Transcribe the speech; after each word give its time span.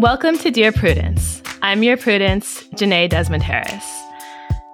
Welcome 0.00 0.38
to 0.38 0.50
Dear 0.50 0.72
Prudence. 0.72 1.42
I'm 1.60 1.82
your 1.82 1.98
Prudence, 1.98 2.62
Jenée 2.68 3.06
Desmond 3.06 3.42
Harris. 3.42 3.84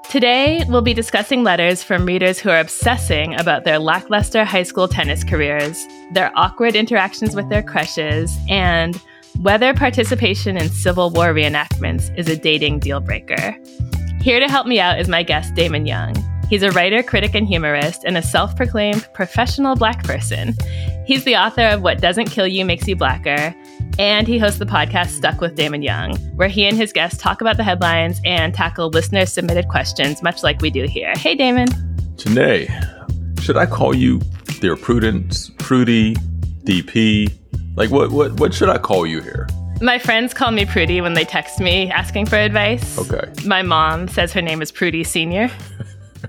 Today, 0.09 0.62
we'll 0.69 0.83
be 0.83 0.95
discussing 0.95 1.43
letters 1.43 1.83
from 1.83 2.07
readers 2.07 2.39
who 2.39 2.48
are 2.48 2.61
obsessing 2.61 3.34
about 3.34 3.65
their 3.65 3.81
lackluster 3.81 4.45
high 4.45 4.62
school 4.62 4.87
tennis 4.87 5.25
careers, 5.25 5.84
their 6.12 6.31
awkward 6.37 6.77
interactions 6.77 7.34
with 7.34 7.48
their 7.48 7.65
crushes, 7.65 8.39
and 8.48 9.03
whether 9.41 9.75
participation 9.75 10.57
in 10.57 10.69
Civil 10.69 11.11
War 11.11 11.34
reenactments 11.34 12.17
is 12.17 12.29
a 12.29 12.37
dating 12.37 12.79
deal 12.79 13.01
breaker. 13.01 13.59
Here 14.20 14.39
to 14.39 14.47
help 14.47 14.69
me 14.69 14.79
out 14.79 15.01
is 15.01 15.09
my 15.09 15.25
guest, 15.25 15.56
Damon 15.56 15.87
Young. 15.87 16.15
He's 16.48 16.62
a 16.62 16.70
writer, 16.70 17.03
critic, 17.03 17.34
and 17.34 17.48
humorist, 17.48 18.05
and 18.05 18.17
a 18.17 18.23
self 18.23 18.55
proclaimed 18.55 19.09
professional 19.12 19.75
black 19.75 20.05
person. 20.05 20.55
He's 21.05 21.25
the 21.25 21.34
author 21.34 21.67
of 21.67 21.83
What 21.83 22.01
Doesn't 22.01 22.31
Kill 22.31 22.47
You 22.47 22.65
Makes 22.65 22.87
You 22.87 22.95
Blacker, 22.95 23.53
and 23.99 24.27
he 24.27 24.39
hosts 24.39 24.59
the 24.59 24.67
podcast 24.67 25.09
Stuck 25.11 25.41
with 25.41 25.55
Damon 25.55 25.83
Young, 25.83 26.17
where 26.37 26.48
he 26.48 26.67
and 26.67 26.77
his 26.77 26.92
guests 26.92 27.19
talk 27.19 27.41
about 27.41 27.56
the 27.56 27.65
headlines 27.65 28.20
and 28.25 28.55
tackle 28.55 28.91
listener 28.91 29.27
submitted 29.27 29.69
questions, 29.69 30.23
much 30.23 30.43
like 30.43 30.61
we 30.61 30.70
do 30.70 30.84
here. 30.84 31.12
Hey, 31.17 31.34
Damon. 31.34 31.69
Jenée, 32.17 32.69
should 33.41 33.56
I 33.56 33.67
call 33.67 33.95
you 33.95 34.20
Dear 34.61 34.77
Prudence, 34.77 35.51
Prudie, 35.51 36.17
DP? 36.65 37.33
Like, 37.77 37.91
what, 37.91 38.11
what, 38.11 38.41
what 38.41 38.55
should 38.55 38.69
I 38.69 38.78
call 38.78 39.06
you 39.06 39.20
here? 39.20 39.47
My 39.81 39.98
friends 39.98 40.33
call 40.33 40.53
me 40.53 40.65
Prudie 40.65 41.03
when 41.03 41.12
they 41.12 41.25
text 41.25 41.61
me 41.61 41.91
asking 41.91 42.27
for 42.27 42.37
advice. 42.37 42.98
Okay. 42.98 43.31
My 43.45 43.62
mom 43.62 44.09
says 44.09 44.33
her 44.33 44.41
name 44.41 44.62
is 44.62 44.73
Prudie 44.73 45.05
Senior. 45.05 45.50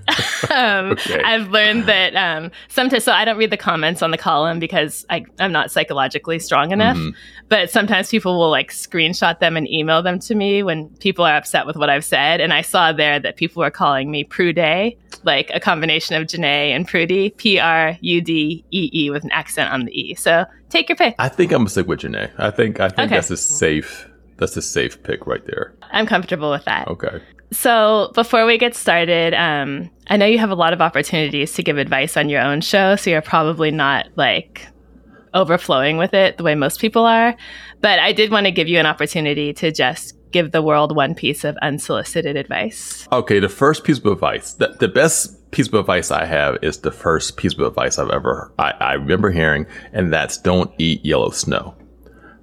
um, 0.50 0.92
okay. 0.92 1.22
I've 1.22 1.48
learned 1.48 1.86
that 1.86 2.14
um, 2.14 2.50
sometimes, 2.68 3.04
so 3.04 3.12
I 3.12 3.24
don't 3.24 3.36
read 3.36 3.50
the 3.50 3.56
comments 3.56 4.02
on 4.02 4.10
the 4.10 4.18
column 4.18 4.58
because 4.58 5.06
I, 5.10 5.24
am 5.38 5.52
not 5.52 5.70
psychologically 5.70 6.38
strong 6.38 6.72
enough. 6.72 6.96
Mm-hmm. 6.96 7.16
But 7.48 7.70
sometimes 7.70 8.10
people 8.10 8.38
will 8.38 8.50
like 8.50 8.70
screenshot 8.70 9.38
them 9.38 9.56
and 9.56 9.68
email 9.68 10.02
them 10.02 10.18
to 10.20 10.34
me 10.34 10.62
when 10.62 10.88
people 10.98 11.24
are 11.24 11.36
upset 11.36 11.66
with 11.66 11.76
what 11.76 11.88
I've 11.88 12.04
said. 12.04 12.40
And 12.40 12.52
I 12.52 12.62
saw 12.62 12.92
there 12.92 13.18
that 13.18 13.36
people 13.36 13.60
were 13.60 13.70
calling 13.70 14.10
me 14.10 14.24
Prude, 14.24 14.96
like 15.24 15.50
a 15.54 15.60
combination 15.60 16.14
of 16.16 16.26
Jenée 16.26 16.70
and 16.70 16.86
Prudie, 16.86 17.36
P 17.36 17.58
R 17.58 17.96
U 18.00 18.20
D 18.20 18.64
E 18.70 18.90
E 18.92 19.10
with 19.10 19.24
an 19.24 19.30
accent 19.32 19.72
on 19.72 19.84
the 19.86 19.98
E. 19.98 20.14
So 20.14 20.44
take 20.68 20.88
your 20.88 20.96
pick. 20.96 21.14
I 21.18 21.28
think 21.28 21.52
I'm 21.52 21.60
gonna 21.60 21.70
stick 21.70 21.86
with 21.86 22.00
Jenée. 22.00 22.30
I 22.38 22.50
think 22.50 22.80
I 22.80 22.88
think 22.88 23.06
okay. 23.06 23.14
that's 23.14 23.30
a 23.30 23.36
safe 23.36 24.08
that's 24.36 24.56
a 24.56 24.62
safe 24.62 25.02
pick 25.02 25.26
right 25.26 25.44
there. 25.46 25.74
I'm 25.90 26.06
comfortable 26.06 26.50
with 26.50 26.64
that. 26.64 26.88
Okay. 26.88 27.20
So, 27.50 28.12
before 28.14 28.44
we 28.44 28.58
get 28.58 28.74
started, 28.74 29.32
um, 29.34 29.90
I 30.08 30.16
know 30.16 30.26
you 30.26 30.38
have 30.38 30.50
a 30.50 30.54
lot 30.54 30.72
of 30.72 30.80
opportunities 30.80 31.54
to 31.54 31.62
give 31.62 31.78
advice 31.78 32.16
on 32.16 32.28
your 32.28 32.42
own 32.42 32.60
show, 32.60 32.96
so 32.96 33.10
you're 33.10 33.22
probably 33.22 33.70
not 33.70 34.08
like 34.16 34.66
overflowing 35.34 35.96
with 35.96 36.14
it 36.14 36.36
the 36.36 36.42
way 36.42 36.54
most 36.54 36.80
people 36.80 37.04
are. 37.04 37.36
But 37.80 37.98
I 37.98 38.12
did 38.12 38.30
want 38.30 38.46
to 38.46 38.50
give 38.50 38.68
you 38.68 38.78
an 38.78 38.86
opportunity 38.86 39.52
to 39.54 39.72
just 39.72 40.14
give 40.30 40.52
the 40.52 40.62
world 40.62 40.94
one 40.94 41.14
piece 41.14 41.44
of 41.44 41.56
unsolicited 41.62 42.36
advice. 42.36 43.08
Okay, 43.12 43.40
the 43.40 43.48
first 43.48 43.84
piece 43.84 43.98
of 43.98 44.06
advice, 44.06 44.54
the, 44.54 44.76
the 44.78 44.88
best 44.88 45.50
piece 45.50 45.68
of 45.68 45.74
advice 45.74 46.10
I 46.10 46.26
have 46.26 46.58
is 46.62 46.78
the 46.78 46.92
first 46.92 47.36
piece 47.36 47.54
of 47.54 47.60
advice 47.60 47.98
I've 47.98 48.10
ever 48.10 48.52
I, 48.58 48.72
I 48.72 48.92
remember 48.94 49.30
hearing, 49.30 49.66
and 49.92 50.12
that's 50.12 50.36
don't 50.38 50.70
eat 50.78 51.04
yellow 51.04 51.30
snow. 51.30 51.74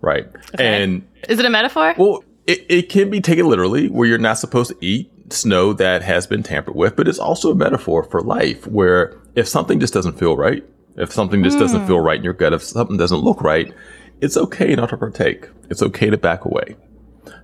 Right. 0.01 0.25
Okay. 0.53 0.83
And 0.83 1.07
is 1.29 1.39
it 1.39 1.45
a 1.45 1.49
metaphor? 1.49 1.95
Well, 1.97 2.23
it, 2.47 2.65
it 2.69 2.89
can 2.89 3.09
be 3.09 3.21
taken 3.21 3.47
literally 3.47 3.87
where 3.87 4.07
you're 4.07 4.17
not 4.17 4.37
supposed 4.37 4.71
to 4.71 4.77
eat 4.85 5.11
snow 5.31 5.73
that 5.73 6.03
has 6.03 6.27
been 6.27 6.43
tampered 6.43 6.75
with, 6.75 6.95
but 6.95 7.07
it's 7.07 7.19
also 7.19 7.51
a 7.51 7.55
metaphor 7.55 8.03
for 8.03 8.21
life 8.21 8.67
where 8.67 9.17
if 9.35 9.47
something 9.47 9.79
just 9.79 9.93
doesn't 9.93 10.19
feel 10.19 10.37
right, 10.37 10.63
if 10.97 11.11
something 11.11 11.43
just 11.43 11.57
mm. 11.57 11.61
doesn't 11.61 11.87
feel 11.87 11.99
right 11.99 12.17
in 12.17 12.23
your 12.23 12.33
gut, 12.33 12.53
if 12.53 12.61
something 12.61 12.97
doesn't 12.97 13.19
look 13.19 13.41
right, 13.41 13.73
it's 14.21 14.37
okay 14.37 14.75
not 14.75 14.89
to 14.89 14.97
partake. 14.97 15.49
It's 15.69 15.81
okay 15.81 16.09
to 16.09 16.17
back 16.17 16.45
away. 16.45 16.75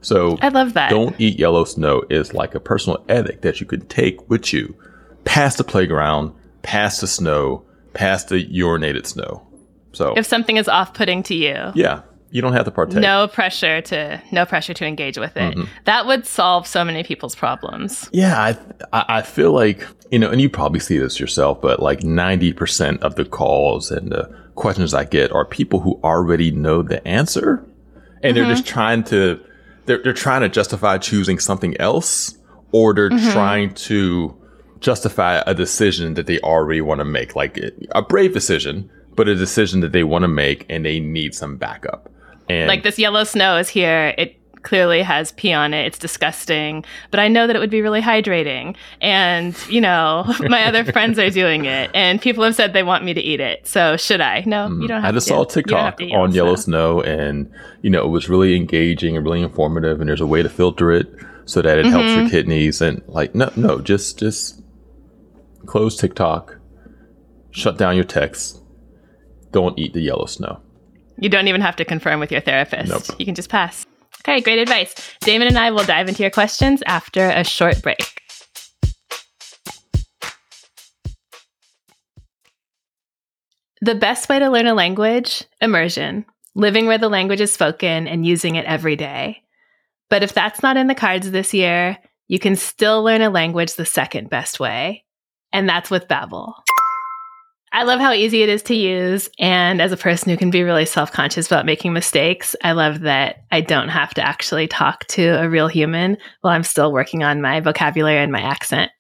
So 0.01 0.37
I 0.41 0.49
love 0.49 0.73
that. 0.73 0.89
Don't 0.89 1.19
eat 1.19 1.39
yellow 1.39 1.63
snow 1.65 2.03
is 2.09 2.33
like 2.33 2.55
a 2.55 2.59
personal 2.59 3.03
ethic 3.09 3.41
that 3.41 3.59
you 3.59 3.65
can 3.65 3.85
take 3.87 4.29
with 4.29 4.53
you 4.53 4.75
past 5.25 5.57
the 5.57 5.63
playground, 5.63 6.33
past 6.61 7.01
the 7.01 7.07
snow, 7.07 7.65
past 7.93 8.29
the 8.29 8.45
urinated 8.47 9.05
snow. 9.05 9.45
So 9.91 10.13
if 10.15 10.25
something 10.25 10.57
is 10.57 10.67
off 10.67 10.93
putting 10.93 11.23
to 11.23 11.35
you. 11.35 11.71
Yeah 11.73 12.01
you 12.31 12.41
don't 12.41 12.53
have 12.53 12.65
to 12.65 12.71
partake. 12.71 13.01
No 13.01 13.27
pressure 13.27 13.81
to 13.81 14.21
no 14.31 14.45
pressure 14.45 14.73
to 14.73 14.85
engage 14.85 15.17
with 15.17 15.35
it. 15.35 15.55
Mm-hmm. 15.55 15.63
That 15.85 16.07
would 16.07 16.25
solve 16.25 16.65
so 16.65 16.83
many 16.83 17.03
people's 17.03 17.35
problems. 17.35 18.09
Yeah, 18.11 18.55
I 18.93 19.17
I 19.17 19.21
feel 19.21 19.51
like 19.51 19.85
you 20.11 20.19
know, 20.19 20.29
and 20.29 20.41
you 20.41 20.49
probably 20.49 20.79
see 20.79 20.97
this 20.97 21.19
yourself, 21.19 21.61
but 21.61 21.81
like 21.81 22.03
ninety 22.03 22.53
percent 22.53 23.03
of 23.03 23.15
the 23.15 23.25
calls 23.25 23.91
and 23.91 24.11
the 24.11 24.33
questions 24.55 24.93
I 24.93 25.03
get 25.03 25.31
are 25.31 25.45
people 25.45 25.81
who 25.81 25.99
already 26.03 26.51
know 26.51 26.81
the 26.81 27.05
answer, 27.07 27.65
and 28.23 28.35
mm-hmm. 28.35 28.35
they're 28.35 28.55
just 28.55 28.65
trying 28.65 29.03
to 29.05 29.39
they're 29.85 30.01
they're 30.01 30.13
trying 30.13 30.41
to 30.41 30.49
justify 30.49 30.97
choosing 30.97 31.37
something 31.37 31.75
else, 31.77 32.37
or 32.71 32.93
they're 32.93 33.09
mm-hmm. 33.09 33.31
trying 33.31 33.73
to 33.73 34.37
justify 34.79 35.43
a 35.45 35.53
decision 35.53 36.15
that 36.15 36.25
they 36.25 36.39
already 36.39 36.81
want 36.81 36.99
to 36.99 37.05
make, 37.05 37.35
like 37.35 37.59
a 37.91 38.01
brave 38.01 38.33
decision, 38.33 38.89
but 39.15 39.27
a 39.27 39.35
decision 39.35 39.81
that 39.81 39.91
they 39.91 40.03
want 40.03 40.23
to 40.23 40.27
make 40.27 40.65
and 40.69 40.85
they 40.85 40.99
need 40.99 41.35
some 41.35 41.57
backup. 41.57 42.09
And 42.49 42.67
like 42.67 42.83
this 42.83 42.99
yellow 42.99 43.23
snow 43.23 43.57
is 43.57 43.69
here. 43.69 44.13
It 44.17 44.37
clearly 44.63 45.01
has 45.01 45.31
pee 45.33 45.53
on 45.53 45.73
it. 45.73 45.85
It's 45.85 45.97
disgusting, 45.97 46.85
but 47.09 47.19
I 47.19 47.27
know 47.27 47.47
that 47.47 47.55
it 47.55 47.59
would 47.59 47.69
be 47.69 47.81
really 47.81 48.01
hydrating. 48.01 48.75
And, 49.01 49.55
you 49.69 49.81
know, 49.81 50.23
my 50.41 50.65
other 50.65 50.83
friends 50.83 51.19
are 51.19 51.29
doing 51.29 51.65
it 51.65 51.89
and 51.93 52.21
people 52.21 52.43
have 52.43 52.55
said 52.55 52.73
they 52.73 52.83
want 52.83 53.03
me 53.03 53.13
to 53.13 53.21
eat 53.21 53.39
it. 53.39 53.67
So 53.67 53.97
should 53.97 54.21
I? 54.21 54.43
No, 54.45 54.67
mm, 54.69 54.81
you 54.81 54.87
don't 54.87 55.01
have 55.01 55.13
I 55.13 55.17
just 55.17 55.27
saw 55.27 55.43
a 55.43 55.47
TikTok 55.47 55.99
on 56.13 56.31
yellow 56.33 56.55
snow. 56.55 57.01
snow 57.01 57.01
and, 57.01 57.51
you 57.81 57.89
know, 57.89 58.05
it 58.05 58.09
was 58.09 58.29
really 58.29 58.55
engaging 58.55 59.15
and 59.15 59.25
really 59.25 59.41
informative 59.41 59.99
and 59.99 60.09
there's 60.09 60.21
a 60.21 60.27
way 60.27 60.43
to 60.43 60.49
filter 60.49 60.91
it 60.91 61.07
so 61.45 61.61
that 61.61 61.77
it 61.77 61.85
mm-hmm. 61.85 61.91
helps 61.91 62.09
your 62.09 62.17
mm-hmm. 62.19 62.29
kidneys 62.29 62.81
and 62.81 63.01
like, 63.07 63.35
no, 63.35 63.51
no, 63.55 63.79
just, 63.79 64.19
just 64.19 64.61
close 65.65 65.97
TikTok, 65.97 66.57
shut 67.51 67.77
down 67.77 67.95
your 67.95 68.05
texts. 68.05 68.59
Don't 69.51 69.77
eat 69.77 69.93
the 69.93 70.01
yellow 70.01 70.27
snow. 70.27 70.61
You 71.21 71.29
don't 71.29 71.47
even 71.47 71.61
have 71.61 71.75
to 71.77 71.85
confirm 71.85 72.19
with 72.19 72.31
your 72.31 72.41
therapist. 72.41 72.89
Nope. 72.89 73.19
You 73.19 73.25
can 73.25 73.35
just 73.35 73.49
pass. 73.49 73.85
Okay, 74.21 74.41
great 74.41 74.59
advice. 74.59 74.93
Damon 75.21 75.47
and 75.47 75.57
I 75.57 75.71
will 75.71 75.85
dive 75.85 76.09
into 76.09 76.23
your 76.23 76.31
questions 76.31 76.83
after 76.85 77.29
a 77.29 77.43
short 77.43 77.81
break. 77.81 78.21
The 83.83 83.95
best 83.95 84.29
way 84.29 84.39
to 84.39 84.49
learn 84.49 84.67
a 84.67 84.73
language? 84.73 85.43
Immersion, 85.59 86.25
living 86.55 86.85
where 86.85 86.99
the 86.99 87.09
language 87.09 87.41
is 87.41 87.51
spoken 87.51 88.07
and 88.07 88.25
using 88.25 88.55
it 88.55 88.65
every 88.65 88.95
day. 88.95 89.43
But 90.09 90.23
if 90.23 90.33
that's 90.33 90.61
not 90.61 90.77
in 90.77 90.87
the 90.87 90.95
cards 90.95 91.31
this 91.31 91.53
year, 91.53 91.97
you 92.27 92.37
can 92.37 92.55
still 92.55 93.03
learn 93.03 93.21
a 93.21 93.29
language 93.29 93.75
the 93.75 93.85
second 93.85 94.29
best 94.29 94.59
way, 94.59 95.03
and 95.51 95.67
that's 95.67 95.89
with 95.89 96.07
Babbel. 96.07 96.53
I 97.73 97.83
love 97.83 98.01
how 98.01 98.11
easy 98.11 98.43
it 98.43 98.49
is 98.49 98.63
to 98.63 98.75
use. 98.75 99.29
And 99.39 99.81
as 99.81 99.93
a 99.93 99.97
person 99.97 100.29
who 100.29 100.37
can 100.37 100.49
be 100.49 100.63
really 100.63 100.85
self 100.85 101.11
conscious 101.11 101.47
about 101.47 101.65
making 101.65 101.93
mistakes, 101.93 102.55
I 102.63 102.73
love 102.73 103.01
that 103.01 103.43
I 103.51 103.61
don't 103.61 103.87
have 103.87 104.13
to 104.15 104.21
actually 104.21 104.67
talk 104.67 105.05
to 105.07 105.41
a 105.41 105.49
real 105.49 105.67
human 105.67 106.17
while 106.41 106.53
I'm 106.53 106.63
still 106.63 106.91
working 106.91 107.23
on 107.23 107.41
my 107.41 107.61
vocabulary 107.61 108.17
and 108.17 108.31
my 108.31 108.41
accent. 108.41 108.91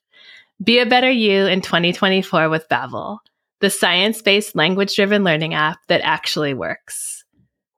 Be 0.63 0.79
a 0.79 0.85
better 0.85 1.09
you 1.09 1.47
in 1.47 1.61
2024 1.61 2.47
with 2.47 2.69
Babbel, 2.69 3.17
the 3.59 3.69
science-based 3.69 4.55
language-driven 4.55 5.23
learning 5.23 5.53
app 5.53 5.79
that 5.87 6.01
actually 6.01 6.53
works. 6.53 7.25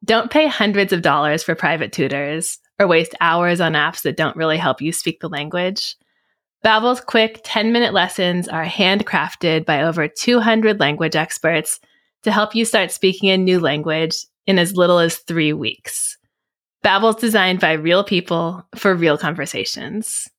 Don't 0.03 0.29
pay 0.29 0.47
hundreds 0.47 0.93
of 0.93 1.01
dollars 1.01 1.43
for 1.43 1.55
private 1.55 1.93
tutors 1.93 2.59
or 2.77 2.87
waste 2.87 3.15
hours 3.21 3.61
on 3.61 3.73
apps 3.73 4.01
that 4.01 4.17
don't 4.17 4.35
really 4.35 4.57
help 4.57 4.81
you 4.81 4.91
speak 4.91 5.21
the 5.21 5.29
language. 5.29 5.95
Babbel's 6.63 7.01
quick 7.01 7.43
10-minute 7.43 7.93
lessons 7.93 8.47
are 8.47 8.65
handcrafted 8.65 9.65
by 9.65 9.83
over 9.83 10.07
200 10.07 10.79
language 10.79 11.15
experts 11.15 11.81
to 12.21 12.31
help 12.31 12.55
you 12.55 12.63
start 12.63 12.89
speaking 12.89 13.29
a 13.29 13.37
new 13.37 13.59
language 13.59 14.25
in 14.47 14.57
as 14.57 14.77
little 14.77 14.99
as 14.99 15.17
3 15.17 15.51
weeks. 15.51 16.17
Babbel's 16.81 17.19
designed 17.19 17.59
by 17.59 17.73
real 17.73 18.05
people 18.05 18.65
for 18.75 18.95
real 18.95 19.17
conversations. 19.17 20.29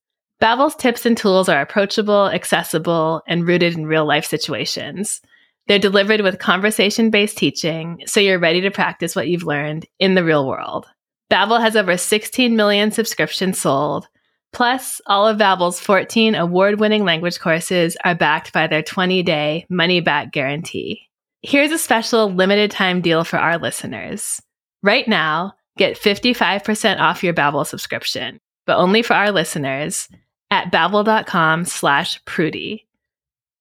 Babbel's 0.41 0.75
tips 0.75 1.05
and 1.05 1.17
tools 1.17 1.51
are 1.51 1.61
approachable, 1.61 2.29
accessible, 2.29 3.21
and 3.29 3.47
rooted 3.47 3.77
in 3.77 3.87
real-life 3.87 4.25
situations. 4.25 5.21
They're 5.67 5.79
delivered 5.79 6.23
with 6.23 6.39
conversation 6.39 7.11
based 7.11 7.37
teaching, 7.37 8.03
so 8.07 8.21
you're 8.21 8.39
ready 8.39 8.63
to 8.63 8.71
practice 8.71 9.15
what 9.15 9.29
you've 9.29 9.45
learned 9.45 9.87
in 9.99 10.15
the 10.15 10.25
real 10.25 10.49
world. 10.49 10.87
Babbel 11.31 11.61
has 11.61 11.77
over 11.77 11.99
16 11.99 12.57
million 12.57 12.91
subscriptions 12.91 13.59
sold. 13.59 14.09
Plus, 14.55 15.01
all 15.07 15.27
of 15.27 15.37
Babbel's 15.37 15.81
14 15.81 16.35
award-winning 16.35 17.05
language 17.05 17.41
courses 17.41 17.97
are 18.05 18.15
backed 18.15 18.53
by 18.53 18.67
their 18.67 18.83
20-day 18.83 19.67
money-back 19.69 20.33
guarantee. 20.33 21.09
Here's 21.43 21.73
a 21.73 21.79
special 21.79 22.33
limited 22.33 22.71
time 22.71 23.03
deal 23.03 23.25
for 23.25 23.37
our 23.37 23.59
listeners. 23.59 24.41
Right 24.83 25.07
now, 25.07 25.55
get 25.77 25.99
55% 25.99 27.01
off 27.01 27.25
your 27.25 27.35
Babbel 27.35 27.67
subscription, 27.67 28.39
but 28.65 28.79
only 28.79 29.03
for 29.03 29.15
our 29.15 29.31
listeners 29.31 30.09
at 30.51 30.71
babbel.com 30.71 31.65
slash 31.65 32.23
prudie. 32.25 32.87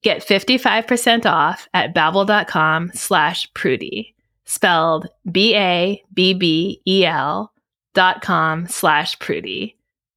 Get 0.04 0.22
55% 0.22 1.26
off 1.26 1.68
at 1.74 1.96
babbel.com 1.96 2.92
slash 2.94 3.52
prudie, 3.54 4.14
spelled 4.46 5.08
B-A-B-B-E-L 5.32 6.04
dot 7.94 8.22
com 8.22 8.68
slash 8.68 9.18
prudie. 9.20 9.76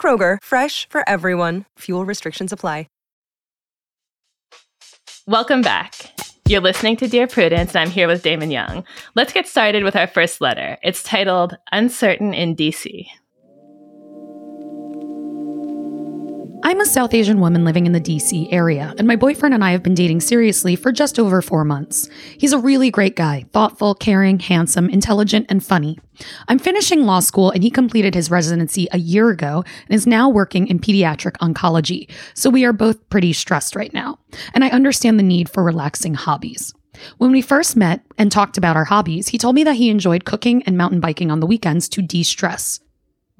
Kroger, 0.00 0.38
fresh 0.42 0.88
for 0.88 1.06
everyone. 1.06 1.66
Fuel 1.80 2.06
restrictions 2.06 2.52
apply. 2.52 2.86
Welcome 5.26 5.62
back. 5.62 5.94
You're 6.48 6.60
listening 6.60 6.96
to 6.96 7.06
Dear 7.06 7.28
Prudence, 7.28 7.76
and 7.76 7.82
I'm 7.82 7.90
here 7.90 8.08
with 8.08 8.22
Damon 8.24 8.50
Young. 8.50 8.84
Let's 9.14 9.32
get 9.32 9.46
started 9.46 9.84
with 9.84 9.94
our 9.94 10.08
first 10.08 10.40
letter. 10.40 10.76
It's 10.82 11.04
titled 11.04 11.56
Uncertain 11.70 12.34
in 12.34 12.56
DC. 12.56 13.06
I'm 16.62 16.80
a 16.80 16.84
South 16.84 17.14
Asian 17.14 17.40
woman 17.40 17.64
living 17.64 17.86
in 17.86 17.92
the 17.92 18.00
DC 18.00 18.52
area, 18.52 18.94
and 18.98 19.08
my 19.08 19.16
boyfriend 19.16 19.54
and 19.54 19.64
I 19.64 19.70
have 19.70 19.82
been 19.82 19.94
dating 19.94 20.20
seriously 20.20 20.76
for 20.76 20.92
just 20.92 21.18
over 21.18 21.40
four 21.40 21.64
months. 21.64 22.10
He's 22.36 22.52
a 22.52 22.58
really 22.58 22.90
great 22.90 23.16
guy 23.16 23.46
thoughtful, 23.52 23.94
caring, 23.94 24.38
handsome, 24.38 24.90
intelligent, 24.90 25.46
and 25.48 25.64
funny. 25.64 25.98
I'm 26.48 26.58
finishing 26.58 27.06
law 27.06 27.20
school, 27.20 27.50
and 27.50 27.62
he 27.62 27.70
completed 27.70 28.14
his 28.14 28.30
residency 28.30 28.88
a 28.92 28.98
year 28.98 29.30
ago 29.30 29.64
and 29.86 29.94
is 29.94 30.06
now 30.06 30.28
working 30.28 30.66
in 30.66 30.80
pediatric 30.80 31.32
oncology, 31.38 32.10
so 32.34 32.50
we 32.50 32.66
are 32.66 32.74
both 32.74 33.08
pretty 33.08 33.32
stressed 33.32 33.74
right 33.74 33.94
now. 33.94 34.18
And 34.52 34.62
I 34.62 34.68
understand 34.68 35.18
the 35.18 35.24
need 35.24 35.48
for 35.48 35.64
relaxing 35.64 36.12
hobbies. 36.12 36.74
When 37.16 37.32
we 37.32 37.40
first 37.40 37.74
met 37.74 38.04
and 38.18 38.30
talked 38.30 38.58
about 38.58 38.76
our 38.76 38.84
hobbies, 38.84 39.28
he 39.28 39.38
told 39.38 39.54
me 39.54 39.64
that 39.64 39.76
he 39.76 39.88
enjoyed 39.88 40.26
cooking 40.26 40.62
and 40.64 40.76
mountain 40.76 41.00
biking 41.00 41.30
on 41.30 41.40
the 41.40 41.46
weekends 41.46 41.88
to 41.90 42.02
de 42.02 42.22
stress. 42.22 42.80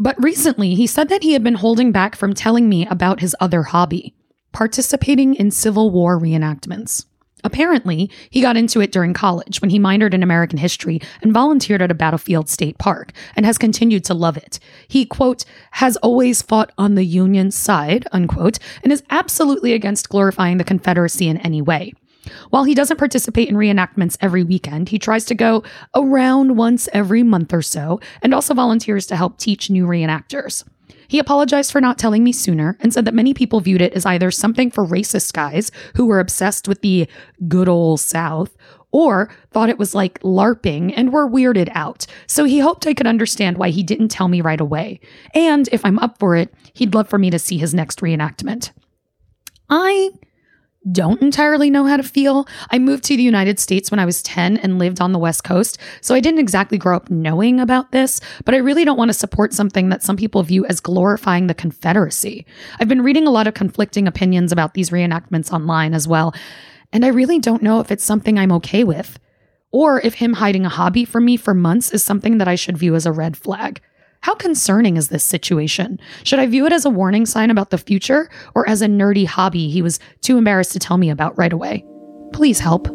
But 0.00 0.20
recently, 0.20 0.74
he 0.74 0.86
said 0.86 1.10
that 1.10 1.22
he 1.22 1.34
had 1.34 1.44
been 1.44 1.56
holding 1.56 1.92
back 1.92 2.16
from 2.16 2.32
telling 2.32 2.70
me 2.70 2.86
about 2.86 3.20
his 3.20 3.36
other 3.38 3.64
hobby 3.64 4.14
participating 4.52 5.34
in 5.34 5.50
Civil 5.50 5.90
War 5.90 6.18
reenactments. 6.18 7.04
Apparently, 7.44 8.10
he 8.30 8.40
got 8.40 8.56
into 8.56 8.80
it 8.80 8.92
during 8.92 9.14
college 9.14 9.60
when 9.60 9.70
he 9.70 9.78
minored 9.78 10.12
in 10.12 10.22
American 10.22 10.58
history 10.58 11.00
and 11.22 11.32
volunteered 11.32 11.82
at 11.82 11.90
a 11.90 11.94
battlefield 11.94 12.48
state 12.48 12.78
park 12.78 13.12
and 13.36 13.46
has 13.46 13.58
continued 13.58 14.04
to 14.04 14.14
love 14.14 14.36
it. 14.36 14.58
He, 14.88 15.04
quote, 15.06 15.44
has 15.72 15.96
always 15.98 16.42
fought 16.42 16.72
on 16.76 16.94
the 16.94 17.04
Union 17.04 17.50
side, 17.50 18.06
unquote, 18.10 18.58
and 18.82 18.92
is 18.92 19.02
absolutely 19.10 19.74
against 19.74 20.08
glorifying 20.08 20.56
the 20.56 20.64
Confederacy 20.64 21.28
in 21.28 21.36
any 21.38 21.62
way. 21.62 21.92
While 22.50 22.64
he 22.64 22.74
doesn't 22.74 22.96
participate 22.98 23.48
in 23.48 23.56
reenactments 23.56 24.16
every 24.20 24.42
weekend, 24.42 24.88
he 24.88 24.98
tries 24.98 25.24
to 25.26 25.34
go 25.34 25.62
around 25.94 26.56
once 26.56 26.88
every 26.92 27.22
month 27.22 27.52
or 27.52 27.62
so 27.62 28.00
and 28.22 28.34
also 28.34 28.54
volunteers 28.54 29.06
to 29.06 29.16
help 29.16 29.38
teach 29.38 29.70
new 29.70 29.86
reenactors. 29.86 30.64
He 31.08 31.18
apologized 31.18 31.72
for 31.72 31.80
not 31.80 31.98
telling 31.98 32.22
me 32.22 32.32
sooner 32.32 32.76
and 32.80 32.94
said 32.94 33.04
that 33.04 33.14
many 33.14 33.34
people 33.34 33.60
viewed 33.60 33.80
it 33.80 33.94
as 33.94 34.06
either 34.06 34.30
something 34.30 34.70
for 34.70 34.86
racist 34.86 35.32
guys 35.32 35.72
who 35.96 36.06
were 36.06 36.20
obsessed 36.20 36.68
with 36.68 36.82
the 36.82 37.08
good 37.48 37.68
old 37.68 38.00
South 38.00 38.56
or 38.92 39.28
thought 39.50 39.68
it 39.68 39.78
was 39.78 39.94
like 39.94 40.20
LARPing 40.20 40.92
and 40.96 41.12
were 41.12 41.28
weirded 41.28 41.70
out. 41.74 42.06
So 42.26 42.44
he 42.44 42.60
hoped 42.60 42.86
I 42.86 42.94
could 42.94 43.06
understand 43.06 43.58
why 43.58 43.70
he 43.70 43.82
didn't 43.82 44.08
tell 44.08 44.28
me 44.28 44.40
right 44.40 44.60
away. 44.60 45.00
And 45.34 45.68
if 45.72 45.84
I'm 45.84 45.98
up 45.98 46.18
for 46.18 46.36
it, 46.36 46.52
he'd 46.74 46.94
love 46.94 47.08
for 47.08 47.18
me 47.18 47.30
to 47.30 47.38
see 47.38 47.58
his 47.58 47.74
next 47.74 48.00
reenactment. 48.00 48.70
I 49.68 50.10
don't 50.90 51.20
entirely 51.20 51.68
know 51.68 51.84
how 51.84 51.96
to 51.96 52.02
feel. 52.02 52.48
I 52.70 52.78
moved 52.78 53.04
to 53.04 53.16
the 53.16 53.22
United 53.22 53.58
States 53.58 53.90
when 53.90 54.00
I 54.00 54.06
was 54.06 54.22
10 54.22 54.56
and 54.58 54.78
lived 54.78 55.00
on 55.00 55.12
the 55.12 55.18
West 55.18 55.44
Coast, 55.44 55.78
so 56.00 56.14
I 56.14 56.20
didn't 56.20 56.40
exactly 56.40 56.78
grow 56.78 56.96
up 56.96 57.10
knowing 57.10 57.60
about 57.60 57.92
this, 57.92 58.20
but 58.44 58.54
I 58.54 58.58
really 58.58 58.84
don't 58.84 58.96
want 58.96 59.10
to 59.10 59.14
support 59.14 59.52
something 59.52 59.90
that 59.90 60.02
some 60.02 60.16
people 60.16 60.42
view 60.42 60.64
as 60.66 60.80
glorifying 60.80 61.46
the 61.46 61.54
Confederacy. 61.54 62.46
I've 62.78 62.88
been 62.88 63.02
reading 63.02 63.26
a 63.26 63.30
lot 63.30 63.46
of 63.46 63.54
conflicting 63.54 64.08
opinions 64.08 64.52
about 64.52 64.72
these 64.72 64.90
reenactments 64.90 65.52
online 65.52 65.92
as 65.92 66.08
well, 66.08 66.34
and 66.92 67.04
I 67.04 67.08
really 67.08 67.38
don't 67.38 67.62
know 67.62 67.80
if 67.80 67.90
it's 67.90 68.04
something 68.04 68.38
I'm 68.38 68.52
okay 68.52 68.82
with, 68.82 69.18
or 69.72 70.00
if 70.00 70.14
him 70.14 70.34
hiding 70.34 70.64
a 70.64 70.70
hobby 70.70 71.04
from 71.04 71.26
me 71.26 71.36
for 71.36 71.52
months 71.52 71.92
is 71.92 72.02
something 72.02 72.38
that 72.38 72.48
I 72.48 72.54
should 72.54 72.78
view 72.78 72.94
as 72.94 73.04
a 73.04 73.12
red 73.12 73.36
flag. 73.36 73.82
How 74.22 74.34
concerning 74.34 74.98
is 74.98 75.08
this 75.08 75.24
situation? 75.24 75.98
Should 76.24 76.40
I 76.40 76.46
view 76.46 76.66
it 76.66 76.74
as 76.74 76.84
a 76.84 76.90
warning 76.90 77.24
sign 77.24 77.50
about 77.50 77.70
the 77.70 77.78
future 77.78 78.28
or 78.54 78.68
as 78.68 78.82
a 78.82 78.86
nerdy 78.86 79.24
hobby 79.24 79.70
he 79.70 79.80
was 79.80 79.98
too 80.20 80.36
embarrassed 80.36 80.72
to 80.72 80.78
tell 80.78 80.98
me 80.98 81.08
about 81.08 81.38
right 81.38 81.52
away? 81.52 81.86
Please 82.34 82.58
help. 82.58 82.86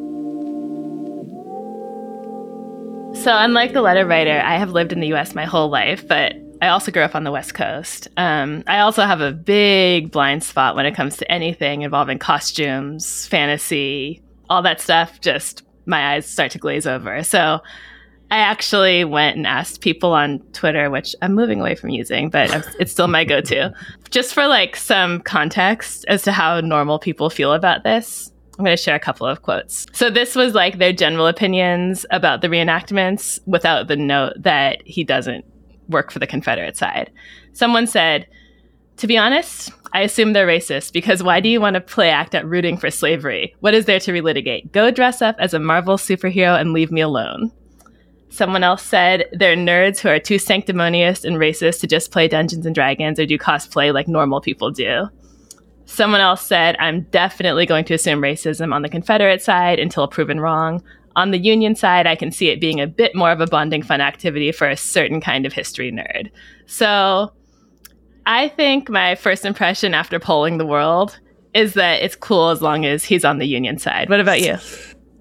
So, 3.23 3.35
unlike 3.35 3.73
the 3.73 3.81
letter 3.81 4.05
writer, 4.05 4.39
I 4.39 4.57
have 4.57 4.71
lived 4.71 4.91
in 4.91 4.99
the 4.99 5.13
US 5.13 5.33
my 5.33 5.45
whole 5.45 5.69
life, 5.69 6.07
but 6.07 6.35
I 6.61 6.67
also 6.67 6.91
grew 6.91 7.01
up 7.01 7.15
on 7.15 7.23
the 7.23 7.31
West 7.31 7.55
Coast. 7.55 8.07
Um, 8.17 8.63
I 8.67 8.79
also 8.79 9.01
have 9.01 9.21
a 9.21 9.31
big 9.31 10.11
blind 10.11 10.43
spot 10.43 10.75
when 10.75 10.85
it 10.85 10.93
comes 10.93 11.17
to 11.17 11.31
anything 11.31 11.81
involving 11.81 12.19
costumes, 12.19 13.25
fantasy, 13.25 14.21
all 14.47 14.61
that 14.61 14.79
stuff. 14.79 15.21
Just 15.21 15.63
my 15.87 16.13
eyes 16.13 16.27
start 16.27 16.51
to 16.51 16.59
glaze 16.59 16.85
over. 16.85 17.23
So, 17.23 17.61
I 18.31 18.37
actually 18.37 19.03
went 19.05 19.37
and 19.37 19.45
asked 19.45 19.81
people 19.81 20.13
on 20.13 20.39
Twitter, 20.53 20.89
which 20.89 21.15
I'm 21.21 21.33
moving 21.33 21.61
away 21.61 21.75
from 21.75 21.89
using, 21.89 22.29
but 22.29 22.49
it's 22.79 22.91
still 22.91 23.07
my 23.07 23.23
go 23.23 23.41
to, 23.41 23.73
just 24.09 24.33
for 24.33 24.47
like 24.47 24.75
some 24.75 25.21
context 25.21 26.05
as 26.07 26.23
to 26.23 26.31
how 26.31 26.59
normal 26.59 26.99
people 26.99 27.29
feel 27.29 27.53
about 27.53 27.83
this. 27.83 28.31
I'm 28.57 28.63
going 28.63 28.75
to 28.75 28.81
share 28.81 28.95
a 28.95 28.99
couple 28.99 29.27
of 29.27 29.41
quotes. 29.41 29.85
So, 29.91 30.09
this 30.09 30.33
was 30.33 30.53
like 30.53 30.77
their 30.77 30.93
general 30.93 31.27
opinions 31.27 32.05
about 32.09 32.41
the 32.41 32.47
reenactments 32.47 33.37
without 33.45 33.87
the 33.87 33.97
note 33.97 34.33
that 34.37 34.81
he 34.85 35.03
doesn't 35.03 35.45
work 35.89 36.09
for 36.09 36.19
the 36.19 36.27
Confederate 36.27 36.77
side. 36.77 37.11
Someone 37.53 37.85
said, 37.85 38.27
To 38.97 39.07
be 39.07 39.17
honest, 39.17 39.71
I 39.93 40.01
assume 40.01 40.33
they're 40.33 40.47
racist 40.47 40.93
because 40.93 41.21
why 41.21 41.41
do 41.41 41.49
you 41.49 41.59
want 41.59 41.75
to 41.75 41.81
play 41.81 42.09
act 42.09 42.33
at 42.33 42.45
rooting 42.45 42.77
for 42.77 42.89
slavery? 42.89 43.55
What 43.59 43.73
is 43.73 43.85
there 43.85 43.99
to 43.99 44.11
relitigate? 44.11 44.71
Go 44.71 44.89
dress 44.89 45.21
up 45.21 45.35
as 45.37 45.53
a 45.53 45.59
Marvel 45.59 45.97
superhero 45.97 46.59
and 46.59 46.73
leave 46.73 46.91
me 46.91 47.01
alone. 47.01 47.51
Someone 48.35 48.63
else 48.65 48.83
said 48.83 49.29
they're 49.31 49.55
nerds 49.55 49.99
who 49.99 50.09
are 50.09 50.19
too 50.19 50.37
sanctimonious 50.37 51.23
and 51.23 51.37
racist 51.37 51.79
to 51.79 51.87
just 51.87 52.11
play 52.11 52.27
Dungeons 52.27 52.65
and 52.65 52.75
Dragons 52.75 53.17
or 53.17 53.25
do 53.25 53.37
cosplay 53.37 53.93
like 53.93 54.09
normal 54.09 54.41
people 54.41 54.71
do. 54.71 55.07
Someone 55.85 56.19
else 56.19 56.45
said, 56.45 56.75
I'm 56.77 57.03
definitely 57.11 57.65
going 57.65 57.85
to 57.85 57.93
assume 57.93 58.19
racism 58.19 58.73
on 58.73 58.81
the 58.81 58.89
Confederate 58.89 59.41
side 59.41 59.79
until 59.79 60.05
proven 60.09 60.41
wrong. 60.41 60.83
On 61.15 61.31
the 61.31 61.37
Union 61.37 61.75
side, 61.75 62.07
I 62.07 62.17
can 62.17 62.29
see 62.29 62.49
it 62.49 62.59
being 62.59 62.81
a 62.81 62.87
bit 62.87 63.15
more 63.15 63.31
of 63.31 63.39
a 63.39 63.47
bonding 63.47 63.81
fun 63.81 64.01
activity 64.01 64.51
for 64.51 64.67
a 64.67 64.75
certain 64.75 65.21
kind 65.21 65.45
of 65.45 65.53
history 65.53 65.89
nerd. 65.89 66.29
So 66.65 67.31
I 68.25 68.49
think 68.49 68.89
my 68.89 69.15
first 69.15 69.45
impression 69.45 69.93
after 69.93 70.19
polling 70.19 70.57
the 70.57 70.65
world 70.65 71.17
is 71.53 71.75
that 71.75 72.01
it's 72.01 72.17
cool 72.17 72.49
as 72.49 72.61
long 72.61 72.85
as 72.85 73.05
he's 73.05 73.23
on 73.23 73.37
the 73.37 73.47
Union 73.47 73.77
side. 73.77 74.09
What 74.09 74.19
about 74.19 74.41
you? 74.41 74.57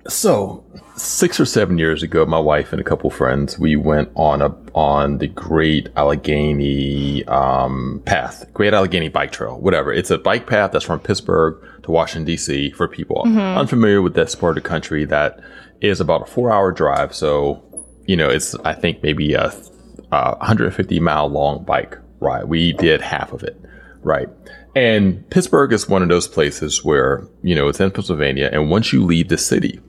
So, 0.09 0.65
six 0.97 1.41
or 1.41 1.45
seven 1.45 1.79
years 1.79 2.03
ago, 2.03 2.25
my 2.25 2.39
wife 2.39 2.73
and 2.73 2.81
a 2.81 2.85
couple 2.85 3.11
friends, 3.11 3.59
we 3.59 3.77
went 3.77 4.11
on 4.15 4.43
a 4.43 4.55
on 4.75 5.19
the 5.19 5.29
Great 5.29 5.89
Allegheny 5.97 7.25
um, 7.25 8.03
Path, 8.05 8.47
Great 8.53 8.75
Allegheny 8.75 9.09
Bike 9.09 9.33
Trail, 9.33 9.59
whatever. 9.61 9.93
It's 9.93 10.11
a 10.11 10.19
bike 10.19 10.47
path 10.47 10.73
that's 10.73 10.85
from 10.85 11.01
Pittsburgh 11.01 11.63
to 11.83 11.91
Washington 11.91 12.25
D.C. 12.25 12.71
for 12.71 12.89
people 12.89 13.25
mm-hmm. 13.27 13.39
unfamiliar 13.39 14.03
with 14.03 14.15
this 14.15 14.35
part 14.35 14.57
of 14.57 14.63
the 14.63 14.69
country. 14.69 15.05
That 15.05 15.41
is 15.81 16.01
about 16.01 16.23
a 16.23 16.27
four-hour 16.27 16.73
drive. 16.73 17.15
So, 17.15 17.63
you 18.07 18.17
know, 18.17 18.29
it's 18.29 18.55
I 18.57 18.75
think 18.75 19.03
maybe 19.03 19.35
a, 19.35 19.53
a 20.13 20.37
150 20.37 21.01
mile 21.01 21.29
long 21.29 21.65
bike 21.65 21.99
ride. 22.21 22.45
We 22.45 22.73
did 22.73 23.01
half 23.01 23.33
of 23.33 23.43
it, 23.43 23.61
right? 24.03 24.29
And 24.77 25.29
Pittsburgh 25.31 25.73
is 25.73 25.89
one 25.89 26.03
of 26.03 26.09
those 26.09 26.27
places 26.27 26.85
where 26.85 27.27
you 27.43 27.55
know 27.55 27.69
it's 27.69 27.81
in 27.81 27.91
Pennsylvania, 27.91 28.51
and 28.53 28.71
once 28.71 28.93
you 28.93 29.05
leave 29.05 29.29
the 29.29 29.39
city 29.39 29.81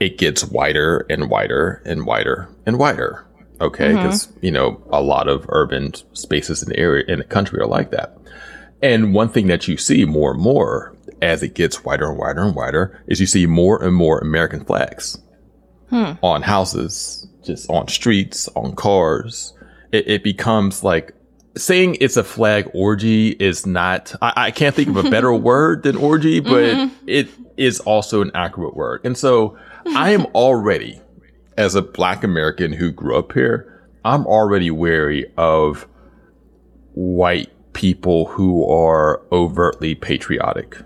it 0.00 0.18
gets 0.18 0.44
wider 0.44 1.06
and 1.10 1.30
wider 1.30 1.82
and 1.84 2.06
wider 2.06 2.48
and 2.66 2.78
wider. 2.78 3.24
Okay, 3.60 3.92
because 3.92 4.28
mm-hmm. 4.28 4.46
you 4.46 4.52
know 4.52 4.80
a 4.90 5.02
lot 5.02 5.28
of 5.28 5.44
urban 5.48 5.92
spaces 6.14 6.62
in 6.62 6.68
the 6.68 6.78
area 6.78 7.04
in 7.08 7.18
the 7.18 7.24
country 7.24 7.58
are 7.58 7.66
like 7.66 7.90
that. 7.90 8.16
And 8.82 9.12
one 9.12 9.28
thing 9.28 9.48
that 9.48 9.66
you 9.66 9.76
see 9.76 10.04
more 10.04 10.32
and 10.32 10.40
more 10.40 10.94
as 11.20 11.42
it 11.42 11.54
gets 11.54 11.84
wider 11.84 12.08
and 12.08 12.18
wider 12.18 12.42
and 12.42 12.54
wider 12.54 13.02
is 13.08 13.20
you 13.20 13.26
see 13.26 13.46
more 13.46 13.82
and 13.82 13.94
more 13.94 14.20
American 14.20 14.64
flags 14.64 15.18
hmm. 15.90 16.12
on 16.22 16.42
houses, 16.42 17.26
just 17.42 17.68
on 17.70 17.88
streets, 17.88 18.48
on 18.54 18.76
cars. 18.76 19.54
It, 19.90 20.08
it, 20.08 20.22
becomes 20.22 20.84
like 20.84 21.14
saying 21.56 21.96
it's 22.00 22.16
a 22.16 22.22
flag 22.22 22.70
orgy 22.74 23.30
is 23.30 23.66
not, 23.66 24.14
I, 24.20 24.32
I 24.36 24.50
can't 24.50 24.74
think 24.74 24.88
of 24.88 24.96
a 24.96 25.10
better 25.10 25.34
word 25.34 25.82
than 25.82 25.96
orgy, 25.96 26.40
but 26.40 26.50
mm-hmm. 26.50 26.94
it 27.06 27.28
is 27.56 27.80
also 27.80 28.20
an 28.22 28.30
accurate 28.34 28.76
word. 28.76 29.00
And 29.04 29.16
so 29.16 29.58
I 29.96 30.10
am 30.10 30.26
already, 30.34 31.00
as 31.56 31.74
a 31.74 31.82
black 31.82 32.24
American 32.24 32.72
who 32.72 32.92
grew 32.92 33.18
up 33.18 33.32
here, 33.32 33.88
I'm 34.04 34.26
already 34.26 34.70
wary 34.70 35.26
of 35.36 35.86
white 36.94 37.50
people 37.72 38.26
who 38.26 38.68
are 38.68 39.22
overtly 39.30 39.94
patriotic 39.94 40.78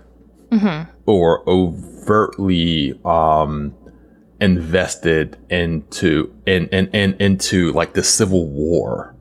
mm-hmm. 0.51 0.91
or 1.05 1.47
overtly 1.49 2.99
um, 3.05 3.73
invested 4.39 5.37
into 5.49 6.33
and 6.45 6.67
in, 6.69 6.87
in, 6.89 7.13
in, 7.13 7.21
into 7.21 7.71
like 7.73 7.93
the 7.93 8.03
Civil 8.03 8.47
War 8.47 9.15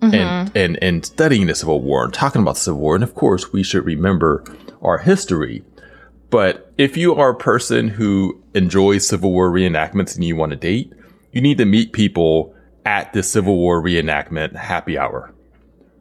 mm-hmm. 0.00 0.14
and, 0.14 0.56
and 0.56 0.82
and 0.82 1.06
studying 1.06 1.46
the 1.46 1.54
Civil 1.54 1.80
War 1.80 2.04
and 2.04 2.12
talking 2.12 2.42
about 2.42 2.54
the 2.54 2.60
Civil 2.60 2.80
War. 2.80 2.94
And 2.94 3.04
of 3.04 3.14
course, 3.14 3.52
we 3.52 3.62
should 3.62 3.84
remember 3.84 4.44
our 4.82 4.98
history. 4.98 5.62
But 6.34 6.72
if 6.78 6.96
you 6.96 7.14
are 7.14 7.30
a 7.30 7.36
person 7.36 7.86
who 7.86 8.42
enjoys 8.54 9.06
Civil 9.06 9.30
War 9.30 9.52
reenactments 9.52 10.16
and 10.16 10.24
you 10.24 10.34
want 10.34 10.50
to 10.50 10.56
date, 10.56 10.92
you 11.30 11.40
need 11.40 11.58
to 11.58 11.64
meet 11.64 11.92
people 11.92 12.52
at 12.84 13.12
the 13.12 13.22
Civil 13.22 13.56
War 13.56 13.80
reenactment 13.80 14.56
happy 14.56 14.98
hour. 14.98 15.32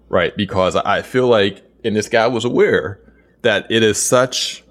Right? 0.09 0.35
Because 0.35 0.75
I 0.75 1.03
feel 1.03 1.27
like, 1.27 1.61
and 1.83 1.95
this 1.95 2.09
guy 2.09 2.25
was 2.25 2.45
aware 2.45 2.99
that 3.43 3.67
it 3.69 3.83
is 3.83 4.01
such 4.01 4.63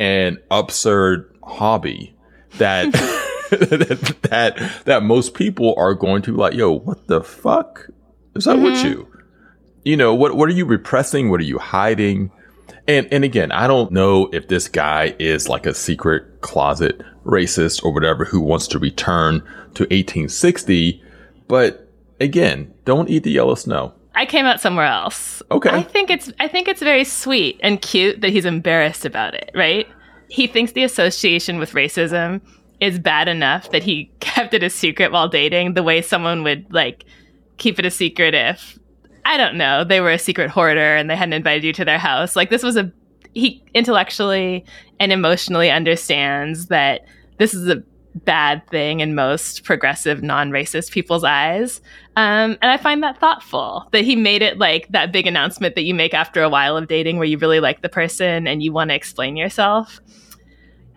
an 0.00 0.38
absurd 0.50 1.32
hobby 1.44 2.16
that 2.56 2.90
that 3.50 4.82
that 4.84 5.02
most 5.04 5.34
people 5.34 5.74
are 5.78 5.94
going 5.94 6.22
to 6.22 6.32
be 6.32 6.38
like, 6.38 6.54
yo, 6.54 6.72
what 6.72 7.06
the 7.06 7.22
fuck 7.22 7.88
is 8.34 8.46
that 8.46 8.56
mm-hmm. 8.56 8.64
with 8.64 8.84
you? 8.84 9.06
You 9.84 9.96
know, 9.96 10.12
what 10.12 10.34
what 10.34 10.48
are 10.48 10.54
you 10.54 10.64
repressing? 10.64 11.30
What 11.30 11.38
are 11.38 11.44
you 11.44 11.60
hiding? 11.60 12.32
And 12.86 13.06
and 13.12 13.24
again, 13.24 13.52
I 13.52 13.66
don't 13.66 13.92
know 13.92 14.28
if 14.32 14.48
this 14.48 14.68
guy 14.68 15.14
is 15.18 15.48
like 15.48 15.66
a 15.66 15.74
secret 15.74 16.40
closet 16.40 17.00
racist 17.24 17.84
or 17.84 17.92
whatever 17.92 18.24
who 18.24 18.40
wants 18.40 18.66
to 18.68 18.78
return 18.78 19.40
to 19.74 19.84
1860, 19.84 21.02
but 21.46 21.88
again, 22.20 22.72
don't 22.84 23.10
eat 23.10 23.22
the 23.22 23.30
yellow 23.30 23.54
snow. 23.54 23.94
I 24.14 24.26
came 24.26 24.46
out 24.46 24.60
somewhere 24.60 24.86
else. 24.86 25.42
Okay. 25.50 25.70
I 25.70 25.82
think 25.82 26.10
it's 26.10 26.32
I 26.40 26.48
think 26.48 26.66
it's 26.66 26.82
very 26.82 27.04
sweet 27.04 27.60
and 27.62 27.80
cute 27.80 28.20
that 28.20 28.30
he's 28.30 28.44
embarrassed 28.44 29.04
about 29.04 29.34
it, 29.34 29.50
right? 29.54 29.86
He 30.28 30.46
thinks 30.46 30.72
the 30.72 30.84
association 30.84 31.58
with 31.58 31.72
racism 31.72 32.40
is 32.80 32.98
bad 32.98 33.28
enough 33.28 33.70
that 33.70 33.82
he 33.82 34.10
kept 34.20 34.54
it 34.54 34.62
a 34.62 34.70
secret 34.70 35.12
while 35.12 35.28
dating, 35.28 35.74
the 35.74 35.82
way 35.82 36.02
someone 36.02 36.42
would 36.42 36.72
like 36.72 37.04
keep 37.58 37.78
it 37.78 37.84
a 37.84 37.90
secret 37.90 38.34
if 38.34 38.78
I 39.28 39.36
don't 39.36 39.56
know, 39.56 39.84
they 39.84 40.00
were 40.00 40.10
a 40.10 40.18
secret 40.18 40.50
hoarder 40.50 40.96
and 40.96 41.08
they 41.08 41.16
hadn't 41.16 41.34
invited 41.34 41.64
you 41.64 41.72
to 41.74 41.84
their 41.84 41.98
house. 41.98 42.34
Like 42.34 42.50
this 42.50 42.62
was 42.62 42.76
a 42.76 42.90
he 43.34 43.62
intellectually 43.74 44.64
and 44.98 45.12
emotionally 45.12 45.70
understands 45.70 46.66
that 46.66 47.02
this 47.36 47.54
is 47.54 47.68
a 47.68 47.82
bad 48.24 48.66
thing 48.68 48.98
in 48.98 49.14
most 49.14 49.62
progressive 49.62 50.22
non-racist 50.22 50.90
people's 50.90 51.22
eyes 51.22 51.80
um, 52.16 52.56
and 52.62 52.72
i 52.72 52.76
find 52.76 53.00
that 53.02 53.20
thoughtful 53.20 53.86
that 53.92 54.02
he 54.02 54.16
made 54.16 54.42
it 54.42 54.58
like 54.58 54.88
that 54.88 55.12
big 55.12 55.26
announcement 55.26 55.76
that 55.76 55.82
you 55.82 55.94
make 55.94 56.14
after 56.14 56.42
a 56.42 56.48
while 56.48 56.76
of 56.76 56.88
dating 56.88 57.18
where 57.18 57.28
you 57.28 57.38
really 57.38 57.60
like 57.60 57.80
the 57.82 57.88
person 57.88 58.48
and 58.48 58.60
you 58.60 58.72
want 58.72 58.90
to 58.90 58.94
explain 58.94 59.36
yourself 59.36 60.00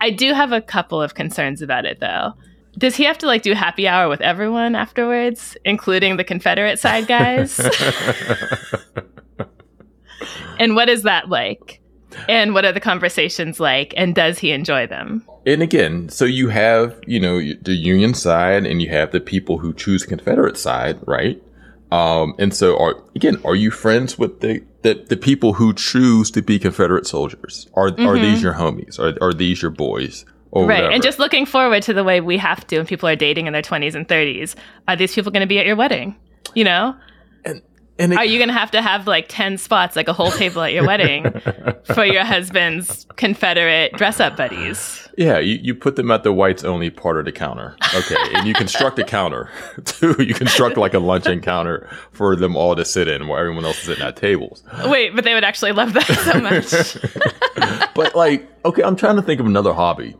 I 0.02 0.10
do 0.10 0.34
have 0.34 0.50
a 0.50 0.60
couple 0.60 1.00
of 1.00 1.14
concerns 1.14 1.62
about 1.62 1.84
it 1.84 2.00
though. 2.00 2.32
Does 2.78 2.96
he 2.96 3.04
have 3.04 3.18
to 3.18 3.26
like 3.26 3.42
do 3.42 3.52
happy 3.52 3.86
hour 3.86 4.08
with 4.08 4.20
everyone 4.20 4.74
afterwards, 4.74 5.56
including 5.64 6.16
the 6.16 6.24
Confederate 6.24 6.78
side 6.78 7.06
guys? 7.06 7.60
and 10.58 10.74
what 10.74 10.88
is 10.88 11.02
that 11.02 11.28
like? 11.28 11.80
And 12.28 12.54
what 12.54 12.64
are 12.64 12.72
the 12.72 12.80
conversations 12.80 13.58
like? 13.60 13.94
And 13.96 14.14
does 14.14 14.38
he 14.38 14.52
enjoy 14.52 14.86
them? 14.86 15.26
And 15.46 15.62
again, 15.62 16.08
so 16.08 16.24
you 16.24 16.48
have, 16.48 16.98
you 17.06 17.18
know, 17.18 17.38
the 17.38 17.74
Union 17.74 18.14
side 18.14 18.66
and 18.66 18.80
you 18.80 18.88
have 18.90 19.12
the 19.12 19.20
people 19.20 19.58
who 19.58 19.72
choose 19.72 20.04
Confederate 20.04 20.56
side, 20.56 20.98
right? 21.06 21.42
Um, 21.90 22.34
and 22.38 22.54
so 22.54 22.78
are, 22.78 23.02
again, 23.14 23.38
are 23.44 23.54
you 23.54 23.70
friends 23.70 24.18
with 24.18 24.40
the 24.40 24.62
the, 24.80 24.94
the 24.94 25.16
people 25.16 25.52
who 25.52 25.72
choose 25.72 26.30
to 26.32 26.42
be 26.42 26.58
Confederate 26.58 27.06
soldiers 27.06 27.68
are 27.74 27.90
mm-hmm. 27.90 28.06
are 28.06 28.18
these 28.18 28.42
your 28.42 28.54
homies? 28.54 28.98
Are 28.98 29.16
are 29.22 29.32
these 29.32 29.62
your 29.62 29.70
boys? 29.70 30.24
Right, 30.54 30.66
whatever? 30.66 30.90
and 30.92 31.02
just 31.02 31.18
looking 31.18 31.46
forward 31.46 31.82
to 31.84 31.94
the 31.94 32.04
way 32.04 32.20
we 32.20 32.36
have 32.38 32.66
to, 32.68 32.78
when 32.78 32.86
people 32.86 33.08
are 33.08 33.16
dating 33.16 33.46
in 33.46 33.52
their 33.52 33.62
twenties 33.62 33.94
and 33.94 34.08
thirties. 34.08 34.54
Are 34.88 34.96
these 34.96 35.14
people 35.14 35.32
going 35.32 35.42
to 35.42 35.46
be 35.46 35.58
at 35.58 35.66
your 35.66 35.76
wedding? 35.76 36.16
You 36.54 36.64
know, 36.64 36.96
and 37.44 37.62
and 37.98 38.12
it, 38.12 38.18
are 38.18 38.24
you 38.24 38.38
going 38.38 38.48
to 38.48 38.54
have 38.54 38.70
to 38.72 38.82
have 38.82 39.06
like 39.06 39.26
ten 39.28 39.58
spots, 39.58 39.96
like 39.96 40.08
a 40.08 40.12
whole 40.12 40.30
table 40.30 40.62
at 40.62 40.72
your 40.72 40.86
wedding, 40.86 41.32
for 41.94 42.04
your 42.04 42.24
husband's 42.24 43.06
Confederate 43.16 43.92
dress 43.94 44.20
up 44.20 44.36
buddies? 44.36 45.08
Yeah, 45.18 45.38
you, 45.38 45.58
you 45.62 45.74
put 45.74 45.96
them 45.96 46.10
at 46.10 46.22
the 46.22 46.32
whites 46.32 46.64
only 46.64 46.90
part 46.90 47.18
of 47.18 47.26
the 47.26 47.32
counter. 47.32 47.76
Okay. 47.94 48.16
and 48.34 48.48
you 48.48 48.54
construct 48.54 48.98
a 48.98 49.04
counter 49.04 49.50
too. 49.84 50.16
You 50.18 50.34
construct 50.34 50.76
like 50.76 50.94
a 50.94 50.98
luncheon 50.98 51.40
counter 51.40 51.88
for 52.12 52.34
them 52.34 52.56
all 52.56 52.74
to 52.76 52.84
sit 52.84 53.08
in 53.08 53.28
while 53.28 53.38
everyone 53.38 53.64
else 53.64 53.78
is 53.78 53.84
sitting 53.84 54.04
at 54.04 54.16
tables. 54.16 54.62
Wait, 54.86 55.14
but 55.14 55.24
they 55.24 55.34
would 55.34 55.44
actually 55.44 55.72
love 55.72 55.92
that 55.92 56.06
so 56.06 56.40
much. 56.40 57.94
but 57.94 58.14
like, 58.14 58.48
okay, 58.64 58.82
I'm 58.82 58.96
trying 58.96 59.16
to 59.16 59.22
think 59.22 59.40
of 59.40 59.46
another 59.46 59.72
hobby 59.74 60.16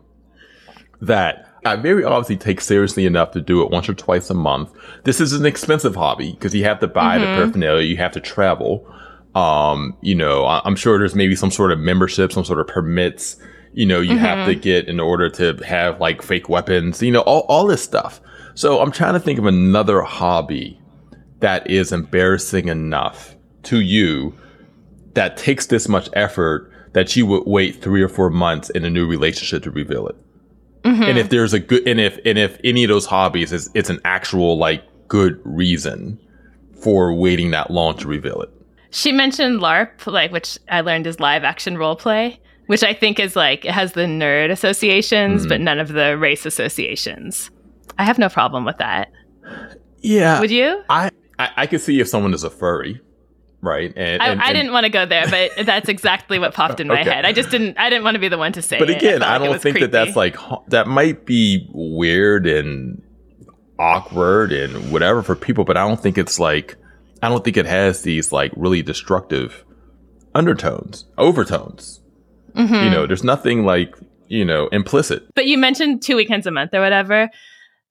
that 1.02 1.46
I 1.64 1.76
very 1.76 2.02
obviously 2.04 2.36
take 2.36 2.60
seriously 2.60 3.06
enough 3.06 3.30
to 3.32 3.40
do 3.40 3.62
it 3.62 3.70
once 3.70 3.88
or 3.88 3.94
twice 3.94 4.30
a 4.30 4.34
month. 4.34 4.72
This 5.04 5.20
is 5.20 5.32
an 5.32 5.46
expensive 5.46 5.94
hobby 5.94 6.32
because 6.32 6.54
you 6.54 6.64
have 6.64 6.80
to 6.80 6.88
buy 6.88 7.18
mm-hmm. 7.18 7.20
the 7.20 7.36
paraphernalia, 7.36 7.86
you 7.86 7.98
have 7.98 8.12
to 8.12 8.20
travel. 8.20 8.86
Um, 9.34 9.96
you 10.00 10.14
know, 10.14 10.46
I'm 10.46 10.76
sure 10.76 10.98
there's 10.98 11.14
maybe 11.14 11.36
some 11.36 11.50
sort 11.50 11.72
of 11.72 11.78
membership, 11.78 12.32
some 12.32 12.44
sort 12.44 12.58
of 12.58 12.66
permits 12.66 13.36
you 13.74 13.86
know, 13.86 14.00
you 14.00 14.12
mm-hmm. 14.12 14.18
have 14.18 14.46
to 14.46 14.52
mm-hmm. 14.52 14.60
get 14.60 14.88
in 14.88 15.00
order 15.00 15.28
to 15.30 15.54
have 15.64 16.00
like 16.00 16.22
fake 16.22 16.48
weapons, 16.48 17.02
you 17.02 17.10
know, 17.10 17.22
all, 17.22 17.40
all 17.48 17.66
this 17.66 17.82
stuff. 17.82 18.20
So 18.54 18.80
I'm 18.80 18.92
trying 18.92 19.14
to 19.14 19.20
think 19.20 19.38
of 19.38 19.46
another 19.46 20.02
hobby 20.02 20.78
that 21.40 21.68
is 21.68 21.92
embarrassing 21.92 22.68
enough 22.68 23.34
to 23.64 23.80
you 23.80 24.34
that 25.14 25.36
takes 25.36 25.66
this 25.66 25.88
much 25.88 26.08
effort 26.12 26.70
that 26.92 27.16
you 27.16 27.24
would 27.26 27.44
wait 27.46 27.82
three 27.82 28.02
or 28.02 28.08
four 28.08 28.28
months 28.28 28.68
in 28.70 28.84
a 28.84 28.90
new 28.90 29.06
relationship 29.06 29.62
to 29.62 29.70
reveal 29.70 30.06
it. 30.06 30.16
Mm-hmm. 30.84 31.02
And 31.02 31.18
if 31.18 31.30
there's 31.30 31.52
a 31.52 31.60
good, 31.60 31.86
and 31.86 32.00
if, 32.00 32.18
and 32.24 32.38
if 32.38 32.58
any 32.64 32.84
of 32.84 32.88
those 32.88 33.06
hobbies 33.06 33.52
is, 33.52 33.70
it's 33.74 33.90
an 33.90 34.00
actual 34.04 34.58
like 34.58 34.82
good 35.08 35.40
reason 35.44 36.18
for 36.82 37.14
waiting 37.14 37.50
that 37.52 37.70
long 37.70 37.96
to 37.98 38.08
reveal 38.08 38.40
it. 38.42 38.50
She 38.90 39.12
mentioned 39.12 39.60
LARP, 39.60 40.06
like, 40.06 40.32
which 40.32 40.58
I 40.68 40.80
learned 40.80 41.06
is 41.06 41.20
live 41.20 41.44
action 41.44 41.78
role 41.78 41.96
play 41.96 42.40
which 42.66 42.82
I 42.82 42.94
think 42.94 43.20
is 43.20 43.36
like 43.36 43.64
it 43.64 43.72
has 43.72 43.92
the 43.92 44.02
nerd 44.02 44.50
associations, 44.50 45.44
mm. 45.44 45.48
but 45.48 45.60
none 45.60 45.78
of 45.78 45.88
the 45.88 46.16
race 46.16 46.46
associations. 46.46 47.50
I 47.98 48.04
have 48.04 48.18
no 48.18 48.28
problem 48.28 48.64
with 48.64 48.78
that. 48.78 49.10
Yeah. 49.98 50.40
Would 50.40 50.50
you? 50.50 50.82
I 50.88 51.10
I, 51.38 51.50
I 51.56 51.66
could 51.66 51.80
see 51.80 52.00
if 52.00 52.08
someone 52.08 52.34
is 52.34 52.44
a 52.44 52.50
furry, 52.50 53.00
right? 53.62 53.92
And, 53.96 54.20
and 54.20 54.40
I, 54.42 54.48
I, 54.48 54.52
didn't 54.52 54.72
want 54.72 54.84
to 54.84 54.90
go 54.90 55.06
there, 55.06 55.26
but 55.28 55.52
that's 55.66 55.88
exactly 55.88 56.38
what 56.38 56.52
popped 56.52 56.80
in 56.80 56.88
my 56.88 57.00
okay. 57.00 57.10
head. 57.10 57.24
I 57.24 57.32
just 57.32 57.50
didn't. 57.50 57.78
I 57.78 57.88
didn't 57.88 58.04
want 58.04 58.16
to 58.16 58.18
be 58.18 58.28
the 58.28 58.38
one 58.38 58.52
to 58.52 58.62
say. 58.62 58.78
But 58.78 58.90
again, 58.90 59.22
I, 59.22 59.36
I 59.36 59.38
don't 59.38 59.62
think 59.62 59.74
creepy. 59.74 59.86
that 59.86 59.92
that's 59.92 60.16
like 60.16 60.36
that 60.68 60.86
might 60.86 61.24
be 61.24 61.68
weird 61.72 62.46
and 62.46 63.02
awkward 63.78 64.52
and 64.52 64.92
whatever 64.92 65.22
for 65.22 65.34
people, 65.34 65.64
but 65.64 65.76
I 65.76 65.86
don't 65.86 66.00
think 66.00 66.18
it's 66.18 66.38
like 66.38 66.76
I 67.22 67.28
don't 67.28 67.44
think 67.44 67.56
it 67.56 67.66
has 67.66 68.02
these 68.02 68.32
like 68.32 68.52
really 68.56 68.82
destructive 68.82 69.64
undertones, 70.34 71.04
overtones. 71.18 72.00
Mm-hmm. 72.54 72.74
You 72.74 72.90
know, 72.90 73.06
there's 73.06 73.24
nothing 73.24 73.64
like, 73.64 73.96
you 74.28 74.44
know, 74.44 74.68
implicit. 74.68 75.26
But 75.34 75.46
you 75.46 75.56
mentioned 75.56 76.02
two 76.02 76.16
weekends 76.16 76.46
a 76.46 76.50
month 76.50 76.74
or 76.74 76.80
whatever. 76.80 77.30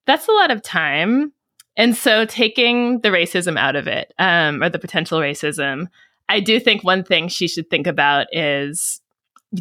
That's 0.05 0.27
a 0.27 0.31
lot 0.31 0.51
of 0.51 0.61
time. 0.61 1.33
And 1.77 1.95
so 1.95 2.25
taking 2.25 2.99
the 2.99 3.09
racism 3.09 3.57
out 3.57 3.75
of 3.75 3.87
it, 3.87 4.13
um, 4.19 4.61
or 4.61 4.69
the 4.69 4.79
potential 4.79 5.19
racism, 5.19 5.87
I 6.29 6.39
do 6.39 6.59
think 6.59 6.83
one 6.83 7.03
thing 7.03 7.27
she 7.27 7.47
should 7.47 7.69
think 7.69 7.87
about 7.87 8.27
is 8.31 9.01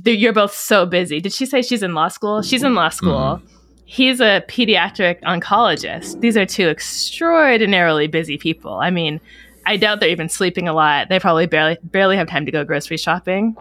you're 0.05 0.33
both 0.33 0.55
so 0.55 0.87
busy. 0.87 1.21
Did 1.21 1.33
she 1.33 1.47
say 1.47 1.63
she's 1.63 1.83
in 1.83 1.95
law 1.95 2.09
school? 2.09 2.43
She's 2.43 2.63
in 2.63 2.75
law 2.75 2.91
school. 2.91 3.41
Mm-hmm. 3.43 3.47
He's 3.85 4.21
a 4.21 4.45
pediatric 4.49 5.21
oncologist. 5.23 6.21
These 6.21 6.37
are 6.37 6.47
two 6.47 6.69
extraordinarily 6.69 8.07
busy 8.07 8.39
people. 8.39 8.75
I 8.75 8.91
mean, 8.91 9.21
I 9.67 9.77
doubt 9.77 9.99
they're 9.99 10.09
even 10.11 10.29
sleeping 10.29 10.69
a 10.69 10.73
lot. 10.73 11.09
They 11.09 11.19
probably 11.19 11.47
barely 11.47 11.77
barely 11.83 12.17
have 12.17 12.29
time 12.29 12.47
to 12.47 12.53
go 12.53 12.65
grocery 12.65 12.99
shopping 12.99 13.57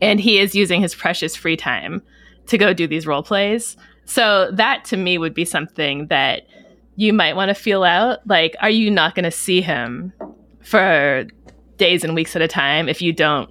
and 0.00 0.20
he 0.20 0.38
is 0.38 0.54
using 0.54 0.80
his 0.80 0.94
precious 0.94 1.36
free 1.36 1.56
time 1.56 2.02
to 2.46 2.58
go 2.58 2.74
do 2.74 2.86
these 2.86 3.06
role 3.06 3.22
plays. 3.22 3.76
So 4.04 4.50
that 4.52 4.84
to 4.86 4.96
me 4.96 5.18
would 5.18 5.34
be 5.34 5.44
something 5.44 6.08
that 6.08 6.42
you 6.96 7.12
might 7.12 7.36
want 7.36 7.48
to 7.48 7.54
feel 7.54 7.84
out. 7.84 8.26
Like, 8.26 8.56
are 8.60 8.70
you 8.70 8.90
not 8.90 9.14
going 9.14 9.24
to 9.24 9.30
see 9.30 9.60
him 9.60 10.12
for 10.60 11.26
days 11.76 12.04
and 12.04 12.14
weeks 12.14 12.36
at 12.36 12.42
a 12.42 12.48
time 12.48 12.88
if 12.88 13.02
you 13.02 13.12
don't 13.12 13.50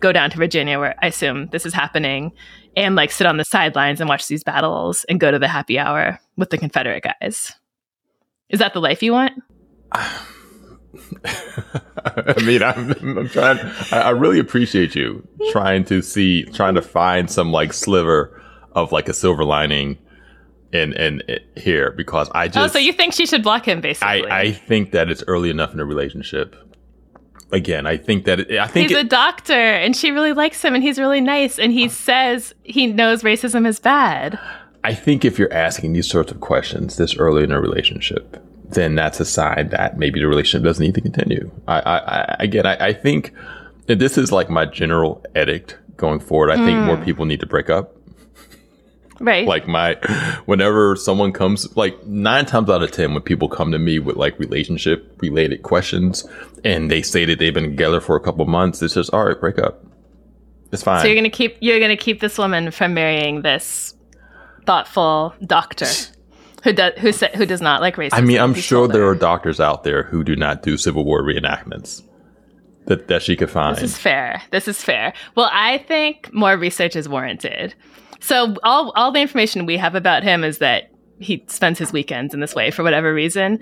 go 0.00 0.12
down 0.12 0.30
to 0.30 0.36
Virginia, 0.36 0.78
where 0.78 0.94
I 1.02 1.06
assume 1.06 1.48
this 1.48 1.64
is 1.64 1.72
happening, 1.72 2.32
and 2.76 2.94
like 2.94 3.10
sit 3.10 3.26
on 3.26 3.36
the 3.36 3.44
sidelines 3.44 4.00
and 4.00 4.08
watch 4.08 4.26
these 4.26 4.44
battles 4.44 5.04
and 5.08 5.20
go 5.20 5.30
to 5.30 5.38
the 5.38 5.48
happy 5.48 5.78
hour 5.78 6.18
with 6.36 6.50
the 6.50 6.58
Confederate 6.58 7.04
guys? 7.04 7.52
Is 8.48 8.58
that 8.58 8.74
the 8.74 8.80
life 8.80 9.02
you 9.02 9.12
want? 9.12 9.32
I 12.04 12.42
mean, 12.44 12.62
I'm, 12.62 12.90
I'm 13.18 13.28
trying. 13.28 13.58
I, 13.90 14.00
I 14.00 14.10
really 14.10 14.38
appreciate 14.38 14.94
you 14.94 15.26
trying 15.50 15.84
to 15.84 16.02
see, 16.02 16.44
trying 16.44 16.74
to 16.74 16.82
find 16.82 17.30
some 17.30 17.52
like 17.52 17.72
sliver 17.72 18.42
of 18.72 18.92
like 18.92 19.08
a 19.08 19.14
silver 19.14 19.44
lining 19.44 19.98
in 20.72 20.92
in, 20.94 21.20
in 21.22 21.40
here 21.56 21.92
because 21.92 22.30
I 22.34 22.44
oh, 22.44 22.48
just. 22.48 22.58
Oh, 22.58 22.68
so 22.68 22.78
you 22.78 22.92
think 22.92 23.12
she 23.14 23.26
should 23.26 23.42
block 23.42 23.66
him? 23.66 23.80
Basically, 23.80 24.26
I 24.26 24.40
I 24.40 24.52
think 24.52 24.92
that 24.92 25.10
it's 25.10 25.22
early 25.26 25.50
enough 25.50 25.72
in 25.72 25.80
a 25.80 25.84
relationship. 25.84 26.56
Again, 27.52 27.86
I 27.86 27.98
think 27.98 28.24
that 28.24 28.40
it, 28.40 28.58
I 28.58 28.66
think 28.66 28.88
he's 28.88 28.96
it, 28.96 29.06
a 29.06 29.08
doctor, 29.08 29.52
and 29.52 29.94
she 29.94 30.10
really 30.10 30.32
likes 30.32 30.62
him, 30.64 30.74
and 30.74 30.82
he's 30.82 30.98
really 30.98 31.20
nice, 31.20 31.58
and 31.58 31.72
he 31.72 31.88
says 31.88 32.54
he 32.62 32.86
knows 32.86 33.22
racism 33.22 33.66
is 33.66 33.78
bad. 33.78 34.38
I 34.84 34.94
think 34.94 35.24
if 35.24 35.38
you're 35.38 35.52
asking 35.52 35.92
these 35.92 36.08
sorts 36.08 36.32
of 36.32 36.40
questions 36.40 36.96
this 36.96 37.16
early 37.16 37.44
in 37.44 37.52
a 37.52 37.60
relationship, 37.60 38.42
then 38.70 38.94
that's 38.94 39.20
a 39.20 39.24
sign 39.24 39.68
that 39.68 39.98
maybe 39.98 40.18
the 40.18 40.26
relationship 40.26 40.64
doesn't 40.64 40.84
need 40.84 40.94
to 40.94 41.00
continue. 41.00 41.50
I, 41.68 41.80
I, 41.80 41.98
I 41.98 42.36
again, 42.40 42.66
I, 42.66 42.86
I 42.86 42.92
think 42.92 43.32
this 43.86 44.16
is 44.16 44.32
like 44.32 44.48
my 44.48 44.64
general 44.64 45.22
edict 45.36 45.78
going 45.96 46.20
forward. 46.20 46.50
I 46.50 46.56
think 46.56 46.78
more 46.80 46.96
mm. 46.96 47.04
people 47.04 47.26
need 47.26 47.40
to 47.40 47.46
break 47.46 47.70
up. 47.70 47.96
Right. 49.22 49.46
Like 49.46 49.68
my, 49.68 49.94
whenever 50.46 50.96
someone 50.96 51.32
comes, 51.32 51.74
like 51.76 52.04
nine 52.06 52.44
times 52.44 52.68
out 52.68 52.82
of 52.82 52.90
ten, 52.90 53.14
when 53.14 53.22
people 53.22 53.48
come 53.48 53.70
to 53.72 53.78
me 53.78 53.98
with 53.98 54.16
like 54.16 54.38
relationship 54.38 55.16
related 55.22 55.62
questions, 55.62 56.26
and 56.64 56.90
they 56.90 57.02
say 57.02 57.24
that 57.24 57.38
they've 57.38 57.54
been 57.54 57.70
together 57.70 58.00
for 58.00 58.16
a 58.16 58.20
couple 58.20 58.44
months, 58.46 58.82
it's 58.82 58.94
just 58.94 59.12
all 59.14 59.24
right, 59.26 59.38
break 59.40 59.58
up. 59.58 59.84
It's 60.72 60.82
fine. 60.82 61.00
so 61.02 61.06
you're 61.06 61.16
gonna 61.16 61.30
keep 61.30 61.56
you're 61.60 61.80
gonna 61.80 61.96
keep 61.96 62.20
this 62.20 62.38
woman 62.38 62.70
from 62.70 62.94
marrying 62.94 63.42
this 63.42 63.94
thoughtful 64.66 65.34
doctor 65.44 65.86
who 66.64 66.72
does 66.72 66.92
who 66.98 67.12
sa- 67.12 67.28
who 67.34 67.44
does 67.46 67.60
not 67.60 67.80
like 67.80 67.96
racism. 67.96 68.14
I 68.14 68.20
mean, 68.22 68.38
I'm 68.38 68.54
sure 68.54 68.88
there 68.88 69.06
are 69.06 69.14
doctors 69.14 69.60
out 69.60 69.84
there 69.84 70.04
who 70.04 70.24
do 70.24 70.34
not 70.36 70.62
do 70.62 70.76
Civil 70.76 71.04
War 71.04 71.22
reenactments 71.22 72.02
that 72.86 73.08
that 73.08 73.22
she 73.22 73.36
could 73.36 73.50
find. 73.50 73.76
This 73.76 73.84
is 73.84 73.98
fair. 73.98 74.42
This 74.50 74.66
is 74.66 74.82
fair. 74.82 75.12
Well, 75.36 75.50
I 75.52 75.78
think 75.78 76.32
more 76.32 76.56
research 76.56 76.96
is 76.96 77.08
warranted. 77.08 77.74
So 78.22 78.54
all 78.62 78.92
all 78.94 79.12
the 79.12 79.20
information 79.20 79.66
we 79.66 79.76
have 79.76 79.94
about 79.94 80.22
him 80.22 80.44
is 80.44 80.58
that 80.58 80.90
he 81.18 81.44
spends 81.48 81.78
his 81.78 81.92
weekends 81.92 82.32
in 82.32 82.40
this 82.40 82.54
way 82.54 82.70
for 82.70 82.82
whatever 82.82 83.12
reason. 83.12 83.58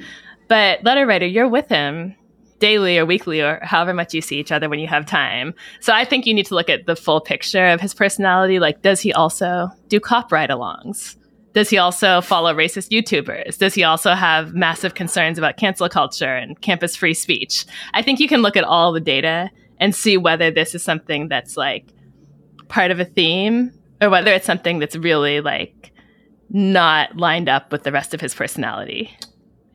But 0.48 0.84
letter 0.84 1.06
writer, 1.06 1.26
you're 1.26 1.48
with 1.48 1.68
him 1.68 2.14
daily 2.58 2.98
or 2.98 3.06
weekly 3.06 3.40
or 3.40 3.58
however 3.62 3.94
much 3.94 4.12
you 4.12 4.20
see 4.20 4.38
each 4.38 4.52
other 4.52 4.68
when 4.68 4.78
you 4.78 4.86
have 4.86 5.06
time. 5.06 5.54
So 5.80 5.94
I 5.94 6.04
think 6.04 6.26
you 6.26 6.34
need 6.34 6.46
to 6.46 6.54
look 6.54 6.68
at 6.68 6.84
the 6.86 6.94
full 6.94 7.20
picture 7.20 7.66
of 7.68 7.80
his 7.80 7.94
personality. 7.94 8.58
Like, 8.58 8.82
does 8.82 9.00
he 9.00 9.14
also 9.14 9.70
do 9.88 9.98
cop 9.98 10.30
ride-alongs? 10.30 11.16
Does 11.54 11.70
he 11.70 11.78
also 11.78 12.20
follow 12.20 12.54
racist 12.54 12.90
YouTubers? 12.90 13.56
Does 13.56 13.72
he 13.72 13.82
also 13.82 14.12
have 14.12 14.54
massive 14.54 14.94
concerns 14.94 15.38
about 15.38 15.56
cancel 15.56 15.88
culture 15.88 16.36
and 16.36 16.60
campus 16.60 16.94
free 16.94 17.14
speech? 17.14 17.64
I 17.94 18.02
think 18.02 18.20
you 18.20 18.28
can 18.28 18.42
look 18.42 18.56
at 18.58 18.64
all 18.64 18.92
the 18.92 19.00
data 19.00 19.50
and 19.78 19.94
see 19.94 20.18
whether 20.18 20.50
this 20.50 20.74
is 20.74 20.82
something 20.82 21.28
that's 21.28 21.56
like 21.56 21.86
part 22.68 22.90
of 22.90 23.00
a 23.00 23.06
theme 23.06 23.72
or 24.00 24.10
whether 24.10 24.32
it's 24.32 24.46
something 24.46 24.78
that's 24.78 24.96
really 24.96 25.40
like 25.40 25.92
not 26.48 27.16
lined 27.16 27.48
up 27.48 27.70
with 27.72 27.82
the 27.84 27.92
rest 27.92 28.14
of 28.14 28.20
his 28.20 28.34
personality. 28.34 29.10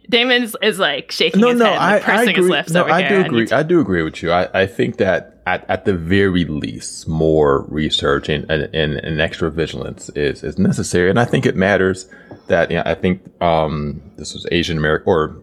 Damon 0.08 0.52
is, 0.62 0.78
like 0.78 1.12
shaking 1.12 1.42
no, 1.42 1.50
his 1.50 1.58
no, 1.58 1.66
head, 1.66 1.78
I, 1.78 1.94
like, 1.94 2.10
I 2.10 2.18
pursing 2.18 2.36
his 2.36 2.48
lips 2.48 2.72
no, 2.72 2.82
over 2.82 2.92
I 2.92 3.00
here. 3.02 3.10
do 3.10 3.16
and 3.16 3.26
agree. 3.26 3.52
I 3.52 3.64
do 3.64 3.80
agree 3.80 4.04
with 4.04 4.22
you. 4.22 4.32
I, 4.32 4.62
I 4.62 4.68
think 4.68 4.98
that 4.98 5.42
at, 5.48 5.68
at 5.68 5.86
the 5.86 5.96
very 5.96 6.46
least, 6.46 7.08
more 7.08 7.66
research 7.70 8.30
and, 8.30 8.50
and, 8.52 8.70
and, 8.76 8.94
and 8.98 9.20
extra 9.20 9.50
vigilance 9.50 10.10
is, 10.10 10.44
is 10.44 10.60
necessary. 10.60 11.10
And 11.10 11.20
I 11.20 11.26
think 11.26 11.48
it 11.48 11.56
matters 11.56 12.08
that, 12.48 12.70
you 12.70 12.78
know, 12.78 12.84
I 12.86 12.94
think, 12.94 13.24
um, 13.42 14.00
this 14.18 14.36
was 14.36 14.46
Asian 14.52 14.78
American 14.78 15.08
or 15.08 15.42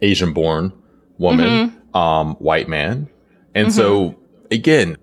Asian 0.00 0.32
born 0.32 0.72
woman, 1.18 1.70
Mm-hmm. 1.70 1.96
um, 1.96 2.34
white 2.36 2.68
man. 2.68 3.08
And 3.56 3.72
so 3.72 4.14
again, 4.52 4.96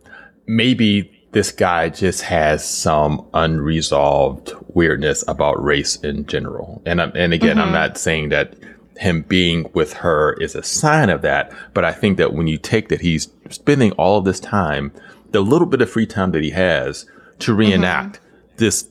maybe 0.48 1.11
this 1.32 1.52
guy 1.52 1.90
just 1.90 2.24
has 2.24 2.68
some 2.68 3.26
unresolved 3.34 4.54
weirdness 4.74 5.24
about 5.28 5.64
race 5.64 5.96
in 5.98 6.26
general. 6.26 6.82
And 6.86 7.02
I'm, 7.02 7.12
and 7.16 7.34
again, 7.34 7.58
Mm-hmm. 7.58 7.68
I'm 7.68 7.72
not 7.74 7.98
saying 7.98 8.30
that 8.30 8.56
him 8.98 9.22
being 9.24 9.70
with 9.74 9.94
her 9.94 10.34
is 10.34 10.56
a 10.56 10.64
sign 10.64 11.10
of 11.10 11.22
that, 11.22 11.52
but 11.74 11.86
I 11.86 11.92
think 11.94 12.18
that 12.18 12.34
when 12.34 12.48
you 12.48 12.58
take 12.58 12.90
that 12.90 13.02
he's 13.02 13.30
spending 13.50 13.92
all 13.94 14.18
of 14.20 14.26
this 14.26 14.40
time, 14.40 14.92
the 15.32 15.42
little 15.42 15.68
bit 15.68 15.82
of 15.82 15.90
free 15.90 16.06
time 16.06 16.32
that 16.32 16.44
he 16.44 16.52
has 16.52 17.06
to 17.40 17.54
reenact 17.54 18.20
this 18.58 18.90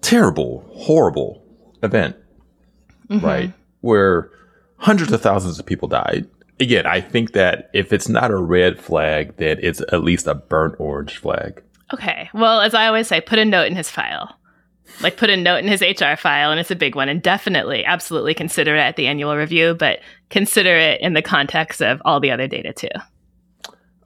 terrible, 0.00 0.64
horrible 0.74 1.44
event, 1.82 2.16
right? 3.22 3.52
Where 3.82 4.30
hundreds 4.78 5.12
of 5.12 5.20
thousands 5.20 5.58
of 5.60 5.66
people 5.66 5.88
died. 5.88 6.26
Again, 6.58 6.86
I 6.86 7.00
think 7.00 7.32
that 7.32 7.70
if 7.74 7.92
it's 7.92 8.08
not 8.08 8.30
a 8.30 8.36
red 8.36 8.80
flag, 8.80 9.36
then 9.36 9.58
it's 9.62 9.80
at 9.92 10.02
least 10.02 10.26
a 10.26 10.34
burnt 10.34 10.76
orange 10.78 11.18
flag. 11.18 11.62
Okay. 11.92 12.30
Well, 12.34 12.60
as 12.60 12.74
I 12.74 12.86
always 12.86 13.08
say, 13.08 13.20
put 13.20 13.38
a 13.38 13.44
note 13.44 13.66
in 13.66 13.76
his 13.76 13.90
file. 13.90 14.36
Like 15.00 15.16
put 15.16 15.30
a 15.30 15.36
note 15.36 15.58
in 15.64 15.68
his 15.68 15.80
HR 15.80 16.16
file, 16.16 16.50
and 16.50 16.60
it's 16.60 16.70
a 16.70 16.76
big 16.76 16.94
one. 16.94 17.08
And 17.08 17.22
definitely, 17.22 17.84
absolutely 17.84 18.34
consider 18.34 18.74
it 18.76 18.80
at 18.80 18.96
the 18.96 19.06
annual 19.06 19.34
review, 19.36 19.74
but 19.74 20.00
consider 20.28 20.74
it 20.76 21.00
in 21.00 21.14
the 21.14 21.22
context 21.22 21.80
of 21.80 22.02
all 22.04 22.20
the 22.20 22.30
other 22.30 22.46
data 22.46 22.72
too. 22.72 22.88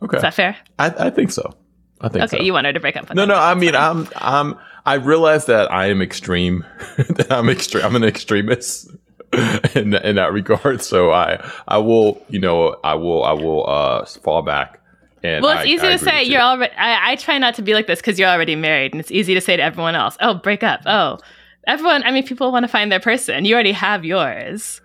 Okay. 0.03 0.17
Is 0.17 0.23
that 0.23 0.35
fair? 0.35 0.57
I, 0.79 1.07
I 1.07 1.11
think 1.11 1.33
so. 1.33 1.55
I 2.01 2.09
think 2.09 2.25
Okay, 2.25 2.37
so. 2.39 2.43
you 2.43 2.53
wanted 2.53 2.75
to 2.75 2.81
break 2.81 2.97
up 2.97 3.13
No, 3.15 3.25
no. 3.25 3.35
I 3.35 3.55
mean, 3.55 3.75
I'm, 3.75 4.07
I'm. 4.17 4.57
I 4.85 4.95
realize 4.95 5.47
that 5.47 5.73
I 5.73 5.87
am 5.87 6.01
extreme. 6.03 6.65
that 6.97 7.33
I'm 7.33 7.49
extreme. 7.49 7.85
I'm 7.85 7.97
an 7.97 8.05
extremist 8.05 8.89
in 9.75 9.95
in 9.95 10.17
that 10.17 10.33
regard. 10.33 10.83
So 10.83 11.11
I, 11.11 11.45
I 11.67 11.79
will, 11.79 12.23
you 12.29 12.39
know, 12.39 12.77
I 12.85 12.95
will, 12.95 13.25
I 13.25 13.33
will 13.33 13.69
uh 13.69 14.05
fall 14.05 14.43
back. 14.43 14.81
And 15.27 15.43
Well, 15.43 15.59
it's 15.59 15.67
I- 15.67 15.71
easy 15.71 15.87
I 15.89 15.91
to 15.93 15.99
say 15.99 16.23
you're 16.25 16.41
already. 16.41 16.75
I, 16.77 17.13
I 17.13 17.17
try 17.17 17.39
not 17.39 17.55
to 17.57 17.63
be 17.63 17.75
like 17.75 17.87
this 17.87 18.01
because 18.01 18.19
you're 18.19 18.29
already 18.29 18.57
married, 18.57 18.93
and 18.93 19.01
it's 19.01 19.11
easy 19.11 19.35
to 19.35 19.41
say 19.41 19.57
to 19.57 19.63
everyone 19.63 19.95
else, 19.95 20.17
"Oh, 20.21 20.35
break 20.35 20.63
up." 20.63 20.81
Oh, 20.87 21.19
everyone. 21.67 22.03
I 22.05 22.11
mean, 22.13 22.27
people 22.27 22.53
want 22.53 22.65
to 22.65 22.69
find 22.69 22.91
their 22.93 23.01
person. 23.01 23.45
You 23.45 23.55
already 23.55 23.73
have 23.73 24.05
yours, 24.05 24.81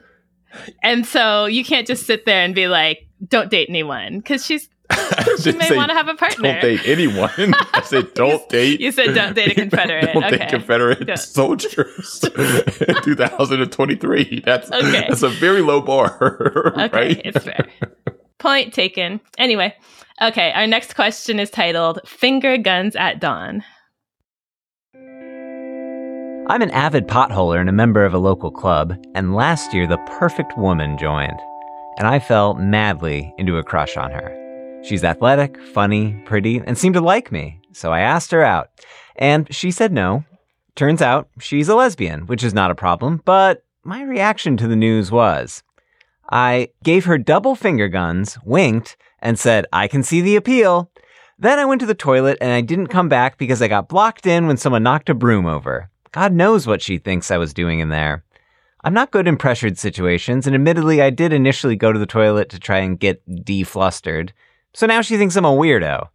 and 0.84 1.06
so 1.06 1.46
you 1.46 1.64
can't 1.64 1.86
just 1.88 2.06
sit 2.06 2.26
there 2.26 2.44
and 2.44 2.54
be 2.56 2.68
like, 2.68 3.08
"Don't 3.28 3.50
date 3.50 3.68
anyone," 3.70 4.18
because 4.20 4.46
she's 4.46 4.68
she 5.42 5.54
may 5.54 5.74
want 5.76 5.90
to 5.90 5.96
have 5.96 6.10
a 6.10 6.16
partner. 6.16 6.52
Don't 6.52 6.62
date 6.62 6.82
anyone. 6.86 7.30
I 7.74 7.82
said 7.86 8.14
don't 8.14 8.48
date. 8.50 8.82
you 8.82 8.92
said 8.92 9.16
don't 9.16 9.34
date 9.34 9.52
a 9.52 9.56
Confederate. 9.62 10.12
don't 10.14 10.24
Okay. 10.26 10.38
date 10.40 10.50
Confederate 10.50 11.06
Don't. 11.08 11.18
soldiers. 11.18 12.24
in 12.26 12.96
2023. 13.02 14.42
That's 14.46 14.70
Okay. 14.70 15.06
that's 15.08 15.24
a 15.24 15.30
very 15.30 15.62
low 15.62 15.80
bar. 15.82 16.74
Okay, 16.78 16.90
right? 16.92 17.22
it's 17.24 17.44
fair. 17.44 17.68
Point 18.42 18.74
taken. 18.74 19.22
Anyway, 19.38 19.76
okay, 20.20 20.52
our 20.54 20.66
next 20.66 20.96
question 20.96 21.40
is 21.40 21.52
titled 21.52 22.00
Finger 22.08 22.58
Guns 22.58 22.96
at 22.96 23.20
Dawn. 23.20 23.64
I'm 26.48 26.64
an 26.64 26.72
avid 26.72 27.08
potholer 27.08 27.60
and 27.60 27.70
a 27.70 27.72
member 27.72 28.04
of 28.04 28.16
a 28.16 28.18
local 28.18 28.50
club, 28.50 28.98
and 29.14 29.36
last 29.36 29.76
year 29.76 29.86
the 29.86 30.00
perfect 30.08 30.58
woman 30.58 30.98
joined, 30.98 31.40
and 32.00 32.08
I 32.08 32.18
fell 32.18 32.56
madly 32.56 33.32
into 33.38 33.60
a 33.60 33.64
crush 33.64 33.96
on 33.96 34.10
her. 34.10 34.82
She's 34.84 35.04
athletic, 35.04 35.62
funny, 35.76 36.20
pretty, 36.26 36.64
and 36.66 36.76
seemed 36.76 36.96
to 36.96 37.02
like 37.02 37.32
me, 37.32 37.62
so 37.74 37.92
I 37.92 38.00
asked 38.00 38.32
her 38.32 38.42
out, 38.42 38.70
and 39.18 39.54
she 39.54 39.70
said 39.70 39.94
no. 39.94 40.26
Turns 40.76 41.04
out 41.04 41.30
she's 41.40 41.70
a 41.70 41.76
lesbian, 41.76 42.26
which 42.26 42.44
is 42.44 42.56
not 42.56 42.72
a 42.72 42.76
problem, 42.76 43.22
but 43.24 43.64
my 43.84 44.02
reaction 44.02 44.58
to 44.58 44.68
the 44.68 44.76
news 44.76 45.12
was 45.12 45.62
I 46.32 46.70
gave 46.84 47.06
her 47.06 47.18
double 47.18 47.56
finger 47.56 47.90
guns, 47.90 48.38
winked, 48.44 48.96
and 49.20 49.38
said, 49.38 49.66
I 49.74 49.88
can 49.88 50.02
see 50.02 50.22
the 50.22 50.38
appeal. 50.38 50.90
Then 51.38 51.60
I 51.60 51.66
went 51.66 51.82
to 51.82 51.88
the 51.88 51.94
toilet 51.94 52.38
and 52.40 52.52
I 52.52 52.62
didn't 52.62 52.88
come 52.88 53.10
back 53.10 53.38
because 53.38 53.62
I 53.62 53.68
got 53.68 53.90
blocked 53.90 54.26
in 54.26 54.48
when 54.48 54.58
someone 54.58 54.84
knocked 54.84 55.10
a 55.10 55.14
broom 55.14 55.46
over. 55.46 55.90
God 56.12 56.34
knows 56.34 56.68
what 56.68 56.82
she 56.82 56.98
thinks 56.98 57.32
I 57.32 57.38
was 57.38 57.54
doing 57.54 57.80
in 57.80 57.90
there. 57.90 58.24
I'm 58.84 58.94
not 58.94 59.12
good 59.12 59.28
in 59.28 59.38
pressured 59.38 59.78
situations, 59.78 60.48
and 60.48 60.56
admittedly, 60.56 61.02
I 61.02 61.12
did 61.12 61.34
initially 61.34 61.76
go 61.76 61.94
to 61.94 62.00
the 62.00 62.08
toilet 62.08 62.50
to 62.50 62.60
try 62.60 62.80
and 62.80 63.00
get 63.00 63.22
deflustered. 63.30 64.32
So 64.74 64.88
now 64.88 65.02
she 65.02 65.18
thinks 65.18 65.36
I'm 65.36 65.46
a 65.46 65.50
weirdo. 65.50 66.08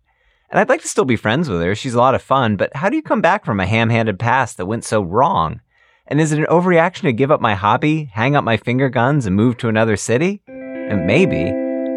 And 0.50 0.60
I'd 0.60 0.68
like 0.68 0.82
to 0.82 0.88
still 0.88 1.04
be 1.04 1.16
friends 1.16 1.48
with 1.48 1.60
her. 1.60 1.74
She's 1.74 1.94
a 1.94 1.98
lot 1.98 2.14
of 2.14 2.22
fun, 2.22 2.56
but 2.56 2.74
how 2.74 2.88
do 2.88 2.96
you 2.96 3.02
come 3.02 3.20
back 3.20 3.44
from 3.44 3.60
a 3.60 3.66
ham 3.66 3.90
handed 3.90 4.18
past 4.18 4.56
that 4.56 4.66
went 4.66 4.84
so 4.84 5.00
wrong? 5.02 5.60
And 6.08 6.20
is 6.20 6.32
it 6.32 6.38
an 6.38 6.46
overreaction 6.46 7.02
to 7.02 7.12
give 7.12 7.30
up 7.30 7.40
my 7.40 7.54
hobby, 7.54 8.04
hang 8.12 8.36
up 8.36 8.44
my 8.44 8.56
finger 8.56 8.88
guns, 8.88 9.26
and 9.26 9.34
move 9.34 9.56
to 9.58 9.68
another 9.68 9.96
city? 9.96 10.40
And 10.46 11.06
maybe. 11.06 11.44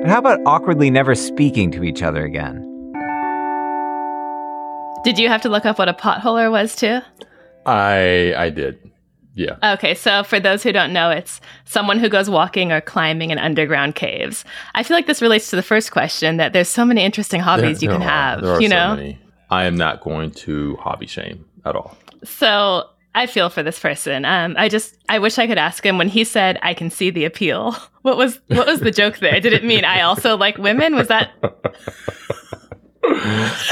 But 0.01 0.09
how 0.09 0.17
about 0.17 0.39
awkwardly 0.45 0.89
never 0.89 1.13
speaking 1.13 1.71
to 1.71 1.83
each 1.83 2.01
other 2.01 2.25
again? 2.25 2.65
Did 5.03 5.17
you 5.17 5.29
have 5.29 5.41
to 5.43 5.49
look 5.49 5.65
up 5.65 5.79
what 5.79 5.87
a 5.89 5.93
potholer 5.93 6.51
was 6.51 6.75
too? 6.75 6.99
I 7.65 8.33
I 8.35 8.49
did. 8.49 8.79
Yeah. 9.35 9.55
Okay, 9.75 9.93
so 9.95 10.23
for 10.23 10.39
those 10.39 10.63
who 10.63 10.73
don't 10.73 10.91
know, 10.91 11.11
it's 11.11 11.39
someone 11.63 11.99
who 11.99 12.09
goes 12.09 12.29
walking 12.29 12.71
or 12.73 12.81
climbing 12.81 13.29
in 13.29 13.37
underground 13.37 13.95
caves. 13.95 14.43
I 14.75 14.83
feel 14.83 14.97
like 14.97 15.07
this 15.07 15.21
relates 15.21 15.49
to 15.51 15.55
the 15.55 15.61
first 15.63 15.91
question 15.91 16.37
that 16.37 16.51
there's 16.51 16.67
so 16.67 16.83
many 16.83 17.03
interesting 17.03 17.39
hobbies 17.39 17.81
you 17.81 17.87
There 17.89 17.99
can 17.99 18.07
are- 18.07 18.09
have, 18.11 18.41
there 18.41 18.51
are 18.55 18.61
you 18.61 18.67
so 18.67 18.75
know? 18.75 18.95
many. 18.95 19.19
I 19.49 19.63
am 19.65 19.77
not 19.77 20.01
going 20.01 20.31
to 20.31 20.75
hobby 20.77 21.07
shame 21.07 21.45
at 21.63 21.75
all. 21.75 21.95
So 22.25 22.83
I 23.15 23.25
feel 23.25 23.49
for 23.49 23.63
this 23.63 23.79
person. 23.79 24.23
Um, 24.23 24.55
I 24.57 24.69
just 24.69 24.95
I 25.09 25.19
wish 25.19 25.37
I 25.39 25.47
could 25.47 25.57
ask 25.57 25.85
him 25.85 25.97
when 25.97 26.07
he 26.09 26.23
said 26.23 26.59
I 26.61 26.73
can 26.73 26.89
see 26.89 27.09
the 27.09 27.25
appeal. 27.25 27.75
What 28.01 28.15
was 28.15 28.39
what 28.47 28.65
was 28.65 28.79
the 28.79 28.91
joke 28.91 29.17
there? 29.19 29.41
Did 29.41 29.51
it 29.51 29.63
mean 29.65 29.83
I 29.83 30.01
also 30.01 30.37
like 30.37 30.57
women? 30.57 30.95
Was 30.95 31.09
that 31.09 31.31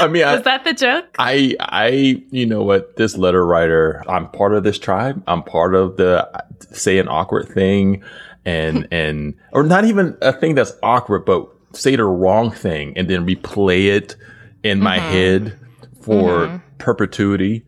I 0.00 0.08
mean, 0.08 0.24
I, 0.24 0.34
was 0.34 0.42
that 0.44 0.64
the 0.64 0.72
joke? 0.72 1.06
I, 1.18 1.54
I, 1.60 2.22
you 2.30 2.44
know 2.46 2.62
what? 2.62 2.96
This 2.96 3.16
letter 3.16 3.44
writer, 3.46 4.02
I'm 4.08 4.28
part 4.30 4.54
of 4.54 4.64
this 4.64 4.78
tribe. 4.78 5.22
I'm 5.26 5.42
part 5.42 5.74
of 5.74 5.96
the 5.96 6.28
say 6.72 6.98
an 6.98 7.08
awkward 7.08 7.48
thing, 7.48 8.02
and 8.44 8.86
and 8.92 9.34
or 9.52 9.62
not 9.62 9.84
even 9.84 10.16
a 10.22 10.32
thing 10.32 10.54
that's 10.54 10.72
awkward, 10.82 11.24
but 11.24 11.48
say 11.72 11.96
the 11.96 12.04
wrong 12.04 12.50
thing 12.50 12.92
and 12.96 13.08
then 13.08 13.26
replay 13.26 13.86
it 13.94 14.16
in 14.62 14.80
my 14.80 14.98
Mm-hmm. 14.98 15.10
head 15.12 15.58
for 16.02 16.62
perpetuity. 16.78 17.64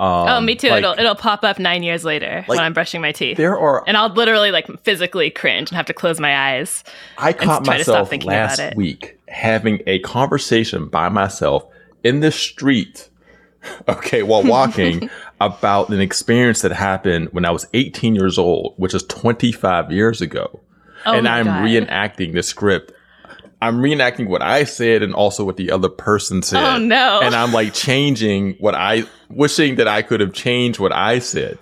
Um, 0.00 0.28
oh, 0.28 0.40
me 0.40 0.56
too. 0.56 0.70
like, 0.70 0.78
it'll 0.78 0.98
it'll 0.98 1.14
pop 1.14 1.44
up 1.44 1.58
nine 1.60 1.82
years 1.84 2.04
later 2.04 2.38
Like, 2.48 2.48
when 2.48 2.58
I'm 2.60 2.72
brushing 2.72 3.00
my 3.00 3.12
teeth. 3.12 3.36
There 3.36 3.58
are. 3.58 3.84
and 3.86 3.96
I'll 3.96 4.12
literally 4.12 4.50
like 4.50 4.66
physically 4.82 5.30
cringe 5.30 5.70
and 5.70 5.76
have 5.76 5.86
to 5.86 5.94
close 5.94 6.18
my 6.18 6.36
eyes. 6.56 6.82
I 7.16 7.32
caught 7.32 7.64
try 7.64 7.78
to 7.78 7.84
stop 7.84 7.92
myself 7.92 8.10
thinking 8.10 8.28
last 8.28 8.58
about 8.58 8.72
it. 8.72 8.76
week 8.76 9.18
having 9.28 9.82
a 9.86 10.00
conversation 10.00 10.86
by 10.88 11.08
myself 11.08 11.64
in 12.02 12.20
the 12.20 12.32
street, 12.32 13.08
okay, 13.88 14.22
while 14.24 14.42
walking 14.56 15.08
about 15.40 15.90
an 15.90 16.00
experience 16.00 16.62
that 16.62 16.72
happened 16.72 17.28
when 17.32 17.44
I 17.44 17.50
was 17.52 17.66
18 17.72 18.14
years 18.16 18.36
old, 18.36 18.74
which 18.76 18.94
is 18.94 19.02
25 19.04 19.92
years 19.92 20.20
ago. 20.20 20.60
Oh 21.06 21.12
and 21.14 21.28
I'm 21.28 21.44
God. 21.46 21.64
reenacting 21.64 22.32
the 22.32 22.42
script. 22.42 22.92
I'm 23.64 23.78
reenacting 23.78 24.28
what 24.28 24.42
I 24.42 24.64
said 24.64 25.02
and 25.02 25.14
also 25.14 25.44
what 25.44 25.56
the 25.56 25.70
other 25.70 25.88
person 25.88 26.42
said. 26.42 26.62
Oh, 26.62 26.78
no. 26.78 27.20
And 27.22 27.34
I'm 27.34 27.52
like 27.52 27.72
changing 27.72 28.54
what 28.58 28.74
I, 28.74 29.04
wishing 29.30 29.76
that 29.76 29.88
I 29.88 30.02
could 30.02 30.20
have 30.20 30.32
changed 30.32 30.78
what 30.78 30.92
I 30.92 31.18
said. 31.18 31.58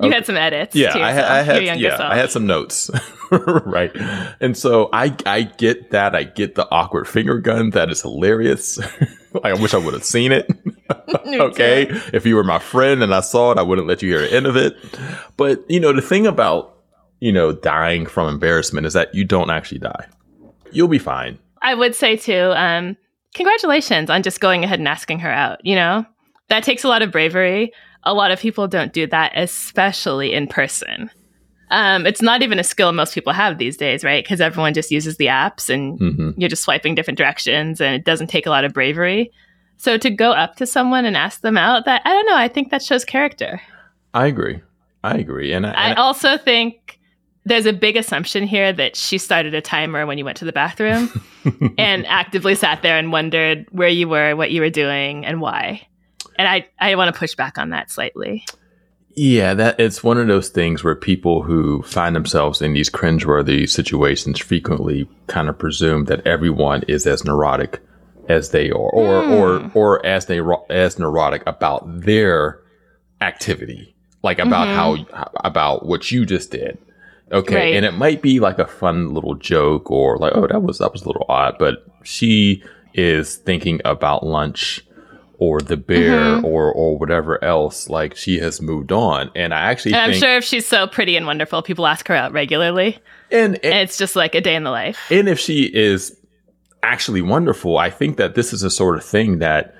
You 0.00 0.10
had 0.10 0.26
some 0.26 0.36
edits. 0.36 0.74
Yeah, 0.74 0.88
I, 0.88 1.10
yourself, 1.10 1.28
ha- 1.28 1.34
I 1.34 1.42
had 1.42 1.80
yeah, 1.80 1.96
self. 1.96 2.12
I 2.12 2.16
had 2.16 2.30
some 2.30 2.46
notes, 2.46 2.90
right? 3.30 3.92
And 4.40 4.56
so 4.56 4.88
I 4.92 5.14
I 5.24 5.42
get 5.42 5.92
that. 5.92 6.16
I 6.16 6.24
get 6.24 6.56
the 6.56 6.68
awkward 6.68 7.06
finger 7.06 7.38
gun. 7.38 7.70
That 7.70 7.90
is 7.90 8.02
hilarious. 8.02 8.80
I 9.44 9.52
wish 9.52 9.72
I 9.72 9.78
would 9.78 9.94
have 9.94 10.04
seen 10.04 10.32
it. 10.32 10.50
Okay, 11.26 11.86
too. 11.86 12.00
if 12.12 12.26
you 12.26 12.36
were 12.36 12.44
my 12.44 12.58
friend 12.58 13.02
and 13.02 13.14
I 13.14 13.20
saw 13.20 13.50
it, 13.50 13.58
I 13.58 13.62
wouldn't 13.62 13.88
let 13.88 14.02
you 14.02 14.10
hear 14.10 14.20
the 14.20 14.32
end 14.32 14.46
of 14.46 14.56
it. 14.56 14.76
But 15.36 15.64
you 15.70 15.80
know, 15.80 15.92
the 15.92 16.02
thing 16.02 16.26
about 16.26 16.76
you 17.20 17.32
know 17.32 17.52
dying 17.52 18.04
from 18.04 18.28
embarrassment 18.28 18.86
is 18.86 18.92
that 18.92 19.14
you 19.14 19.24
don't 19.24 19.50
actually 19.50 19.78
die. 19.78 20.06
You'll 20.74 20.88
be 20.88 20.98
fine. 20.98 21.38
I 21.62 21.74
would 21.74 21.94
say 21.94 22.16
too, 22.16 22.52
um, 22.54 22.96
congratulations 23.34 24.10
on 24.10 24.22
just 24.22 24.40
going 24.40 24.64
ahead 24.64 24.78
and 24.78 24.88
asking 24.88 25.20
her 25.20 25.30
out. 25.30 25.64
You 25.64 25.74
know, 25.74 26.04
that 26.48 26.62
takes 26.62 26.84
a 26.84 26.88
lot 26.88 27.02
of 27.02 27.10
bravery. 27.10 27.72
A 28.04 28.12
lot 28.12 28.30
of 28.30 28.40
people 28.40 28.68
don't 28.68 28.92
do 28.92 29.06
that, 29.06 29.32
especially 29.34 30.34
in 30.34 30.46
person. 30.46 31.10
Um, 31.70 32.06
it's 32.06 32.20
not 32.20 32.42
even 32.42 32.58
a 32.58 32.64
skill 32.64 32.92
most 32.92 33.14
people 33.14 33.32
have 33.32 33.58
these 33.58 33.76
days, 33.76 34.04
right? 34.04 34.22
Because 34.22 34.40
everyone 34.40 34.74
just 34.74 34.90
uses 34.90 35.16
the 35.16 35.26
apps 35.26 35.70
and 35.70 35.98
hmm 35.98 36.30
you're 36.36 36.48
just 36.48 36.62
swiping 36.62 36.94
different 36.94 37.16
directions 37.16 37.80
and 37.80 37.94
it 37.94 38.04
doesn't 38.04 38.26
take 38.26 38.46
a 38.46 38.50
lot 38.50 38.64
of 38.64 38.72
bravery. 38.72 39.30
So 39.76 39.96
to 39.98 40.10
go 40.10 40.32
up 40.32 40.56
to 40.56 40.66
someone 40.66 41.04
and 41.04 41.16
ask 41.16 41.40
them 41.40 41.56
out, 41.56 41.84
that 41.84 42.02
I 42.04 42.12
don't 42.12 42.26
know, 42.26 42.36
I 42.36 42.48
think 42.48 42.70
that 42.70 42.82
shows 42.82 43.04
character. 43.04 43.60
I 44.12 44.26
agree. 44.26 44.60
I 45.02 45.16
agree. 45.16 45.52
And 45.52 45.66
I, 45.66 45.90
I 45.90 45.94
also 45.94 46.36
think 46.36 46.98
there's 47.44 47.66
a 47.66 47.72
big 47.72 47.96
assumption 47.96 48.46
here 48.46 48.72
that 48.72 48.96
she 48.96 49.18
started 49.18 49.54
a 49.54 49.60
timer 49.60 50.06
when 50.06 50.18
you 50.18 50.24
went 50.24 50.38
to 50.38 50.44
the 50.44 50.52
bathroom 50.52 51.10
and 51.78 52.06
actively 52.06 52.54
sat 52.54 52.82
there 52.82 52.98
and 52.98 53.12
wondered 53.12 53.66
where 53.70 53.88
you 53.88 54.08
were, 54.08 54.34
what 54.34 54.50
you 54.50 54.60
were 54.60 54.70
doing, 54.70 55.26
and 55.26 55.40
why. 55.40 55.86
And 56.38 56.48
I, 56.48 56.66
I 56.78 56.94
want 56.94 57.14
to 57.14 57.18
push 57.18 57.34
back 57.34 57.58
on 57.58 57.70
that 57.70 57.90
slightly. 57.90 58.44
Yeah, 59.16 59.54
that 59.54 59.78
it's 59.78 60.02
one 60.02 60.18
of 60.18 60.26
those 60.26 60.48
things 60.48 60.82
where 60.82 60.96
people 60.96 61.42
who 61.42 61.82
find 61.82 62.16
themselves 62.16 62.60
in 62.60 62.72
these 62.72 62.90
cringeworthy 62.90 63.68
situations 63.68 64.40
frequently 64.40 65.08
kind 65.28 65.48
of 65.48 65.56
presume 65.56 66.06
that 66.06 66.26
everyone 66.26 66.82
is 66.88 67.06
as 67.06 67.24
neurotic 67.24 67.80
as 68.28 68.50
they 68.50 68.70
are, 68.70 68.90
or 68.90 69.22
hmm. 69.22 69.32
or 69.32 69.70
or 69.74 70.06
as 70.06 70.26
they 70.26 70.40
as 70.68 70.98
neurotic 70.98 71.44
about 71.46 71.84
their 71.86 72.60
activity, 73.20 73.94
like 74.24 74.40
about 74.40 74.66
mm-hmm. 74.66 75.14
how 75.14 75.30
about 75.44 75.86
what 75.86 76.10
you 76.10 76.26
just 76.26 76.50
did. 76.50 76.76
Okay, 77.32 77.54
Right. 77.56 77.74
and 77.74 77.84
it 77.86 77.92
might 77.94 78.22
be 78.22 78.38
like 78.40 78.58
a 78.58 78.66
fun 78.66 79.12
little 79.14 79.34
joke, 79.34 79.90
or 79.90 80.18
like, 80.18 80.32
oh, 80.34 80.46
that 80.46 80.62
was 80.62 80.78
that 80.78 80.92
was 80.92 81.02
a 81.02 81.06
little 81.06 81.26
odd, 81.28 81.56
but 81.58 81.84
she 82.04 82.62
is 82.92 83.36
thinking 83.36 83.80
about 83.84 84.24
lunch 84.26 84.84
or 85.38 85.60
the 85.60 85.76
bear 85.76 86.36
Mm-hmm. 86.36 86.44
or 86.44 86.72
or 86.72 86.96
whatever 86.96 87.42
else 87.42 87.88
like 87.88 88.14
she 88.16 88.38
has 88.38 88.62
moved 88.62 88.92
on 88.92 89.32
and 89.34 89.52
i 89.52 89.58
actually 89.62 89.92
And 89.94 90.12
I'm 90.12 90.16
sure 90.16 90.36
if 90.36 90.44
she's 90.44 90.64
so 90.64 90.86
pretty 90.86 91.16
and 91.16 91.26
wonderful, 91.26 91.60
people 91.60 91.88
ask 91.88 92.06
her 92.06 92.14
out 92.14 92.30
regularly. 92.32 92.98
and, 93.32 93.56
And 93.56 93.64
and 93.64 93.74
it's 93.80 93.98
just 93.98 94.14
like 94.14 94.36
a 94.36 94.40
day 94.40 94.54
in 94.54 94.62
the 94.62 94.70
life. 94.70 94.96
and 95.10 95.28
if 95.28 95.40
she 95.40 95.64
is 95.64 96.16
actually 96.84 97.20
wonderful 97.20 97.78
i 97.78 97.90
think 97.90 98.16
that 98.18 98.36
this 98.36 98.52
is 98.52 98.62
a 98.62 98.70
sort 98.70 98.96
of 98.96 99.04
thing 99.04 99.38
that 99.40 99.74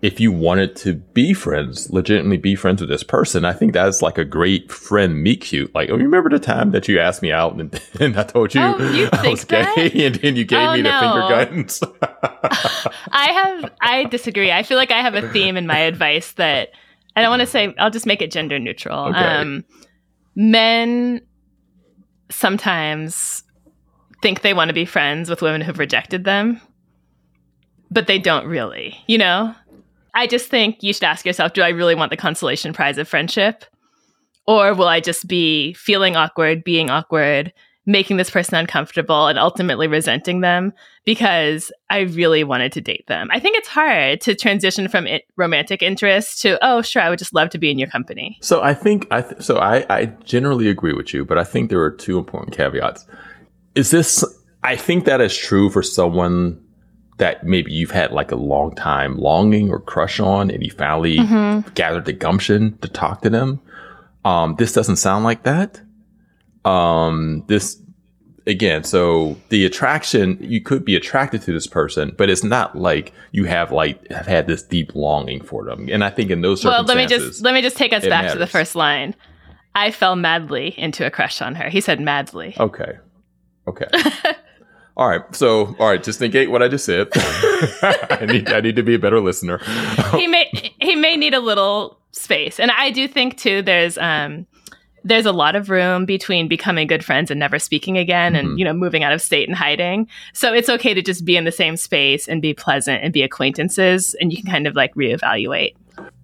if 0.00 0.20
you 0.20 0.30
wanted 0.30 0.76
to 0.76 0.94
be 0.94 1.34
friends 1.34 1.90
legitimately 1.90 2.36
be 2.36 2.54
friends 2.54 2.80
with 2.80 2.88
this 2.88 3.02
person 3.02 3.44
i 3.44 3.52
think 3.52 3.72
that's 3.72 4.00
like 4.00 4.16
a 4.16 4.24
great 4.24 4.70
friend 4.70 5.22
meet 5.22 5.40
cute 5.40 5.74
like 5.74 5.90
oh 5.90 5.96
you 5.96 6.04
remember 6.04 6.30
the 6.30 6.38
time 6.38 6.70
that 6.70 6.86
you 6.86 7.00
asked 7.00 7.20
me 7.20 7.32
out 7.32 7.54
and, 7.54 7.80
and 8.00 8.16
i 8.16 8.22
told 8.22 8.54
you 8.54 8.60
Oh, 8.60 8.90
you 8.92 9.08
i 9.12 9.28
was 9.28 9.44
gay 9.44 9.62
that? 9.62 9.94
and 9.94 10.14
then 10.16 10.36
you 10.36 10.44
gave 10.44 10.68
Oh, 10.68 10.72
me 10.74 10.82
the 10.82 10.90
no. 10.90 11.00
finger 11.00 11.28
guns 11.28 11.82
I 13.12 13.32
have, 13.32 13.72
I 13.80 14.04
disagree. 14.04 14.50
I 14.52 14.62
feel 14.62 14.76
like 14.76 14.90
I 14.90 15.00
have 15.02 15.14
a 15.14 15.28
theme 15.30 15.56
in 15.56 15.66
my 15.66 15.78
advice 15.78 16.32
that 16.32 16.70
I 17.16 17.20
don't 17.22 17.30
want 17.30 17.40
to 17.40 17.46
say, 17.46 17.74
I'll 17.78 17.90
just 17.90 18.06
make 18.06 18.22
it 18.22 18.30
gender 18.30 18.58
neutral. 18.58 19.06
Okay. 19.08 19.18
Um, 19.18 19.64
men 20.36 21.20
sometimes 22.30 23.42
think 24.22 24.42
they 24.42 24.54
want 24.54 24.68
to 24.68 24.74
be 24.74 24.84
friends 24.84 25.28
with 25.30 25.42
women 25.42 25.60
who've 25.60 25.78
rejected 25.78 26.24
them, 26.24 26.60
but 27.90 28.06
they 28.06 28.18
don't 28.18 28.46
really, 28.46 28.96
you 29.06 29.18
know? 29.18 29.54
I 30.18 30.26
just 30.26 30.50
think 30.50 30.82
you 30.82 30.92
should 30.92 31.04
ask 31.04 31.24
yourself 31.24 31.52
do 31.52 31.62
I 31.62 31.68
really 31.68 31.94
want 31.94 32.10
the 32.10 32.16
consolation 32.16 32.72
prize 32.72 32.98
of 32.98 33.06
friendship? 33.06 33.64
Or 34.48 34.74
will 34.74 34.88
I 34.88 34.98
just 34.98 35.28
be 35.28 35.74
feeling 35.74 36.16
awkward, 36.16 36.64
being 36.64 36.90
awkward, 36.90 37.52
making 37.86 38.16
this 38.16 38.28
person 38.28 38.56
uncomfortable, 38.56 39.28
and 39.28 39.38
ultimately 39.38 39.86
resenting 39.86 40.40
them 40.40 40.72
because 41.04 41.70
I 41.88 42.00
really 42.00 42.42
wanted 42.42 42.72
to 42.72 42.80
date 42.80 43.06
them? 43.06 43.28
I 43.30 43.38
think 43.38 43.58
it's 43.58 43.68
hard 43.68 44.20
to 44.22 44.34
transition 44.34 44.88
from 44.88 45.06
it, 45.06 45.22
romantic 45.36 45.84
interest 45.84 46.42
to, 46.42 46.58
oh, 46.66 46.82
sure, 46.82 47.00
I 47.00 47.10
would 47.10 47.20
just 47.20 47.32
love 47.32 47.50
to 47.50 47.58
be 47.58 47.70
in 47.70 47.78
your 47.78 47.88
company. 47.88 48.38
So 48.40 48.60
I 48.60 48.74
think 48.74 49.06
I 49.12 49.22
th- 49.22 49.40
so 49.40 49.58
I, 49.58 49.86
I 49.88 50.06
generally 50.24 50.68
agree 50.68 50.94
with 50.94 51.14
you, 51.14 51.24
but 51.24 51.38
I 51.38 51.44
think 51.44 51.70
there 51.70 51.80
are 51.80 51.92
two 51.92 52.18
important 52.18 52.56
caveats. 52.56 53.06
Is 53.76 53.92
this 53.92 54.24
I 54.64 54.74
think 54.74 55.04
that 55.04 55.20
is 55.20 55.36
true 55.36 55.70
for 55.70 55.84
someone 55.84 56.60
that 57.18 57.44
maybe 57.44 57.72
you've 57.72 57.90
had 57.90 58.12
like 58.12 58.32
a 58.32 58.36
long 58.36 58.74
time 58.74 59.16
longing 59.18 59.70
or 59.70 59.80
crush 59.80 60.18
on 60.20 60.50
and 60.50 60.64
you 60.64 60.70
finally 60.70 61.16
gathered 61.74 62.04
the 62.04 62.12
gumption 62.12 62.78
to 62.78 62.88
talk 62.88 63.22
to 63.22 63.30
them. 63.30 63.60
Um, 64.24 64.56
this 64.56 64.72
doesn't 64.72 64.96
sound 64.96 65.24
like 65.24 65.42
that. 65.44 65.80
Um, 66.64 67.44
this 67.46 67.80
again, 68.46 68.82
so 68.82 69.36
the 69.50 69.64
attraction, 69.64 70.38
you 70.40 70.60
could 70.60 70.84
be 70.84 70.96
attracted 70.96 71.42
to 71.42 71.52
this 71.52 71.66
person, 71.66 72.14
but 72.16 72.30
it's 72.30 72.42
not 72.42 72.76
like 72.76 73.12
you 73.32 73.44
have 73.44 73.70
like 73.70 74.10
have 74.10 74.26
had 74.26 74.46
this 74.46 74.62
deep 74.62 74.94
longing 74.94 75.42
for 75.42 75.64
them. 75.64 75.88
And 75.90 76.02
I 76.02 76.10
think 76.10 76.30
in 76.30 76.40
those 76.40 76.64
Well, 76.64 76.82
let 76.82 76.96
me 76.96 77.06
just 77.06 77.42
let 77.42 77.54
me 77.54 77.62
just 77.62 77.76
take 77.76 77.92
us 77.92 78.06
back 78.06 78.32
to 78.32 78.38
the 78.38 78.46
first 78.46 78.74
line. 78.74 79.14
I 79.74 79.90
fell 79.92 80.16
madly 80.16 80.74
into 80.78 81.06
a 81.06 81.10
crush 81.10 81.40
on 81.40 81.54
her. 81.54 81.68
He 81.68 81.80
said 81.80 82.00
madly. 82.00 82.56
Okay. 82.58 82.98
Okay. 83.68 83.86
all 84.98 85.08
right. 85.08 85.22
So, 85.34 85.74
all 85.78 85.88
right. 85.88 86.02
Just 86.02 86.20
negate 86.20 86.50
what 86.50 86.62
I 86.62 86.68
just 86.68 86.84
said. 86.84 87.08
I 87.14 88.26
need. 88.28 88.50
I 88.50 88.60
need 88.60 88.76
to 88.76 88.82
be 88.82 88.94
a 88.94 88.98
better 88.98 89.20
listener. 89.20 89.58
he 90.16 90.26
may 90.26 90.72
he 90.80 90.94
may 90.96 91.16
need 91.16 91.32
a 91.34 91.40
little 91.40 91.98
space 92.10 92.58
and 92.58 92.70
i 92.72 92.90
do 92.90 93.06
think 93.06 93.36
too 93.36 93.62
there's 93.62 93.96
um 93.98 94.46
there's 95.04 95.26
a 95.26 95.30
lot 95.30 95.54
of 95.54 95.70
room 95.70 96.04
between 96.04 96.48
becoming 96.48 96.86
good 96.88 97.04
friends 97.04 97.30
and 97.30 97.38
never 97.38 97.58
speaking 97.58 97.96
again 97.98 98.32
Mm-hmm. 98.32 98.48
and 98.48 98.58
you 98.58 98.64
know 98.64 98.72
moving 98.72 99.04
out 99.04 99.12
of 99.12 99.20
state 99.22 99.46
and 99.46 99.56
hiding 99.56 100.08
so 100.32 100.52
it's 100.52 100.68
okay 100.68 100.94
to 100.94 101.02
just 101.02 101.24
be 101.24 101.36
in 101.36 101.44
the 101.44 101.52
same 101.52 101.76
space 101.76 102.26
and 102.26 102.42
be 102.42 102.54
pleasant 102.54 103.04
and 103.04 103.12
be 103.12 103.22
acquaintances 103.22 104.14
and 104.20 104.32
you 104.32 104.42
can 104.42 104.50
kind 104.50 104.66
of 104.66 104.74
like 104.74 104.92
reevaluate 104.94 105.74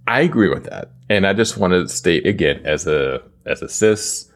I 0.07 0.21
agree 0.23 0.49
with 0.49 0.65
that, 0.65 0.91
and 1.09 1.27
I 1.27 1.33
just 1.33 1.57
want 1.59 1.73
to 1.73 1.89
state 1.89 2.27
again, 2.27 2.61
as 2.65 2.87
a 2.87 3.23
as 3.47 3.63
a 3.63 3.69
cis 3.69 4.31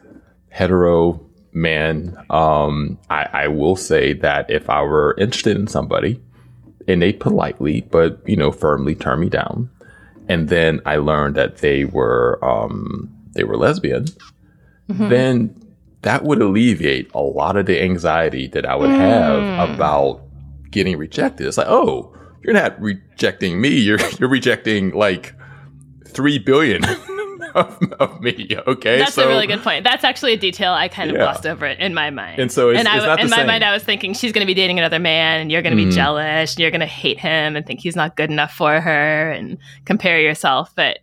hetero 0.49 1.19
man, 1.53 2.17
um, 2.29 2.97
I, 3.09 3.27
I 3.33 3.47
will 3.47 3.75
say 3.75 4.13
that 4.13 4.49
if 4.49 4.69
I 4.69 4.81
were 4.81 5.15
interested 5.17 5.57
in 5.57 5.67
somebody, 5.67 6.21
and 6.87 7.01
they 7.01 7.13
politely 7.13 7.81
but 7.81 8.19
you 8.27 8.35
know 8.35 8.51
firmly 8.51 8.95
turn 8.95 9.19
me 9.19 9.29
down, 9.29 9.69
and 10.27 10.49
then 10.49 10.81
I 10.85 10.97
learned 10.97 11.35
that 11.35 11.57
they 11.57 11.85
were 11.85 12.43
um, 12.43 13.13
they 13.33 13.43
were 13.43 13.57
lesbian, 13.57 14.05
mm-hmm. 14.89 15.09
then 15.09 15.55
that 16.01 16.23
would 16.23 16.41
alleviate 16.41 17.11
a 17.13 17.19
lot 17.19 17.57
of 17.57 17.65
the 17.65 17.81
anxiety 17.81 18.47
that 18.47 18.65
I 18.65 18.75
would 18.75 18.89
have 18.89 19.41
mm. 19.41 19.75
about 19.75 20.21
getting 20.71 20.97
rejected. 20.97 21.45
It's 21.45 21.57
like, 21.57 21.67
oh, 21.67 22.15
you're 22.41 22.53
not 22.53 22.79
rejecting 22.79 23.59
me. 23.59 23.69
You're 23.69 23.99
you're 24.19 24.29
rejecting 24.29 24.91
like 24.91 25.35
three 26.07 26.39
billion 26.39 26.83
of, 27.55 27.81
of, 27.99 28.21
me. 28.21 28.49
Okay, 28.67 28.99
that's 28.99 29.13
so, 29.13 29.23
a 29.23 29.27
really 29.27 29.47
good 29.47 29.61
point. 29.61 29.83
That's 29.83 30.03
actually 30.03 30.33
a 30.33 30.37
detail 30.37 30.73
I 30.73 30.87
kind 30.87 31.09
of 31.09 31.15
yeah. 31.15 31.23
glossed 31.23 31.45
over 31.45 31.65
it 31.65 31.79
in 31.79 31.93
my 31.93 32.09
mind. 32.09 32.39
And 32.39 32.51
so, 32.51 32.69
it's, 32.69 32.79
and 32.79 32.87
I, 32.87 33.21
in 33.21 33.29
my 33.29 33.37
same. 33.37 33.47
mind, 33.47 33.63
I 33.63 33.73
was 33.73 33.83
thinking 33.83 34.13
she's 34.13 34.31
going 34.31 34.45
to 34.45 34.47
be 34.47 34.53
dating 34.53 34.79
another 34.79 34.99
man, 34.99 35.41
and 35.41 35.51
you're 35.51 35.61
going 35.61 35.75
to 35.75 35.83
be 35.83 35.89
mm. 35.89 35.93
jealous, 35.93 36.53
and 36.53 36.59
you're 36.59 36.71
going 36.71 36.81
to 36.81 36.85
hate 36.85 37.19
him, 37.19 37.55
and 37.55 37.65
think 37.65 37.79
he's 37.79 37.95
not 37.95 38.15
good 38.15 38.29
enough 38.29 38.53
for 38.53 38.79
her, 38.79 39.31
and 39.31 39.57
compare 39.85 40.19
yourself. 40.19 40.71
But 40.75 40.99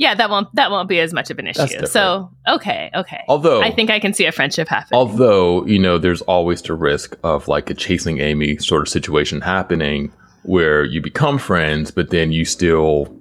yeah, 0.00 0.14
that 0.14 0.30
won't 0.30 0.52
that 0.54 0.70
won't 0.70 0.88
be 0.88 0.98
as 0.98 1.12
much 1.12 1.30
of 1.30 1.38
an 1.38 1.46
issue. 1.46 1.86
So 1.86 2.30
okay, 2.48 2.90
okay. 2.94 3.22
Although 3.28 3.60
I 3.60 3.70
think 3.70 3.90
I 3.90 4.00
can 4.00 4.14
see 4.14 4.24
a 4.24 4.32
friendship 4.32 4.66
happening. 4.66 4.98
Although 4.98 5.66
you 5.66 5.78
know, 5.78 5.98
there's 5.98 6.22
always 6.22 6.62
the 6.62 6.72
risk 6.72 7.18
of 7.22 7.48
like 7.48 7.68
a 7.68 7.74
chasing 7.74 8.18
Amy 8.18 8.56
sort 8.56 8.80
of 8.80 8.88
situation 8.88 9.42
happening 9.42 10.10
where 10.44 10.84
you 10.84 11.02
become 11.02 11.36
friends, 11.36 11.90
but 11.90 12.08
then 12.08 12.32
you 12.32 12.46
still 12.46 13.14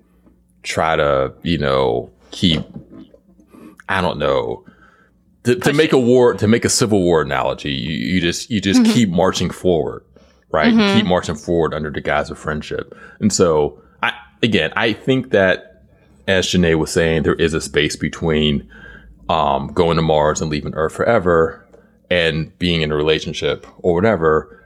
try 0.64 0.96
to 0.96 1.34
you 1.44 1.58
know 1.58 2.10
keep 2.32 2.62
I 3.88 4.02
don't 4.02 4.20
know 4.20 4.66
to, 5.44 5.56
to 5.56 5.74
make 5.74 5.94
a 5.94 6.00
war 6.00 6.34
to 6.34 6.48
make 6.48 6.66
a 6.66 6.70
civil 6.70 7.02
war 7.02 7.22
analogy. 7.22 7.72
You, 7.72 7.92
you 7.92 8.22
just 8.22 8.50
you 8.50 8.62
just 8.62 8.82
mm-hmm. 8.82 8.92
keep 8.92 9.10
marching 9.10 9.50
forward, 9.50 10.04
right? 10.52 10.74
Mm-hmm. 10.74 11.00
Keep 11.00 11.08
marching 11.08 11.36
forward 11.36 11.74
under 11.74 11.90
the 11.90 12.02
guise 12.02 12.30
of 12.30 12.38
friendship, 12.38 12.96
and 13.20 13.32
so 13.32 13.82
I 14.04 14.14
again 14.44 14.72
I 14.76 14.94
think 14.94 15.32
that 15.32 15.70
as 16.28 16.46
Jenée 16.46 16.78
was 16.78 16.92
saying, 16.92 17.24
there 17.24 17.34
is 17.34 17.56
a 17.56 17.62
space 17.62 17.96
between 17.96 18.70
um, 19.30 19.68
going 19.74 19.96
to 19.96 20.04
Mars 20.04 20.42
and 20.42 20.52
leaving 20.52 20.76
Earth 20.76 20.94
forever 20.94 21.66
and 22.12 22.58
being 22.60 22.82
in 22.82 22.92
a 22.92 22.96
relationship 22.96 23.66
or 23.80 23.96
whatever, 23.96 24.59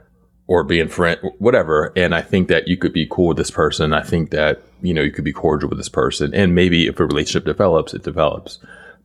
or 0.46 0.62
being 0.62 0.88
friend, 0.88 1.18
whatever. 1.38 1.92
And 1.96 2.14
I 2.14 2.20
think 2.20 2.48
that 2.48 2.68
you 2.68 2.76
could 2.76 2.92
be 2.92 3.06
cool 3.06 3.28
with 3.28 3.38
this 3.38 3.50
person. 3.50 3.94
I 3.94 4.02
think 4.02 4.30
that, 4.30 4.62
you 4.82 4.92
know, 4.92 5.02
you 5.02 5.10
could 5.10 5.24
be 5.24 5.32
cordial 5.32 5.70
with 5.70 5.78
this 5.78 5.88
person. 5.88 6.34
And 6.34 6.54
maybe 6.54 6.86
if 6.86 7.00
a 7.00 7.06
relationship 7.06 7.46
develops, 7.46 7.94
it 7.94 8.02
develops. 8.02 8.58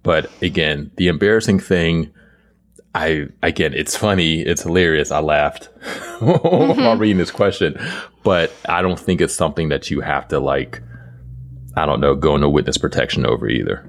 But 0.03 0.29
again, 0.41 0.91
the 0.97 1.07
embarrassing 1.07 1.59
thing, 1.59 2.11
I, 2.93 3.27
again, 3.41 3.73
it's 3.73 3.95
funny. 3.95 4.41
It's 4.41 4.63
hilarious. 4.63 5.11
I 5.11 5.19
laughed 5.19 5.69
mm-hmm. 6.19 6.81
while 6.81 6.97
reading 6.97 7.17
this 7.17 7.31
question, 7.31 7.79
but 8.23 8.51
I 8.67 8.81
don't 8.81 8.99
think 8.99 9.21
it's 9.21 9.35
something 9.35 9.69
that 9.69 9.89
you 9.89 10.01
have 10.01 10.27
to 10.29 10.39
like, 10.39 10.81
I 11.75 11.85
don't 11.85 12.01
know, 12.01 12.15
go 12.15 12.35
into 12.35 12.49
witness 12.49 12.77
protection 12.77 13.25
over 13.25 13.47
either. 13.47 13.87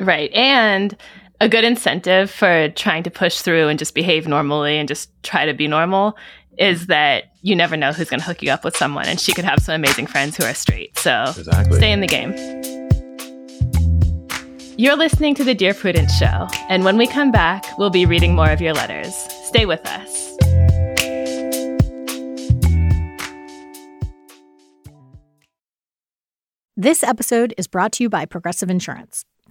Right. 0.00 0.32
And 0.32 0.96
a 1.40 1.48
good 1.48 1.64
incentive 1.64 2.30
for 2.30 2.68
trying 2.70 3.02
to 3.02 3.10
push 3.10 3.38
through 3.38 3.68
and 3.68 3.78
just 3.78 3.94
behave 3.94 4.26
normally 4.26 4.78
and 4.78 4.88
just 4.88 5.10
try 5.22 5.46
to 5.46 5.54
be 5.54 5.68
normal 5.68 6.16
is 6.58 6.86
that 6.86 7.24
you 7.42 7.56
never 7.56 7.76
know 7.76 7.92
who's 7.92 8.08
going 8.08 8.20
to 8.20 8.26
hook 8.26 8.42
you 8.42 8.50
up 8.50 8.64
with 8.64 8.76
someone. 8.76 9.06
And 9.06 9.20
she 9.20 9.32
could 9.32 9.44
have 9.44 9.60
some 9.60 9.74
amazing 9.74 10.06
friends 10.06 10.36
who 10.36 10.44
are 10.44 10.54
straight. 10.54 10.98
So 10.98 11.24
exactly. 11.36 11.76
stay 11.78 11.92
in 11.92 12.00
the 12.00 12.06
game. 12.06 12.32
You're 14.76 14.96
listening 14.96 15.34
to 15.36 15.44
the 15.44 15.54
Dear 15.54 15.72
Prudence 15.72 16.16
Show. 16.16 16.48
And 16.68 16.84
when 16.84 16.96
we 16.96 17.06
come 17.06 17.30
back, 17.30 17.64
we'll 17.78 17.90
be 17.90 18.06
reading 18.06 18.34
more 18.34 18.50
of 18.50 18.60
your 18.60 18.72
letters. 18.72 19.14
Stay 19.44 19.66
with 19.66 19.86
us. 19.86 20.36
This 26.76 27.04
episode 27.04 27.54
is 27.56 27.68
brought 27.68 27.92
to 27.92 28.02
you 28.02 28.10
by 28.10 28.26
Progressive 28.26 28.68
Insurance. 28.68 29.24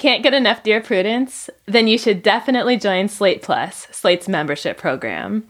Can't 0.00 0.22
get 0.22 0.32
enough 0.32 0.62
Dear 0.62 0.80
Prudence? 0.80 1.50
Then 1.66 1.86
you 1.86 1.98
should 1.98 2.22
definitely 2.22 2.78
join 2.78 3.10
Slate 3.10 3.42
Plus, 3.42 3.86
Slate's 3.90 4.28
membership 4.28 4.78
program. 4.78 5.46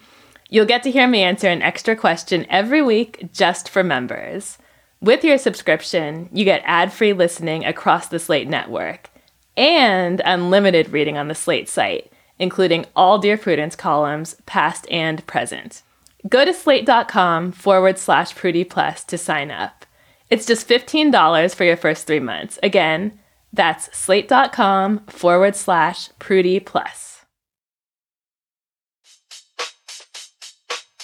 You'll 0.49 0.67
get 0.67 0.83
to 0.83 0.91
hear 0.91 1.07
me 1.07 1.23
answer 1.23 1.47
an 1.47 1.63
extra 1.63 1.95
question 1.95 2.45
every 2.51 2.83
week 2.83 3.29
just 3.33 3.69
for 3.69 3.85
members. 3.85 4.59
With 5.01 5.23
your 5.23 5.39
subscription, 5.39 6.29
you 6.33 6.45
get 6.45 6.63
ad 6.65 6.93
free 6.93 7.13
listening 7.13 7.65
across 7.65 8.09
the 8.09 8.19
Slate 8.19 8.49
network 8.49 9.11
and 9.57 10.21
unlimited 10.25 10.89
reading 10.89 11.17
on 11.17 11.29
the 11.29 11.37
Slate 11.37 11.69
site, 11.69 12.13
including 12.41 12.87
all 12.97 13.21
Dear 13.21 13.39
Prudence 13.39 13.77
columns, 13.77 14.35
past 14.47 14.85
and 14.91 15.25
present. 15.29 15.83
Go 16.29 16.45
to 16.45 16.53
slate.com 16.53 17.53
forward 17.53 17.99
slash 17.99 18.35
Prudie 18.35 18.69
Plus 18.69 19.05
to 19.05 19.17
sign 19.17 19.53
up. 19.53 19.87
It's 20.29 20.45
just 20.45 20.69
$15 20.69 21.55
for 21.55 21.63
your 21.63 21.77
first 21.77 22.09
three 22.09 22.19
months. 22.19 22.59
Again, 22.65 23.17
that's 23.53 23.97
slate.com 23.97 25.07
forward 25.07 25.57
slash 25.57 26.11
prudie 26.19 26.65
Plus. 26.65 27.25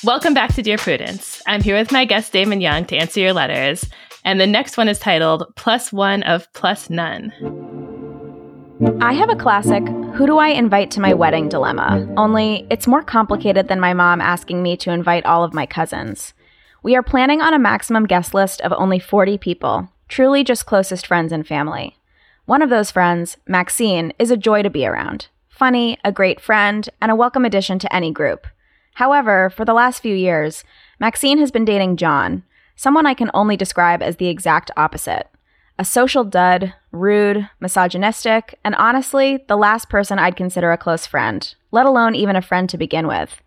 Welcome 0.05 0.35
back 0.35 0.55
to 0.55 0.63
Dear 0.63 0.77
Prudence. 0.79 1.43
I'm 1.47 1.63
here 1.63 1.77
with 1.77 1.91
my 1.91 2.05
guest 2.05 2.33
Damon 2.33 2.61
Young 2.61 2.85
to 2.85 2.97
answer 2.97 3.19
your 3.19 3.33
letters, 3.33 3.89
and 4.25 4.41
the 4.41 4.47
next 4.47 4.77
one 4.77 4.89
is 4.89 4.99
titled 4.99 5.45
Plus 5.57 5.93
One 5.93 6.23
of 6.23 6.53
Plus 6.53 6.91
None. 6.91 7.33
I 9.01 9.15
have 9.15 9.31
a 9.31 9.37
classic 9.37 9.83
who 10.15 10.27
do 10.27 10.37
I 10.37 10.49
invite 10.49 10.91
to 10.93 11.01
my 11.01 11.15
wedding 11.15 11.49
dilemma, 11.49 12.07
only 12.17 12.67
it's 12.71 12.87
more 12.87 13.03
complicated 13.03 13.69
than 13.69 13.81
my 13.81 13.95
mom 13.95 14.21
asking 14.21 14.63
me 14.63 14.77
to 14.77 14.93
invite 14.93 15.25
all 15.25 15.43
of 15.43 15.55
my 15.55 15.65
cousins. 15.65 16.35
We 16.83 16.95
are 16.95 17.03
planning 17.03 17.41
on 17.41 17.55
a 17.55 17.59
maximum 17.59 18.07
guest 18.07 18.35
list 18.35 18.61
of 18.61 18.73
only 18.73 18.99
40 18.99 19.39
people, 19.39 19.89
truly 20.09 20.45
just 20.45 20.67
closest 20.67 21.07
friends 21.07 21.33
and 21.33 21.45
family. 21.47 21.96
One 22.47 22.63
of 22.63 22.71
those 22.71 22.93
friends, 22.93 23.39
Maxine, 23.49 24.13
is 24.21 24.31
a 24.31 24.37
joy 24.37 24.63
to 24.63 24.71
be 24.71 24.87
around. 24.87 25.27
Funny, 25.49 25.99
a 26.05 26.13
great 26.13 26.41
friend, 26.41 26.89
and 27.03 27.11
a 27.11 27.17
welcome 27.17 27.45
addition 27.45 27.81
to 27.81 27.93
any 27.93 28.13
group. 28.13 28.47
However, 28.95 29.51
for 29.51 29.65
the 29.65 29.75
last 29.75 30.01
few 30.01 30.15
years, 30.15 30.63
Maxine 31.01 31.39
has 31.39 31.51
been 31.51 31.65
dating 31.65 31.97
John, 31.97 32.45
someone 32.77 33.05
I 33.05 33.15
can 33.15 33.33
only 33.35 33.57
describe 33.57 34.01
as 34.01 34.17
the 34.17 34.29
exact 34.29 34.71
opposite. 34.77 35.27
A 35.77 35.85
social 35.85 36.23
dud, 36.23 36.73
rude, 36.93 37.51
misogynistic, 37.59 38.57
and 38.65 38.77
honestly, 38.77 39.45
the 39.49 39.57
last 39.57 39.89
person 39.89 40.21
I'd 40.21 40.37
consider 40.37 40.71
a 40.71 40.79
close 40.79 41.05
friend, 41.05 41.53
let 41.73 41.85
alone 41.85 42.15
even 42.15 42.37
a 42.37 42.43
friend 42.43 42.71
to 42.71 42.79
begin 42.79 43.09
with. 43.09 43.43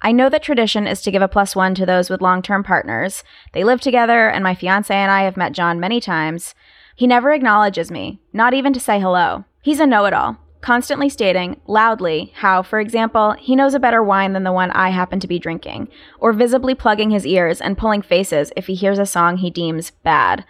I 0.00 0.12
know 0.12 0.30
that 0.30 0.42
tradition 0.42 0.86
is 0.86 1.02
to 1.02 1.10
give 1.10 1.20
a 1.20 1.28
plus 1.28 1.54
one 1.54 1.74
to 1.74 1.84
those 1.84 2.08
with 2.08 2.22
long 2.22 2.40
term 2.40 2.64
partners. 2.64 3.22
They 3.52 3.64
live 3.64 3.82
together, 3.82 4.30
and 4.30 4.42
my 4.42 4.54
fiance 4.54 4.94
and 4.94 5.10
I 5.10 5.24
have 5.24 5.36
met 5.36 5.52
John 5.52 5.78
many 5.78 6.00
times, 6.00 6.54
he 7.00 7.06
never 7.06 7.32
acknowledges 7.32 7.90
me, 7.90 8.20
not 8.30 8.52
even 8.52 8.74
to 8.74 8.78
say 8.78 9.00
hello. 9.00 9.42
He's 9.62 9.80
a 9.80 9.86
know 9.86 10.04
it 10.04 10.12
all. 10.12 10.36
constantly 10.60 11.08
stating, 11.08 11.58
loudly, 11.66 12.30
how, 12.36 12.62
for 12.62 12.78
example, 12.78 13.32
he 13.40 13.56
knows 13.56 13.72
a 13.72 13.80
better 13.80 14.02
wine 14.02 14.34
than 14.34 14.44
the 14.44 14.52
one 14.52 14.70
I 14.72 14.90
happen 14.90 15.18
to 15.20 15.26
be 15.26 15.38
drinking, 15.38 15.88
or 16.18 16.34
visibly 16.34 16.74
plugging 16.74 17.08
his 17.08 17.26
ears 17.26 17.58
and 17.58 17.78
pulling 17.78 18.02
faces 18.02 18.52
if 18.54 18.66
he 18.66 18.74
hears 18.74 18.98
a 18.98 19.06
song 19.06 19.38
he 19.38 19.48
deems 19.48 19.92
bad. 20.02 20.44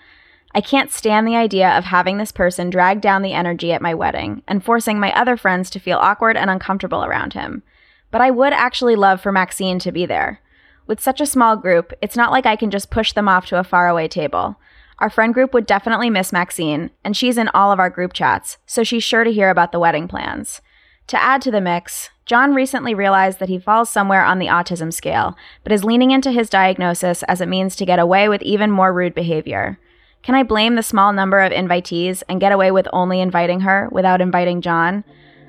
I 0.53 0.61
can't 0.61 0.91
stand 0.91 1.29
the 1.29 1.37
idea 1.37 1.71
of 1.71 1.85
having 1.85 2.19
this 2.19 2.33
person 2.33 2.69
drag 2.69 3.01
down 3.01 3.23
the 3.23 3.33
energy 3.33 3.73
at 3.73 3.81
my 3.81 3.95
wedding 3.95 4.43
and 4.49 4.65
forcing 4.65 4.99
my 4.99 5.13
other 5.13 5.37
friends 5.37 5.71
to 5.71 5.79
feel 5.79 5.99
awkward 5.99 6.37
and 6.37 6.51
uncomfortable 6.51 7.05
around 7.05 7.35
him. 7.35 7.63
But 8.11 8.23
I 8.23 8.33
would 8.33 8.53
actually 8.53 8.97
love 8.97 9.21
for 9.21 9.31
Maxine 9.31 9.79
to 9.79 9.93
be 9.93 10.05
there. 10.05 10.41
With 10.89 11.01
such 11.01 11.21
a 11.21 11.27
small 11.27 11.57
group, 11.57 11.93
it's 12.03 12.17
not 12.17 12.33
like 12.33 12.47
I 12.47 12.57
can 12.57 12.73
just 12.73 12.91
push 12.91 13.13
them 13.13 13.29
off 13.29 13.47
to 13.47 13.61
a 13.61 13.63
faraway 13.63 14.09
table. 14.09 14.57
Our 15.01 15.09
friend 15.09 15.33
group 15.33 15.55
would 15.55 15.67
definitely 15.67 16.11
miss 16.11 16.33
Maxine, 16.33 16.91
and 17.03 17.17
she's 17.17 17.39
in 17.39 17.49
all 17.49 17.73
of 17.73 17.81
our 17.81 17.89
group 17.89 18.13
chats, 18.13 18.59
so 18.67 18.85
she's 18.85 19.03
sure 19.03 19.25
to 19.25 19.33
hear 19.33 19.49
about 19.49 19.73
the 19.73 19.79
wedding 19.79 20.09
plans. 20.09 20.61
To 21.07 21.21
add 21.21 21.41
to 21.43 21.51
the 21.51 21.61
mix, 21.61 22.11
John 22.27 22.55
recently 22.55 22.95
realized 22.95 23.41
that 23.41 23.49
he 23.49 23.59
falls 23.59 23.91
somewhere 23.91 24.23
on 24.23 24.39
the 24.39 24.47
autism 24.47 24.93
scale, 24.93 25.37
but 25.65 25.73
is 25.73 25.85
leaning 25.85 26.11
into 26.11 26.31
his 26.31 26.51
diagnosis 26.51 27.23
as 27.25 27.41
it 27.41 27.49
means 27.49 27.75
to 27.77 27.87
get 27.87 27.99
away 27.99 28.29
with 28.29 28.43
even 28.43 28.71
more 28.71 28.93
rude 28.93 29.15
behavior. 29.15 29.79
Can 30.23 30.35
I 30.35 30.43
blame 30.43 30.77
the 30.77 30.83
small 30.83 31.15
number 31.15 31.41
of 31.41 31.51
invitees 31.51 32.23
and 32.29 32.41
get 32.41 32.53
away 32.53 32.71
with 32.71 32.87
only 32.93 33.21
inviting 33.21 33.61
her 33.61 33.89
without 33.91 34.21
inviting 34.21 34.61
John? 34.61 35.03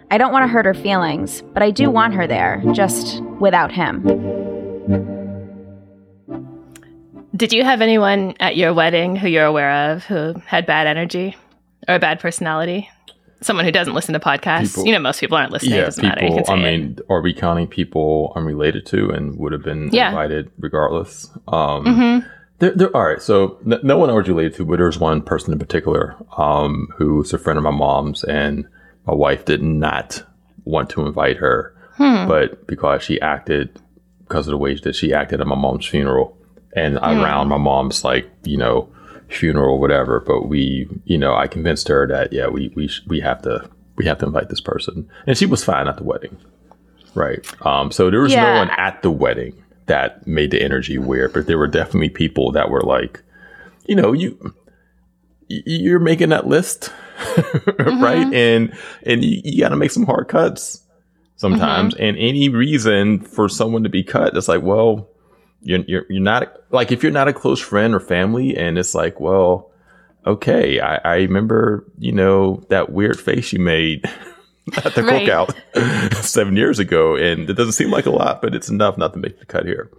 I 0.10 0.18
don't 0.18 0.32
want 0.32 0.44
to 0.44 0.48
hurt 0.48 0.66
her 0.66 0.74
feelings, 0.74 1.44
but 1.54 1.62
I 1.62 1.72
do 1.72 1.92
want 1.92 2.14
her 2.14 2.26
there, 2.26 2.64
just 2.74 3.22
without 3.40 3.72
him. 3.72 5.21
Did 7.42 7.54
you 7.54 7.64
have 7.64 7.82
anyone 7.82 8.36
at 8.40 8.56
your 8.56 8.72
wedding 8.72 9.16
who 9.16 9.28
you're 9.28 9.46
aware 9.46 9.92
of 9.94 10.04
who 10.04 10.36
had 10.46 10.68
bad 10.68 10.86
energy 10.86 11.36
or 11.88 11.96
a 11.96 12.00
bad 12.00 12.20
personality? 12.20 12.88
Someone 13.42 13.66
who 13.66 13.72
doesn't 13.72 13.96
listen 13.96 14.14
to 14.14 14.20
podcasts. 14.20 14.76
People- 14.76 14.86
you 14.86 14.92
know, 14.92 15.00
most 15.00 15.20
people 15.20 15.38
aren't 15.38 15.52
listening. 15.52 15.74
yeah, 15.74 15.82
it 15.82 15.86
doesn't 15.86 16.04
matter. 16.06 16.22
You 16.24 16.36
people. 16.36 16.54
I 16.54 16.58
say 16.62 16.76
it. 16.76 16.78
mean, 16.80 17.00
are 17.10 17.20
we 17.20 17.34
counting 17.34 17.66
people 17.66 18.32
I'm 18.36 18.46
related 18.46 18.86
to 18.88 19.10
and 19.10 19.36
would 19.40 19.54
have 19.54 19.64
been 19.64 19.90
Yeah. 19.92 20.10
invited 20.10 20.52
regardless? 20.60 21.32
Um, 21.48 21.84
Mhm. 21.86 22.26
there, 22.60 22.74
there, 22.76 22.96
all 22.96 23.06
right. 23.08 23.20
So 23.20 23.58
n- 23.66 23.80
no 23.82 23.98
one 23.98 24.12
I 24.12 24.14
was 24.14 24.28
related 24.30 24.54
to, 24.58 24.66
but 24.66 24.78
there's 24.78 25.00
one 25.00 25.24
person 25.24 25.52
in 25.52 25.58
particular 25.58 26.16
um, 26.38 26.90
who's 26.98 27.34
a 27.34 27.40
friend 27.40 27.58
of 27.58 27.64
my 27.64 27.72
mom's, 27.72 28.24
and 28.24 28.66
my 29.08 29.16
wife 29.16 29.46
did 29.46 29.64
not 29.64 30.22
want 30.66 30.92
to 30.92 31.08
invite 31.08 31.38
her, 31.38 31.74
Hmm. 31.98 32.28
but 32.28 32.68
because 32.68 33.02
she 33.02 33.20
acted 33.20 33.80
because 34.28 34.46
of 34.48 34.52
the 34.52 34.58
way 34.60 34.76
that 34.76 34.96
she 34.96 35.12
acted 35.12 35.42
at 35.42 35.48
my 35.48 35.56
mom's 35.56 35.88
funeral 35.88 36.38
and 36.74 36.98
Hmm. 36.98 37.04
around 37.04 37.48
my 37.50 37.58
mom's 37.58 38.04
like 38.04 38.30
you 38.44 38.58
know 38.58 38.90
funeral 39.30 39.76
or 39.76 39.80
whatever. 39.80 40.20
But 40.20 40.48
we, 40.48 40.88
you 41.06 41.18
know, 41.18 41.34
I 41.36 41.48
convinced 41.48 41.88
her 41.88 42.08
that 42.08 42.34
yeah, 42.34 42.48
we 42.48 42.72
we 42.76 42.88
sh- 42.88 43.02
we 43.08 43.20
have 43.22 43.42
to 43.44 43.70
we 43.98 44.06
have 44.06 44.18
to 44.20 44.26
invite 44.26 44.50
this 44.50 44.62
person, 44.62 45.10
and 45.28 45.38
she 45.38 45.46
was 45.46 45.64
fine 45.64 45.88
at 45.88 45.98
the 45.98 46.04
wedding, 46.04 46.38
right? 47.16 47.40
Um, 47.66 47.92
so 47.92 48.10
there 48.10 48.22
was 48.22 48.32
Yeah. 48.34 48.54
no 48.54 48.60
one 48.60 48.70
at 48.72 49.02
the 49.04 49.12
wedding 49.12 49.54
that 49.88 50.26
made 50.28 50.52
the 50.52 50.62
energy 50.62 50.98
weird, 50.98 51.34
but 51.34 51.48
there 51.48 51.58
were 51.58 51.68
definitely 51.68 52.10
people 52.10 52.52
that 52.54 52.70
were 52.70 52.82
like, 52.82 53.22
you 53.86 53.96
know, 53.96 54.14
you 54.14 54.54
you're 55.50 56.00
making 56.00 56.30
that 56.30 56.48
list, 56.48 56.92
right? 57.80 58.34
And 58.34 58.74
and 59.06 59.24
you, 59.24 59.42
you 59.44 59.62
got 59.62 59.70
to 59.70 59.76
make 59.76 59.92
some 59.92 60.06
hard 60.06 60.28
cuts 60.30 60.82
sometimes. 61.36 61.94
And 61.96 62.16
any 62.18 62.48
reason 62.50 63.20
for 63.20 63.50
someone 63.50 63.84
to 63.84 63.90
be 63.90 64.04
cut, 64.04 64.36
it's 64.38 64.48
like, 64.48 64.62
well, 64.62 65.10
you're 65.62 65.80
you're 65.88 66.06
you're 66.10 66.22
not 66.24 66.54
like 66.72 66.92
if 66.92 67.04
you're 67.04 67.12
not 67.12 67.28
a 67.28 67.34
close 67.34 67.60
friend 67.60 67.94
or 67.94 68.00
family, 68.00 68.56
and 68.58 68.78
it's 68.78 68.94
like, 68.96 69.20
well, 69.20 69.72
okay, 70.26 70.80
I, 70.80 70.96
I 70.98 71.16
remember, 71.18 71.86
you 71.98 72.12
know, 72.12 72.64
that 72.70 72.92
weird 72.92 73.20
face 73.20 73.52
you 73.54 73.60
made. 73.60 74.06
At 74.86 74.94
the 74.94 75.04
Right. 75.04 75.28
cookout 75.28 76.14
seven 76.24 76.56
years 76.56 76.78
ago, 76.78 77.16
and 77.16 77.50
it 77.50 77.54
doesn't 77.54 77.74
seem 77.74 77.90
like 77.90 78.06
a 78.06 78.12
lot, 78.12 78.44
but 78.44 78.54
it's 78.54 78.70
enough 78.70 78.96
not 78.96 79.12
to 79.14 79.20
make 79.20 79.40
the 79.40 79.46
cut 79.46 79.66
here. 79.66 79.90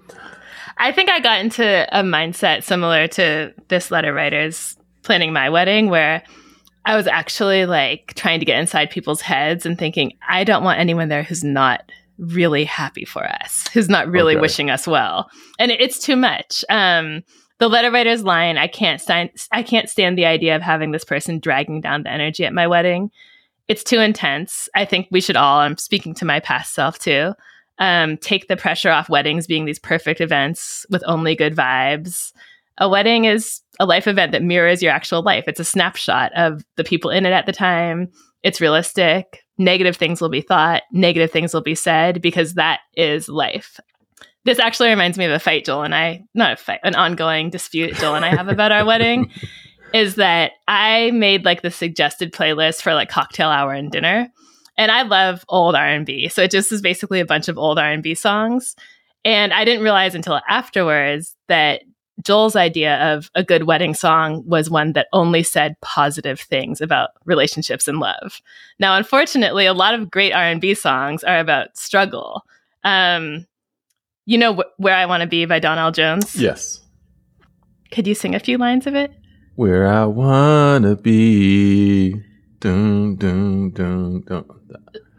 I 0.78 0.92
think 0.92 1.10
I 1.10 1.18
got 1.18 1.40
into 1.40 1.64
a 1.92 2.02
mindset 2.02 2.62
similar 2.62 3.08
to 3.08 3.52
this 3.68 3.90
letter 3.90 4.14
writer's 4.14 4.76
planning 5.02 5.32
my 5.32 5.50
wedding, 5.50 5.90
where 5.90 6.22
I 6.86 6.96
was 6.96 7.08
actually 7.08 7.66
like 7.66 8.14
trying 8.14 8.38
to 8.38 8.46
get 8.46 8.60
inside 8.60 8.90
people's 8.90 9.20
heads 9.20 9.66
and 9.66 9.76
thinking, 9.76 10.12
I 10.26 10.44
don't 10.44 10.62
want 10.64 10.78
anyone 10.78 11.08
there 11.08 11.24
who's 11.24 11.42
not 11.44 11.82
really 12.22 12.64
happy 12.64 13.04
for 13.04 13.24
us, 13.24 13.66
who's 13.72 13.88
not 13.88 14.08
really 14.08 14.34
Okay. 14.34 14.40
wishing 14.40 14.70
us 14.70 14.86
well. 14.86 15.28
And 15.58 15.70
it- 15.70 15.80
it's 15.80 15.98
too 15.98 16.16
much. 16.16 16.64
Um, 16.70 17.22
the 17.58 17.68
letter 17.68 17.90
writer's 17.90 18.24
line, 18.24 18.58
I 18.58 18.66
can't 18.66 19.00
stand 19.00 19.30
I 19.52 19.62
can't 19.62 19.88
stand 19.88 20.18
the 20.18 20.24
idea 20.26 20.56
of 20.56 20.62
having 20.62 20.90
this 20.90 21.04
person 21.04 21.38
dragging 21.38 21.80
down 21.80 22.02
the 22.02 22.10
energy 22.10 22.44
at 22.44 22.52
my 22.54 22.66
wedding. 22.66 23.10
It's 23.68 23.84
too 23.84 24.00
intense. 24.00 24.68
I 24.74 24.84
think 24.84 25.06
we 25.12 25.20
should 25.20 25.36
all, 25.36 25.58
I'm 25.60 25.76
speaking 25.76 26.14
to 26.16 26.24
my 26.24 26.40
past 26.40 26.74
self 26.74 26.98
too, 26.98 27.34
um, 27.78 28.16
take 28.16 28.48
the 28.48 28.56
pressure 28.56 28.90
off 28.90 29.08
weddings 29.08 29.46
being 29.46 29.64
these 29.64 29.78
perfect 29.78 30.20
events 30.20 30.84
with 30.90 31.04
only 31.06 31.36
good 31.36 31.54
vibes. 31.54 32.32
A 32.78 32.88
wedding 32.88 33.26
is 33.26 33.60
a 33.78 33.86
life 33.86 34.08
event 34.08 34.32
that 34.32 34.42
mirrors 34.42 34.82
your 34.82 34.90
actual 34.92 35.22
life. 35.22 35.44
It's 35.46 35.60
a 35.60 35.64
snapshot 35.64 36.32
of 36.34 36.64
the 36.76 36.84
people 36.84 37.10
in 37.10 37.24
it 37.26 37.32
at 37.32 37.46
the 37.46 37.52
time. 37.52 38.08
It's 38.42 38.60
realistic. 38.60 39.44
Negative 39.58 39.96
things 39.96 40.20
will 40.20 40.28
be 40.28 40.40
thought, 40.40 40.82
negative 40.92 41.30
things 41.30 41.54
will 41.54 41.62
be 41.62 41.74
said 41.74 42.22
because 42.22 42.54
that 42.54 42.80
is 42.96 43.28
life. 43.28 43.78
This 44.44 44.58
actually 44.58 44.88
reminds 44.88 45.18
me 45.18 45.24
of 45.24 45.32
a 45.32 45.38
fight 45.38 45.64
Joel 45.64 45.82
and 45.82 45.94
I, 45.94 46.24
not 46.34 46.52
a 46.52 46.56
fight, 46.56 46.80
an 46.82 46.96
ongoing 46.96 47.50
dispute 47.50 47.94
Joel 47.94 48.16
and 48.16 48.24
I 48.24 48.34
have 48.34 48.48
about 48.48 48.72
our 48.72 48.84
wedding 48.84 49.30
is 49.94 50.16
that 50.16 50.52
I 50.66 51.10
made 51.12 51.44
like 51.44 51.62
the 51.62 51.70
suggested 51.70 52.32
playlist 52.32 52.82
for 52.82 52.94
like 52.94 53.08
cocktail 53.08 53.48
hour 53.48 53.72
and 53.72 53.90
dinner 53.90 54.32
and 54.76 54.90
I 54.90 55.02
love 55.02 55.44
old 55.48 55.74
R&B. 55.74 56.28
So 56.28 56.42
it 56.42 56.50
just 56.50 56.72
is 56.72 56.82
basically 56.82 57.20
a 57.20 57.26
bunch 57.26 57.48
of 57.48 57.58
old 57.58 57.78
R&B 57.78 58.14
songs. 58.14 58.74
And 59.24 59.52
I 59.52 59.64
didn't 59.64 59.82
realize 59.82 60.14
until 60.14 60.40
afterwards 60.48 61.36
that 61.48 61.82
Joel's 62.22 62.56
idea 62.56 63.14
of 63.14 63.30
a 63.34 63.42
good 63.42 63.64
wedding 63.64 63.94
song 63.94 64.42
was 64.46 64.68
one 64.68 64.92
that 64.92 65.08
only 65.12 65.42
said 65.42 65.80
positive 65.80 66.40
things 66.40 66.80
about 66.80 67.10
relationships 67.24 67.88
and 67.88 67.98
love. 67.98 68.40
Now, 68.78 68.96
unfortunately, 68.96 69.66
a 69.66 69.72
lot 69.72 69.94
of 69.94 70.10
great 70.10 70.32
R&B 70.32 70.74
songs 70.74 71.24
are 71.24 71.38
about 71.38 71.76
struggle. 71.76 72.42
Um, 72.84 73.46
you 74.26 74.38
know 74.38 74.54
wh- 74.54 74.80
where 74.80 74.94
I 74.94 75.06
want 75.06 75.22
to 75.22 75.26
be 75.26 75.44
by 75.46 75.58
Donell 75.58 75.90
Jones. 75.90 76.36
Yes. 76.36 76.80
Could 77.90 78.06
you 78.06 78.14
sing 78.14 78.34
a 78.34 78.40
few 78.40 78.58
lines 78.58 78.86
of 78.86 78.94
it? 78.94 79.12
Where 79.56 79.86
I 79.86 80.04
wanna 80.04 80.96
be. 80.96 82.22
Dun, 82.60 83.16
dun, 83.16 83.70
dun, 83.70 84.22
dun. 84.22 84.44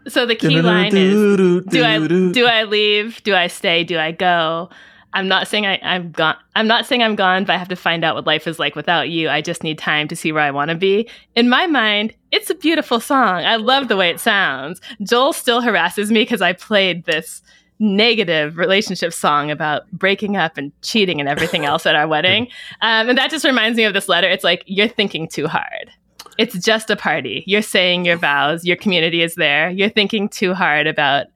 So 0.08 0.26
the 0.26 0.34
key 0.34 0.60
line 0.60 0.94
is 0.94 1.36
do 1.66 1.84
I 1.84 1.98
do 2.32 2.46
I 2.46 2.64
leave? 2.64 3.22
Do 3.22 3.34
I 3.34 3.46
stay? 3.46 3.84
Do 3.84 3.98
I 3.98 4.12
go? 4.12 4.70
I'm 5.14 5.28
not 5.28 5.48
saying 5.48 5.64
I, 5.64 5.78
I'm 5.82 6.10
gone. 6.10 6.36
I'm 6.56 6.66
not 6.66 6.86
saying 6.86 7.02
I'm 7.02 7.14
gone, 7.14 7.44
but 7.44 7.54
I 7.54 7.58
have 7.58 7.68
to 7.68 7.76
find 7.76 8.04
out 8.04 8.16
what 8.16 8.26
life 8.26 8.46
is 8.46 8.58
like 8.58 8.74
without 8.74 9.08
you. 9.08 9.28
I 9.28 9.40
just 9.40 9.62
need 9.62 9.78
time 9.78 10.08
to 10.08 10.16
see 10.16 10.32
where 10.32 10.42
I 10.42 10.50
want 10.50 10.70
to 10.70 10.74
be. 10.74 11.08
In 11.36 11.48
my 11.48 11.66
mind, 11.66 12.12
it's 12.32 12.50
a 12.50 12.54
beautiful 12.54 13.00
song. 13.00 13.44
I 13.44 13.56
love 13.56 13.88
the 13.88 13.96
way 13.96 14.10
it 14.10 14.20
sounds. 14.20 14.80
Joel 15.02 15.32
still 15.32 15.60
harasses 15.60 16.10
me 16.10 16.22
because 16.22 16.42
I 16.42 16.52
played 16.52 17.04
this 17.04 17.42
negative 17.78 18.56
relationship 18.56 19.12
song 19.12 19.50
about 19.50 19.90
breaking 19.92 20.36
up 20.36 20.56
and 20.56 20.72
cheating 20.82 21.20
and 21.20 21.28
everything 21.28 21.64
else 21.64 21.86
at 21.86 21.94
our 21.94 22.08
wedding. 22.08 22.48
Um, 22.82 23.08
and 23.08 23.16
that 23.16 23.30
just 23.30 23.46
reminds 23.46 23.78
me 23.78 23.84
of 23.84 23.94
this 23.94 24.08
letter. 24.08 24.28
It's 24.28 24.44
like, 24.44 24.62
you're 24.66 24.88
thinking 24.88 25.26
too 25.26 25.46
hard. 25.46 25.90
It's 26.36 26.58
just 26.58 26.90
a 26.90 26.96
party. 26.96 27.44
You're 27.46 27.62
saying 27.62 28.04
your 28.04 28.16
vows. 28.16 28.66
Your 28.66 28.76
community 28.76 29.22
is 29.22 29.36
there. 29.36 29.70
You're 29.70 29.88
thinking 29.88 30.28
too 30.28 30.52
hard 30.52 30.86
about 30.86 31.28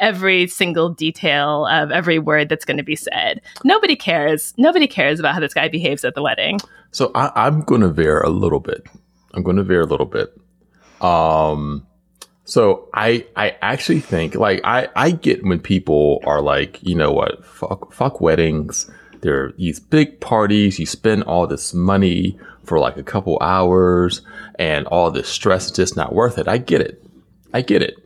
every 0.00 0.46
single 0.46 0.90
detail 0.90 1.66
of 1.66 1.90
every 1.90 2.18
word 2.18 2.48
that's 2.48 2.64
going 2.64 2.76
to 2.76 2.82
be 2.82 2.96
said. 2.96 3.40
Nobody 3.64 3.96
cares. 3.96 4.54
Nobody 4.56 4.86
cares 4.86 5.20
about 5.20 5.34
how 5.34 5.40
this 5.40 5.54
guy 5.54 5.68
behaves 5.68 6.04
at 6.04 6.14
the 6.14 6.22
wedding. 6.22 6.58
So 6.90 7.10
I, 7.14 7.32
I'm 7.46 7.60
going 7.62 7.80
to 7.80 7.88
veer 7.88 8.20
a 8.20 8.30
little 8.30 8.60
bit. 8.60 8.86
I'm 9.34 9.42
going 9.42 9.56
to 9.56 9.64
veer 9.64 9.82
a 9.82 9.86
little 9.86 10.06
bit. 10.06 10.36
Um, 11.00 11.86
so 12.44 12.88
I 12.94 13.26
I 13.34 13.56
actually 13.60 14.00
think 14.00 14.36
like 14.36 14.60
I 14.64 14.88
I 14.94 15.10
get 15.10 15.44
when 15.44 15.60
people 15.60 16.20
are 16.24 16.40
like 16.40 16.78
you 16.82 16.94
know 16.94 17.12
what 17.12 17.44
fuck 17.44 17.92
fuck 17.92 18.20
weddings. 18.20 18.90
They're 19.20 19.52
these 19.58 19.80
big 19.80 20.20
parties. 20.20 20.78
You 20.78 20.86
spend 20.86 21.24
all 21.24 21.46
this 21.46 21.74
money 21.74 22.38
for 22.64 22.78
like 22.78 22.96
a 22.96 23.02
couple 23.02 23.38
hours, 23.40 24.22
and 24.58 24.86
all 24.86 25.10
this 25.10 25.28
stress 25.28 25.70
just 25.70 25.96
not 25.96 26.14
worth 26.14 26.38
it. 26.38 26.46
I 26.46 26.58
get 26.58 26.80
it. 26.80 27.02
I 27.52 27.62
get 27.62 27.82
it. 27.82 28.05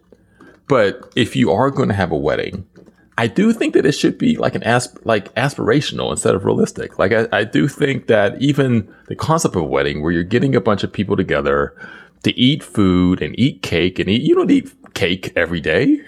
But 0.70 1.12
if 1.16 1.34
you 1.34 1.50
are 1.50 1.68
going 1.68 1.88
to 1.88 1.96
have 1.96 2.12
a 2.12 2.16
wedding, 2.16 2.64
I 3.18 3.26
do 3.26 3.52
think 3.52 3.74
that 3.74 3.84
it 3.84 3.90
should 3.90 4.16
be 4.18 4.36
like 4.36 4.54
an 4.54 4.62
asp- 4.62 5.04
like 5.04 5.34
aspirational 5.34 6.12
instead 6.12 6.36
of 6.36 6.44
realistic. 6.44 6.96
Like 6.96 7.10
I, 7.10 7.26
I 7.32 7.42
do 7.42 7.66
think 7.66 8.06
that 8.06 8.40
even 8.40 8.88
the 9.08 9.16
concept 9.16 9.56
of 9.56 9.62
a 9.62 9.64
wedding 9.64 10.00
where 10.00 10.12
you're 10.12 10.22
getting 10.22 10.54
a 10.54 10.60
bunch 10.60 10.84
of 10.84 10.92
people 10.92 11.16
together 11.16 11.76
to 12.22 12.38
eat 12.38 12.62
food 12.62 13.20
and 13.20 13.36
eat 13.36 13.62
cake 13.62 13.98
and 13.98 14.08
eat 14.08 14.22
you 14.22 14.36
don't 14.36 14.48
eat 14.48 14.72
cake 14.94 15.32
every 15.34 15.60
day. 15.60 16.00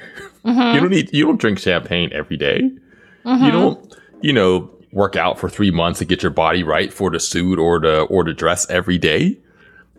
You 0.44 0.80
don't 0.80 0.92
eat 0.92 1.12
you 1.12 1.26
don't 1.26 1.40
drink 1.40 1.58
champagne 1.58 2.10
every 2.12 2.36
day. 2.36 2.58
You 2.60 2.80
mm-hmm. 3.26 3.50
don't, 3.50 3.96
you 4.20 4.32
know, 4.32 4.70
work 4.92 5.16
out 5.16 5.40
for 5.40 5.48
three 5.50 5.72
months 5.72 5.98
to 5.98 6.04
get 6.04 6.22
your 6.22 6.30
body 6.30 6.62
right 6.62 6.92
for 6.92 7.10
the 7.10 7.18
suit 7.18 7.58
or 7.58 7.80
the 7.80 8.02
or 8.02 8.22
the 8.22 8.32
dress 8.32 8.70
every 8.70 8.98
day. 8.98 9.38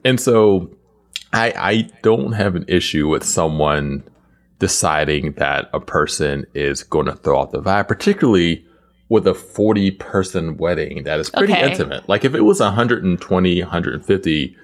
And 0.06 0.22
so 0.22 0.72
I 1.34 1.54
I 1.58 1.90
don't 2.02 2.32
have 2.32 2.56
an 2.56 2.64
issue 2.70 3.10
with 3.10 3.26
someone 3.26 4.04
deciding 4.60 5.34
that 5.34 5.70
a 5.74 5.80
person 5.80 6.46
is 6.54 6.84
going 6.84 7.06
to 7.08 7.16
throw 7.16 7.40
off 7.40 7.52
the 7.52 7.62
vibe, 7.62 7.88
particularly 7.88 8.66
with 9.10 9.28
a 9.28 9.34
40 9.34 9.92
person 9.92 10.58
wedding 10.58 11.04
that 11.04 11.20
is 11.20 11.30
pretty 11.30 11.54
Okay. 11.54 11.70
intimate. 11.70 12.08
Like 12.08 12.24
if 12.26 12.34
it 12.34 12.42
was 12.42 12.60
120, 12.60 13.62
150, 13.62 14.58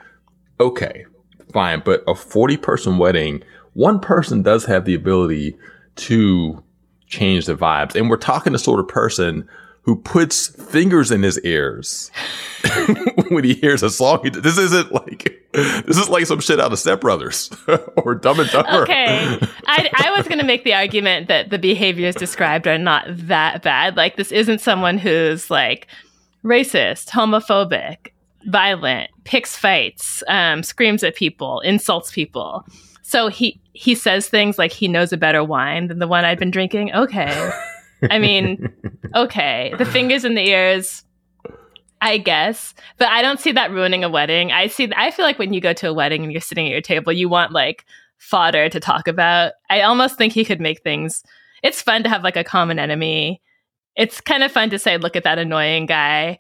okay, 0.60 1.06
fine. 1.54 1.82
But 1.84 2.04
a 2.08 2.16
40 2.16 2.58
person 2.58 2.98
wedding, 2.98 3.44
one 3.74 4.00
person 4.00 4.42
does 4.42 4.66
have 4.66 4.86
the 4.86 4.96
ability 4.96 5.56
to 5.98 6.64
change 7.08 7.46
the 7.46 7.56
vibes. 7.56 7.96
And 7.96 8.10
we're 8.10 8.18
talking 8.18 8.54
the 8.54 8.60
sort 8.60 8.80
of 8.80 8.88
person 8.88 9.48
who 9.84 9.96
puts 9.98 10.48
fingers 10.48 11.12
in 11.12 11.24
his 11.24 11.40
ears 11.42 12.12
when 13.30 13.44
he 13.44 13.56
hears 13.56 13.82
a 13.84 13.90
song. 13.90 14.22
This 14.34 14.58
isn't 14.58 14.92
like 14.92 15.39
this 15.52 15.98
is 15.98 16.10
like 16.10 16.26
some 16.26 16.40
shit 16.40 16.60
out 16.60 16.72
of 16.72 16.80
Step 16.80 17.02
Brothers 17.02 17.50
or 17.98 18.16
Dumb 18.16 18.40
and 18.40 18.50
Dumber. 18.50 18.84
Okay. 18.84 19.40
I, 19.68 19.90
I 19.96 20.14
was 20.16 20.28
going 20.28 20.40
to 20.40 20.46
make 20.46 20.64
the 20.64 20.74
argument 20.74 21.28
that 21.28 21.50
the 21.50 21.58
behaviors 21.58 22.16
described 22.16 22.68
are 22.68 22.78
not 22.78 23.06
that 23.10 23.64
bad. 23.64 23.98
Like, 23.98 24.16
this 24.16 24.32
isn't 24.32 24.62
someone 24.62 24.98
who's 24.98 25.50
like 25.50 25.88
racist, 26.44 27.10
homophobic, 27.10 28.10
violent, 28.46 29.10
picks 29.24 29.56
fights, 29.56 30.24
um, 30.28 30.64
screams 30.64 31.04
at 31.04 31.16
people, 31.16 31.62
insults 31.62 32.12
people. 32.12 32.66
So 33.02 33.28
he 33.28 33.60
he 33.74 33.96
says 33.96 34.28
things 34.28 34.60
like 34.60 34.72
he 34.72 34.88
knows 34.88 35.12
a 35.12 35.18
better 35.18 35.44
wine 35.44 35.88
than 35.88 36.00
the 36.00 36.08
one 36.08 36.26
I'd 36.26 36.38
been 36.38 36.52
drinking. 36.52 36.94
Okay. 36.94 37.52
I 38.10 38.20
mean, 38.20 38.72
okay. 39.16 39.74
The 39.78 39.86
fingers 39.86 40.24
in 40.26 40.36
the 40.36 40.48
ears, 40.48 41.04
I 42.02 42.18
guess, 42.18 42.74
but 42.98 43.10
I 43.10 43.22
don't 43.22 43.40
see 43.40 43.52
that 43.52 43.72
ruining 43.72 44.04
a 44.04 44.10
wedding. 44.10 44.52
I 44.52 44.68
see. 44.68 44.90
I 44.96 45.12
feel 45.12 45.26
like 45.26 45.38
when 45.38 45.54
you 45.54 45.60
go 45.60 45.74
to 45.74 45.90
a 45.90 45.94
wedding 45.94 46.24
and 46.24 46.32
you're 46.32 46.42
sitting 46.42 46.66
at 46.66 46.72
your 46.72 46.82
table, 46.82 47.12
you 47.12 47.28
want 47.28 47.52
like 47.52 47.86
fodder 48.18 48.70
to 48.70 48.80
talk 48.80 49.08
about. 49.08 49.54
I 49.70 49.82
almost 49.82 50.18
think 50.18 50.32
he 50.32 50.46
could 50.46 50.62
make 50.62 50.82
things. 50.82 51.24
It's 51.62 51.82
fun 51.82 52.04
to 52.04 52.10
have 52.10 52.24
like 52.24 52.38
a 52.38 52.44
common 52.44 52.80
enemy. 52.80 53.42
It's 53.98 54.22
kind 54.22 54.44
of 54.44 54.52
fun 54.52 54.70
to 54.70 54.80
say, 54.80 54.98
"Look 54.98 55.18
at 55.18 55.24
that 55.24 55.40
annoying 55.40 55.88
guy." 55.88 56.38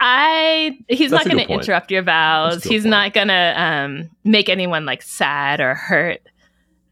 I 0.00 0.78
he's 0.88 1.10
That's 1.10 1.24
not 1.24 1.32
going 1.32 1.44
to 1.44 1.52
interrupt 1.52 1.90
your 1.90 2.02
vows. 2.02 2.62
He's 2.62 2.82
point. 2.82 2.90
not 2.90 3.12
going 3.14 3.28
to 3.28 3.54
um, 3.60 4.10
make 4.22 4.48
anyone 4.48 4.86
like 4.86 5.02
sad 5.02 5.60
or 5.60 5.74
hurt. 5.74 6.20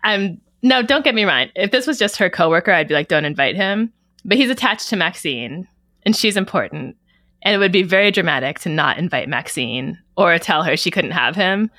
I'm 0.03 0.41
no, 0.62 0.82
don't 0.82 1.05
get 1.05 1.14
me 1.14 1.24
wrong. 1.24 1.49
If 1.55 1.70
this 1.70 1.87
was 1.87 1.99
just 1.99 2.16
her 2.16 2.28
coworker, 2.28 2.72
I'd 2.72 2.89
be 2.89 2.95
like, 2.95 3.07
don't 3.07 3.24
invite 3.24 3.55
him. 3.55 3.93
But 4.24 4.39
he's 4.39 4.51
attached 4.51 4.89
to 4.89 4.97
Maxine, 4.97 5.68
and 6.05 6.16
she's 6.16 6.37
important. 6.37 6.97
And 7.43 7.55
it 7.55 7.59
would 7.59 7.72
be 7.72 7.82
very 7.82 8.11
dramatic 8.11 8.59
to 8.61 8.68
not 8.68 8.99
invite 8.99 9.28
Maxine 9.28 9.99
or 10.16 10.39
tell 10.39 10.62
her 10.64 10.76
she 10.76 10.91
couldn't 10.91 11.12
have 11.12 11.37
him. 11.37 11.70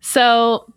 So 0.00 0.72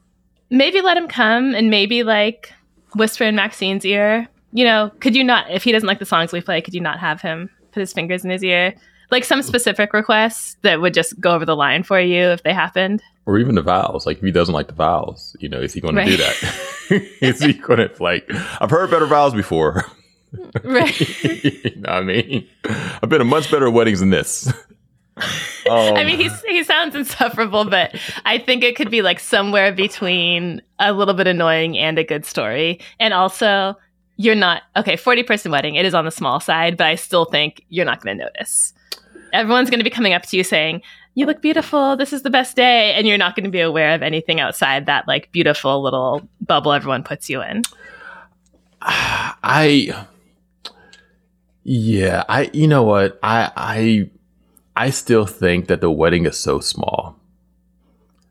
maybe 0.50 0.82
let 0.82 0.98
him 0.98 1.08
come 1.08 1.56
and 1.56 1.70
maybe 1.70 2.04
like 2.04 2.52
whisper 2.96 3.24
in 3.24 3.36
Maxine's 3.36 3.86
ear. 3.86 4.28
You 4.52 4.66
know, 4.66 4.92
could 5.00 5.16
you 5.16 5.24
not, 5.24 5.50
if 5.52 5.64
he 5.64 5.72
doesn't 5.72 5.88
like 5.88 6.00
the 6.00 6.06
songs 6.06 6.32
we 6.32 6.42
play, 6.42 6.62
could 6.62 6.74
you 6.74 6.82
not 6.82 7.00
have 7.00 7.22
him 7.22 7.50
put 7.72 7.80
his 7.82 7.94
fingers 7.94 8.24
in 8.24 8.30
his 8.30 8.44
ear? 8.44 8.74
Like 9.12 9.24
some 9.24 9.42
specific 9.42 9.94
requests 9.94 10.58
that 10.64 10.82
would 10.82 10.94
just 10.94 11.20
go 11.20 11.34
over 11.36 11.46
the 11.46 11.56
line 11.56 11.84
for 11.84 12.00
you 12.00 12.24
if 12.24 12.44
they 12.44 12.54
happened. 12.54 13.04
or 13.26 13.38
even 13.38 13.56
the 13.56 13.62
vows. 13.62 14.06
Like 14.06 14.18
if 14.18 14.24
he 14.24 14.32
doesn't 14.32 14.54
like 14.54 14.68
the 14.68 14.74
vows, 14.74 15.36
you 15.40 15.48
know, 15.50 15.60
is 15.62 15.74
he 15.74 15.82
going 15.82 15.96
to 15.96 16.04
do 16.06 16.12
Right. 16.12 16.20
that? 16.90 17.02
is 17.22 17.40
he 17.42 17.54
going 17.54 17.80
to 17.80 17.92
like? 18.04 18.30
I've 18.62 18.72
heard 18.72 18.90
better 18.92 19.06
vows 19.06 19.34
before. 19.34 19.86
Right. 20.64 21.24
you 21.44 21.76
know 21.76 21.90
I 21.90 22.02
mean? 22.02 22.48
I've 22.66 23.10
been 23.10 23.20
to 23.20 23.26
much 23.26 23.52
better 23.52 23.70
weddings 23.70 24.00
than 24.00 24.10
this. 24.10 24.48
Um, 25.18 25.26
I 25.70 26.04
mean, 26.04 26.18
he's, 26.18 26.42
he 26.44 26.64
sounds 26.64 26.96
insufferable, 26.96 27.66
but 27.66 27.96
I 28.26 28.38
think 28.38 28.64
it 28.64 28.76
could 28.76 28.90
be 28.90 29.02
like 29.02 29.20
somewhere 29.20 29.72
between 29.72 30.62
a 30.80 30.94
little 30.94 31.14
bit 31.14 31.28
annoying 31.28 31.78
and 31.78 32.00
a 32.00 32.04
good 32.04 32.26
story. 32.26 32.80
And 33.00 33.14
also, 33.14 33.76
you're 34.18 34.36
not 34.36 34.64
okay. 34.78 34.96
Forty 34.96 35.24
person 35.24 35.52
wedding. 35.52 35.76
It 35.76 35.86
is 35.86 35.94
on 35.94 36.06
the 36.06 36.12
small 36.12 36.40
side, 36.40 36.78
but 36.78 36.88
I 36.88 36.96
still 36.96 37.26
think 37.26 37.66
you're 37.70 37.86
not 37.86 38.02
going 38.02 38.18
to 38.18 38.24
notice. 38.24 38.74
Everyone's 39.34 39.70
going 39.70 39.80
to 39.80 39.84
be 39.84 39.90
coming 39.90 40.14
up 40.14 40.24
to 40.24 40.38
you 40.38 40.44
saying, 40.44 40.82
"You 41.16 41.26
look 41.26 41.42
beautiful. 41.42 41.98
This 41.98 42.14
is 42.14 42.22
the 42.22 42.30
best 42.30 42.56
day," 42.56 42.94
and 42.94 43.06
you're 43.08 43.18
not 43.18 43.36
going 43.36 43.44
to 43.44 43.52
be 43.52 43.60
aware 43.60 43.94
of 43.94 44.02
anything 44.02 44.40
outside 44.40 44.86
that 44.86 45.08
like 45.08 45.32
beautiful 45.34 45.82
little 45.82 46.28
bubble 46.40 46.72
everyone 46.72 47.04
puts 47.04 47.30
you 47.30 47.42
in. 47.42 47.64
I, 48.82 50.06
yeah, 51.68 52.24
I, 52.30 52.52
you 52.54 52.68
know 52.68 52.84
what? 52.84 53.20
I, 53.24 53.52
I, 53.58 54.10
I 54.76 54.92
still 54.92 55.26
think 55.26 55.68
that 55.68 55.82
the 55.82 55.90
wedding 55.90 56.28
is 56.28 56.38
so 56.38 56.60
small. 56.60 57.20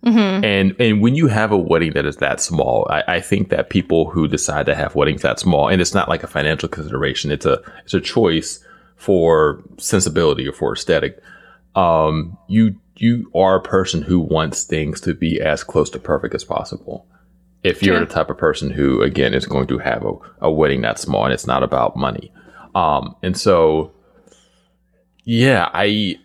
Mm-hmm. 0.05 0.45
And 0.45 0.76
and 0.78 1.01
when 1.01 1.14
you 1.16 1.26
have 1.28 1.51
a 1.51 1.57
wedding 1.57 1.95
that 1.95 2.07
is 2.07 2.18
that 2.18 2.41
small, 2.41 2.87
I, 2.91 3.03
I 3.09 3.20
think 3.20 3.49
that 3.49 3.70
people 3.70 4.11
who 4.11 4.28
decide 4.28 4.66
to 4.66 4.74
have 4.74 4.95
weddings 4.95 5.22
that 5.22 5.41
small, 5.41 5.68
and 5.68 5.80
it's 5.80 5.95
not 5.95 6.09
like 6.09 6.22
a 6.22 6.28
financial 6.28 6.68
consideration, 6.68 7.32
it's 7.32 7.47
a 7.47 7.61
it's 7.85 7.95
a 7.95 8.01
choice 8.01 8.62
for 8.97 9.64
sensibility 9.78 10.47
or 10.47 10.53
for 10.53 10.74
aesthetic. 10.74 11.20
Um, 11.74 12.37
you 12.47 12.76
you 12.97 13.32
are 13.35 13.57
a 13.57 13.62
person 13.62 14.03
who 14.03 14.20
wants 14.20 14.62
things 14.62 15.01
to 15.01 15.14
be 15.14 15.41
as 15.41 15.64
close 15.64 15.91
to 15.91 15.99
perfect 15.99 16.35
as 16.35 16.45
possible. 16.45 17.07
If 17.64 17.82
you're 17.82 17.97
True. 17.97 18.07
the 18.07 18.12
type 18.12 18.30
of 18.30 18.39
person 18.39 18.70
who, 18.70 19.03
again, 19.03 19.35
is 19.35 19.47
going 19.47 19.66
to 19.68 19.78
have 19.78 20.05
a, 20.05 20.12
a 20.43 20.53
wedding 20.53 20.82
that 20.82 21.01
small 21.01 21.24
and 21.24 21.32
it's 21.32 21.47
not 21.47 21.62
about 21.62 21.97
money. 21.97 22.30
Um, 22.75 23.16
and 23.22 23.37
so, 23.37 23.93
yeah, 25.25 25.68
I, 25.72 26.18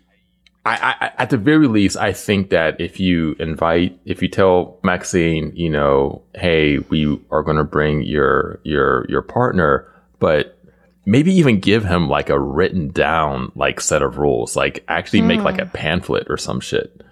I, 0.64 0.94
I, 1.00 1.12
at 1.18 1.30
the 1.30 1.36
very 1.36 1.68
least, 1.68 1.96
I 1.96 2.12
think 2.12 2.50
that 2.50 2.80
if 2.80 3.00
you 3.00 3.36
invite, 3.38 3.98
if 4.04 4.20
you 4.22 4.28
tell 4.28 4.78
Maxine, 4.82 5.52
you 5.54 5.70
know, 5.70 6.22
hey, 6.34 6.78
we 6.78 7.20
are 7.30 7.42
going 7.42 7.56
to 7.56 7.64
bring 7.64 8.02
your 8.02 8.60
your 8.64 9.06
your 9.08 9.22
partner, 9.22 9.88
but 10.18 10.58
maybe 11.06 11.32
even 11.32 11.60
give 11.60 11.84
him 11.84 12.08
like 12.08 12.28
a 12.28 12.38
written 12.38 12.88
down 12.88 13.52
like 13.54 13.80
set 13.80 14.02
of 14.02 14.18
rules, 14.18 14.56
like 14.56 14.84
actually 14.88 15.22
make 15.22 15.40
like 15.40 15.58
a 15.58 15.66
pamphlet 15.66 16.26
or 16.28 16.36
some 16.36 16.60
shit. 16.60 17.02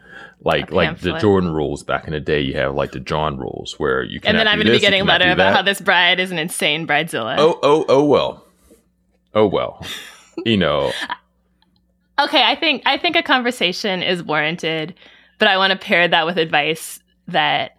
Like 0.45 0.71
like 0.71 1.01
the. 1.01 1.19
Jordan 1.19 1.53
rules 1.53 1.83
back 1.83 2.07
in 2.07 2.13
the 2.13 2.21
day, 2.21 2.41
you 2.41 2.55
have 2.55 2.75
like 2.75 2.93
the 2.93 3.01
John 3.01 3.39
rules 3.39 3.75
where 3.79 4.05
you 4.05 4.21
can. 4.21 4.31
And 4.31 4.39
then 4.39 4.47
I'm 4.47 4.59
going 4.59 4.69
to 4.69 4.73
be 4.73 4.79
getting 4.79 5.01
a 5.01 5.05
letter 5.05 5.31
about 5.31 5.53
how 5.53 5.63
this 5.63 5.81
bride 5.81 6.21
is 6.21 6.31
an 6.31 6.39
insane 6.39 6.87
bridezilla. 6.87 7.37
Oh 7.39 7.59
oh 7.63 7.85
oh 7.89 8.05
well, 8.05 8.45
oh 9.35 9.47
well, 9.47 9.85
you 10.45 10.57
know. 10.57 10.93
Okay, 12.21 12.43
I 12.43 12.57
think 12.57 12.83
I 12.85 12.99
think 12.99 13.15
a 13.15 13.23
conversation 13.23 14.03
is 14.03 14.25
warranted, 14.25 14.93
but 15.39 15.47
I 15.47 15.57
want 15.57 15.71
to 15.73 15.79
pair 15.79 16.09
that 16.09 16.27
with 16.27 16.37
advice 16.37 16.99
that 17.29 17.77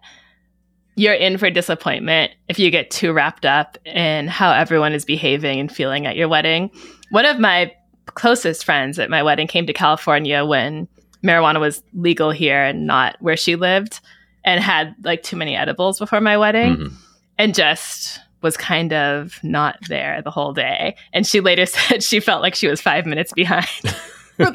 you're 0.96 1.12
in 1.12 1.36
for 1.36 1.50
disappointment 1.50 2.32
if 2.48 2.58
you 2.58 2.70
get 2.70 2.90
too 2.90 3.12
wrapped 3.12 3.44
up 3.44 3.76
in 3.84 4.28
how 4.28 4.50
everyone 4.50 4.94
is 4.94 5.04
behaving 5.04 5.60
and 5.60 5.70
feeling 5.70 6.06
at 6.06 6.16
your 6.16 6.26
wedding. 6.26 6.70
One 7.10 7.26
of 7.26 7.38
my 7.38 7.70
closest 8.06 8.64
friends 8.64 8.98
at 8.98 9.10
my 9.10 9.22
wedding 9.22 9.46
came 9.46 9.66
to 9.66 9.74
California 9.74 10.42
when 10.46 10.88
marijuana 11.22 11.60
was 11.60 11.82
legal 11.92 12.30
here 12.30 12.62
and 12.64 12.86
not 12.86 13.16
where 13.20 13.36
she 13.36 13.56
lived 13.56 14.00
and 14.42 14.62
had 14.64 14.94
like 15.04 15.22
too 15.22 15.36
many 15.36 15.54
edibles 15.54 15.98
before 15.98 16.22
my 16.22 16.38
wedding 16.38 16.76
Mhm. 16.78 16.92
and 17.38 17.54
just 17.54 18.20
was 18.42 18.56
kind 18.56 18.92
of 18.92 19.38
not 19.42 19.76
there 19.88 20.22
the 20.22 20.30
whole 20.30 20.52
day. 20.52 20.96
And 21.12 21.26
she 21.26 21.40
later 21.40 21.66
said 21.66 22.02
she 22.02 22.20
felt 22.20 22.42
like 22.42 22.54
she 22.54 22.68
was 22.68 22.80
five 22.80 23.06
minutes 23.06 23.32
behind 23.32 23.68
for 24.40 24.46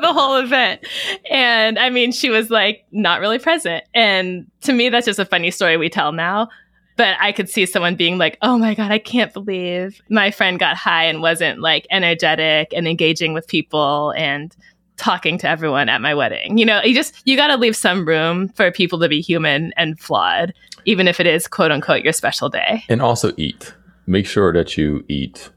the 0.00 0.12
whole 0.12 0.36
event. 0.36 0.86
And 1.30 1.78
I 1.78 1.90
mean, 1.90 2.10
she 2.10 2.30
was 2.30 2.48
like 2.48 2.86
not 2.90 3.20
really 3.20 3.38
present. 3.38 3.84
And 3.94 4.50
to 4.62 4.72
me, 4.72 4.88
that's 4.88 5.04
just 5.04 5.18
a 5.18 5.26
funny 5.26 5.50
story 5.50 5.76
we 5.76 5.90
tell 5.90 6.12
now. 6.12 6.48
But 6.96 7.18
I 7.20 7.32
could 7.32 7.50
see 7.50 7.66
someone 7.66 7.94
being 7.94 8.16
like, 8.16 8.38
oh 8.40 8.56
my 8.56 8.72
God, 8.72 8.90
I 8.90 8.98
can't 8.98 9.30
believe 9.34 10.00
my 10.08 10.30
friend 10.30 10.58
got 10.58 10.78
high 10.78 11.04
and 11.04 11.20
wasn't 11.20 11.60
like 11.60 11.86
energetic 11.90 12.72
and 12.72 12.88
engaging 12.88 13.34
with 13.34 13.46
people 13.46 14.14
and 14.16 14.56
talking 14.96 15.38
to 15.38 15.48
everyone 15.48 15.88
at 15.88 16.00
my 16.00 16.14
wedding. 16.14 16.58
You 16.58 16.66
know, 16.66 16.82
you 16.82 16.94
just, 16.94 17.14
you 17.24 17.36
got 17.36 17.48
to 17.48 17.56
leave 17.56 17.76
some 17.76 18.06
room 18.06 18.48
for 18.50 18.70
people 18.70 18.98
to 19.00 19.08
be 19.08 19.20
human 19.20 19.72
and 19.76 19.98
flawed, 19.98 20.52
even 20.84 21.08
if 21.08 21.20
it 21.20 21.26
is 21.26 21.46
quote 21.46 21.70
unquote 21.70 22.02
your 22.02 22.12
special 22.12 22.48
day. 22.48 22.84
and 22.88 23.02
also 23.02 23.32
eat. 23.36 23.74
Make 24.06 24.26
sure 24.26 24.52
that 24.52 24.76
you 24.76 25.04
eat. 25.08 25.50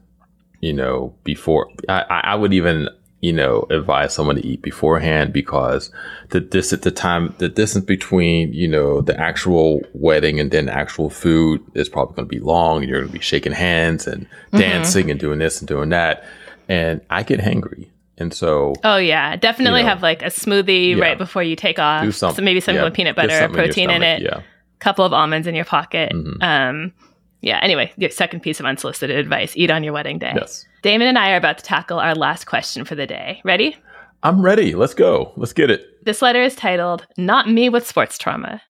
You 0.60 0.74
know, 0.74 1.14
before 1.24 1.70
I, 1.88 2.04
I 2.24 2.34
would 2.34 2.52
even 2.52 2.90
you 3.20 3.32
know 3.32 3.66
advise 3.70 4.14
someone 4.14 4.36
to 4.36 4.46
eat 4.46 4.62
beforehand 4.62 5.32
because 5.32 5.90
the 6.30 6.40
dis 6.40 6.72
at 6.72 6.82
the 6.82 6.90
time 6.90 7.34
the 7.38 7.48
distance 7.48 7.84
between 7.84 8.52
you 8.52 8.66
know 8.66 9.00
the 9.00 9.18
actual 9.18 9.80
wedding 9.92 10.40
and 10.40 10.50
then 10.50 10.68
actual 10.68 11.10
food 11.10 11.62
is 11.74 11.88
probably 11.88 12.14
going 12.14 12.28
to 12.28 12.34
be 12.34 12.40
long. 12.40 12.82
You're 12.82 13.00
going 13.00 13.12
to 13.12 13.18
be 13.18 13.22
shaking 13.22 13.52
hands 13.52 14.06
and 14.06 14.24
mm-hmm. 14.24 14.58
dancing 14.58 15.10
and 15.10 15.20
doing 15.20 15.38
this 15.38 15.60
and 15.60 15.68
doing 15.68 15.90
that, 15.90 16.24
and 16.68 17.00
I 17.10 17.22
get 17.22 17.40
hangry, 17.40 17.88
and 18.20 18.32
so 18.32 18.74
Oh 18.84 18.96
yeah, 18.96 19.34
definitely 19.36 19.80
You 19.80 19.84
know, 19.86 19.90
have 19.90 20.02
like 20.02 20.22
a 20.22 20.26
smoothie 20.26 20.96
yeah. 20.96 21.02
right 21.02 21.18
before 21.18 21.42
you 21.42 21.56
take 21.56 21.78
off. 21.78 22.04
do 22.04 22.12
something. 22.12 22.36
So 22.36 22.42
maybe 22.42 22.60
something 22.60 22.76
yeah, 22.80 22.84
with 22.84 22.94
peanut 22.94 23.16
butter, 23.16 23.44
or 23.44 23.48
protein 23.48 23.90
in 23.90 24.02
stomach, 24.02 24.20
it, 24.20 24.22
Yeah. 24.22 24.40
couple 24.78 25.04
of 25.04 25.12
almonds 25.12 25.46
in 25.46 25.54
your 25.54 25.64
pocket. 25.64 26.12
Mhm. 26.12 26.42
Um, 26.42 26.92
yeah. 27.40 27.58
Anyway, 27.62 27.92
your 27.96 28.10
second 28.10 28.40
piece 28.40 28.60
of 28.60 28.66
unsolicited 28.66 29.16
advice: 29.16 29.52
eat 29.56 29.70
on 29.70 29.82
your 29.82 29.92
wedding 29.94 30.18
day. 30.18 30.32
Yes. 30.36 30.66
Damon 30.82 31.08
and 31.08 31.18
I 31.18 31.32
are 31.32 31.36
about 31.36 31.58
to 31.58 31.64
tackle 31.64 31.98
our 31.98 32.14
last 32.14 32.46
question 32.46 32.84
for 32.84 32.94
the 32.94 33.06
day. 33.06 33.40
Ready? 33.44 33.76
I'm 34.22 34.42
ready. 34.42 34.74
Let's 34.74 34.92
go. 34.94 35.32
Let's 35.36 35.52
get 35.54 35.70
it. 35.70 36.04
This 36.04 36.20
letter 36.22 36.42
is 36.42 36.54
titled 36.54 37.06
Not 37.16 37.48
Me 37.50 37.68
with 37.70 37.86
Sports 37.86 38.18
Trauma. 38.18 38.60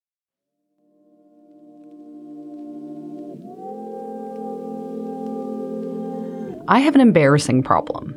I 6.69 6.79
have 6.79 6.95
an 6.95 7.01
embarrassing 7.01 7.65
problem. 7.65 8.15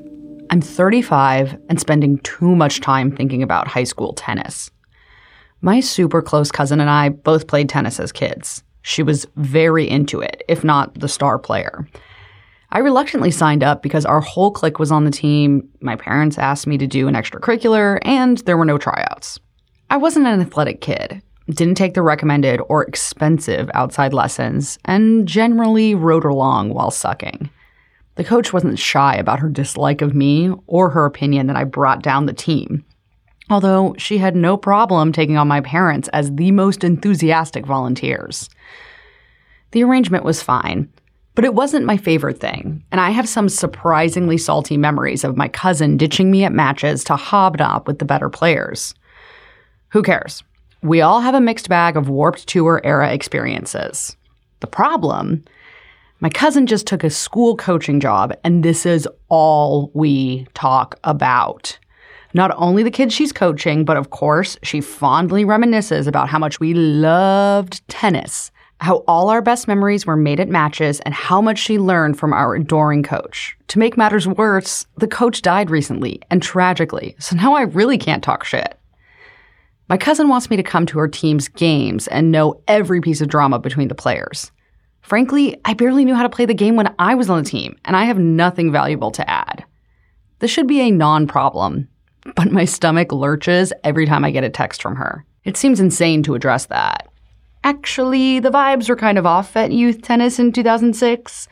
I'm 0.53 0.61
35 0.61 1.57
and 1.67 1.79
spending 1.79 2.19
too 2.19 2.55
much 2.55 2.79
time 2.79 3.09
thinking 3.09 3.41
about 3.41 3.67
high 3.67 3.85
school 3.85 4.13
tennis. 4.13 4.69
My 5.61 5.79
super 5.79 6.21
close 6.21 6.51
cousin 6.51 6.79
and 6.79 6.91
I 6.91 7.09
both 7.09 7.47
played 7.47 7.69
tennis 7.69 7.99
as 7.99 8.11
kids. 8.11 8.63
She 8.83 9.01
was 9.01 9.25
very 9.35 9.89
into 9.89 10.21
it, 10.21 10.43
if 10.47 10.63
not 10.63 10.93
the 10.93 11.07
star 11.07 11.39
player. 11.39 11.87
I 12.69 12.77
reluctantly 12.77 13.31
signed 13.31 13.63
up 13.63 13.81
because 13.81 14.05
our 14.05 14.21
whole 14.21 14.51
clique 14.51 14.77
was 14.77 14.91
on 14.91 15.05
the 15.05 15.09
team, 15.09 15.67
my 15.81 15.95
parents 15.95 16.37
asked 16.37 16.67
me 16.67 16.77
to 16.77 16.85
do 16.85 17.07
an 17.07 17.15
extracurricular, 17.15 17.97
and 18.03 18.37
there 18.45 18.55
were 18.55 18.63
no 18.63 18.77
tryouts. 18.77 19.39
I 19.89 19.97
wasn't 19.97 20.27
an 20.27 20.39
athletic 20.39 20.81
kid, 20.81 21.23
didn't 21.49 21.79
take 21.79 21.95
the 21.95 22.03
recommended 22.03 22.61
or 22.69 22.83
expensive 22.83 23.71
outside 23.73 24.13
lessons, 24.13 24.77
and 24.85 25.27
generally 25.27 25.95
rode 25.95 26.25
along 26.25 26.75
while 26.75 26.91
sucking. 26.91 27.49
The 28.15 28.23
coach 28.23 28.53
wasn't 28.53 28.79
shy 28.79 29.15
about 29.15 29.39
her 29.39 29.49
dislike 29.49 30.01
of 30.01 30.13
me 30.13 30.51
or 30.67 30.89
her 30.89 31.05
opinion 31.05 31.47
that 31.47 31.55
I 31.55 31.63
brought 31.63 32.03
down 32.03 32.25
the 32.25 32.33
team 32.33 32.85
although 33.49 33.95
she 33.97 34.17
had 34.17 34.35
no 34.35 34.57
problem 34.57 35.11
taking 35.11 35.37
on 35.37 35.47
my 35.47 35.61
parents 35.61 36.07
as 36.09 36.35
the 36.35 36.51
most 36.51 36.83
enthusiastic 36.83 37.65
volunteers. 37.65 38.49
The 39.71 39.83
arrangement 39.83 40.23
was 40.23 40.43
fine, 40.43 40.91
but 41.35 41.45
it 41.45 41.53
wasn't 41.53 41.85
my 41.85 41.97
favorite 41.97 42.39
thing, 42.39 42.83
and 42.91 43.01
I 43.01 43.09
have 43.09 43.27
some 43.27 43.49
surprisingly 43.49 44.37
salty 44.37 44.77
memories 44.77 45.23
of 45.23 45.37
my 45.37 45.47
cousin 45.47 45.97
ditching 45.97 46.31
me 46.31 46.43
at 46.43 46.53
matches 46.53 47.03
to 47.05 47.15
hobnob 47.15 47.87
with 47.87 47.99
the 47.99 48.05
better 48.05 48.29
players. 48.29 48.93
Who 49.89 50.03
cares? 50.03 50.43
We 50.81 51.01
all 51.01 51.21
have 51.21 51.35
a 51.35 51.41
mixed 51.41 51.69
bag 51.69 51.95
of 51.95 52.09
warped 52.09 52.47
tour 52.47 52.81
era 52.83 53.11
experiences. 53.13 54.15
The 54.59 54.67
problem 54.67 55.43
my 56.23 56.29
cousin 56.29 56.65
just 56.65 56.87
took 56.87 57.03
a 57.03 57.09
school 57.09 57.57
coaching 57.57 57.99
job, 57.99 58.33
and 58.45 58.63
this 58.63 58.85
is 58.85 59.05
all 59.27 59.91
we 59.93 60.47
talk 60.53 60.97
about 61.03 61.77
not 62.33 62.49
only 62.55 62.81
the 62.81 62.89
kids 62.89 63.13
she's 63.13 63.33
coaching, 63.33 63.83
but 63.83 63.97
of 63.97 64.09
course, 64.09 64.57
she 64.63 64.79
fondly 64.79 65.43
reminisces 65.43 66.07
about 66.07 66.29
how 66.29 66.39
much 66.39 66.61
we 66.61 66.73
loved 66.73 67.85
tennis, 67.89 68.51
how 68.79 69.03
all 69.05 69.27
our 69.27 69.41
best 69.41 69.67
memories 69.67 70.05
were 70.05 70.15
made 70.15 70.39
at 70.39 70.47
matches, 70.47 71.01
and 71.01 71.13
how 71.13 71.41
much 71.41 71.59
she 71.59 71.77
learned 71.77 72.17
from 72.17 72.31
our 72.31 72.55
adoring 72.55 73.03
coach. 73.03 73.57
To 73.67 73.77
make 73.77 73.97
matters 73.97 74.25
worse, 74.25 74.85
the 74.95 75.09
coach 75.09 75.41
died 75.41 75.69
recently, 75.69 76.21
and 76.31 76.41
tragically, 76.41 77.17
so 77.19 77.35
now 77.35 77.53
I 77.53 77.63
really 77.63 77.97
can't 77.97 78.23
talk 78.23 78.45
shit. 78.45 78.79
My 79.89 79.97
cousin 79.97 80.29
wants 80.29 80.49
me 80.49 80.55
to 80.55 80.63
come 80.63 80.85
to 80.85 80.99
her 80.99 81.09
team's 81.09 81.49
games 81.49 82.07
and 82.07 82.31
know 82.31 82.63
every 82.69 83.01
piece 83.01 83.19
of 83.19 83.27
drama 83.27 83.59
between 83.59 83.89
the 83.89 83.93
players. 83.93 84.52
Frankly, 85.03 85.59
I 85.65 85.73
barely 85.73 86.05
knew 86.05 86.15
how 86.15 86.23
to 86.23 86.29
play 86.29 86.45
the 86.45 86.53
game 86.53 86.77
when 86.77 86.95
I 86.97 87.13
was 87.13 87.29
on 87.29 87.43
the 87.43 87.49
team, 87.49 87.77
and 87.85 87.95
I 87.95 88.05
have 88.05 88.17
nothing 88.17 88.71
valuable 88.71 89.11
to 89.11 89.29
add. 89.29 89.65
This 90.39 90.49
should 90.49 90.65
be 90.65 90.79
a 90.79 90.91
non 90.91 91.27
problem, 91.27 91.89
but 92.35 92.51
my 92.51 92.65
stomach 92.65 93.11
lurches 93.11 93.73
every 93.83 94.05
time 94.05 94.23
I 94.23 94.31
get 94.31 94.45
a 94.45 94.49
text 94.49 94.81
from 94.81 94.95
her. 94.95 95.25
It 95.43 95.57
seems 95.57 95.81
insane 95.81 96.23
to 96.23 96.35
address 96.35 96.67
that. 96.67 97.09
Actually, 97.65 98.39
the 98.39 98.49
vibes 98.49 98.89
were 98.89 98.95
kind 98.95 99.17
of 99.17 99.25
off 99.25 99.55
at 99.57 99.71
youth 99.71 100.01
tennis 100.01 100.39
in 100.39 100.53
2006, 100.53 101.47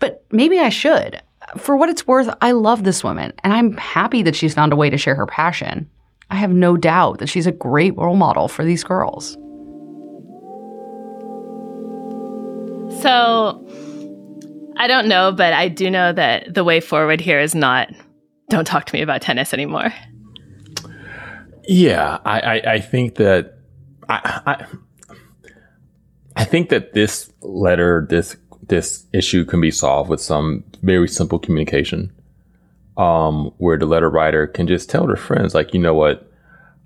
but 0.00 0.24
maybe 0.32 0.58
I 0.58 0.68
should. 0.68 1.22
For 1.56 1.76
what 1.76 1.88
it's 1.88 2.06
worth, 2.08 2.28
I 2.40 2.52
love 2.52 2.82
this 2.82 3.04
woman, 3.04 3.32
and 3.44 3.52
I'm 3.52 3.76
happy 3.76 4.22
that 4.22 4.36
she's 4.36 4.54
found 4.54 4.72
a 4.72 4.76
way 4.76 4.90
to 4.90 4.98
share 4.98 5.14
her 5.14 5.26
passion. 5.26 5.88
I 6.28 6.36
have 6.36 6.52
no 6.52 6.76
doubt 6.76 7.18
that 7.18 7.28
she's 7.28 7.46
a 7.46 7.52
great 7.52 7.96
role 7.96 8.16
model 8.16 8.48
for 8.48 8.64
these 8.64 8.84
girls. 8.84 9.36
So, 12.98 13.66
I 14.76 14.86
don't 14.86 15.08
know, 15.08 15.32
but 15.32 15.52
I 15.52 15.68
do 15.68 15.90
know 15.90 16.12
that 16.12 16.52
the 16.52 16.64
way 16.64 16.80
forward 16.80 17.20
here 17.20 17.40
is 17.40 17.54
not 17.54 17.88
don't 18.48 18.64
talk 18.66 18.84
to 18.86 18.94
me 18.94 19.00
about 19.00 19.22
tennis 19.22 19.54
anymore. 19.54 19.92
Yeah, 21.68 22.18
I, 22.24 22.40
I, 22.40 22.72
I 22.72 22.80
think 22.80 23.14
that 23.16 23.58
I, 24.08 24.40
I 24.46 24.66
I 26.36 26.44
think 26.44 26.68
that 26.70 26.94
this 26.94 27.32
letter, 27.42 28.06
this 28.08 28.36
this 28.66 29.06
issue 29.12 29.44
can 29.44 29.60
be 29.60 29.70
solved 29.70 30.10
with 30.10 30.20
some 30.20 30.64
very 30.82 31.08
simple 31.08 31.38
communication. 31.38 32.12
Um, 32.96 33.52
where 33.58 33.78
the 33.78 33.86
letter 33.86 34.10
writer 34.10 34.46
can 34.46 34.66
just 34.66 34.90
tell 34.90 35.06
their 35.06 35.16
friends, 35.16 35.54
like, 35.54 35.72
you 35.72 35.80
know 35.80 35.94
what, 35.94 36.29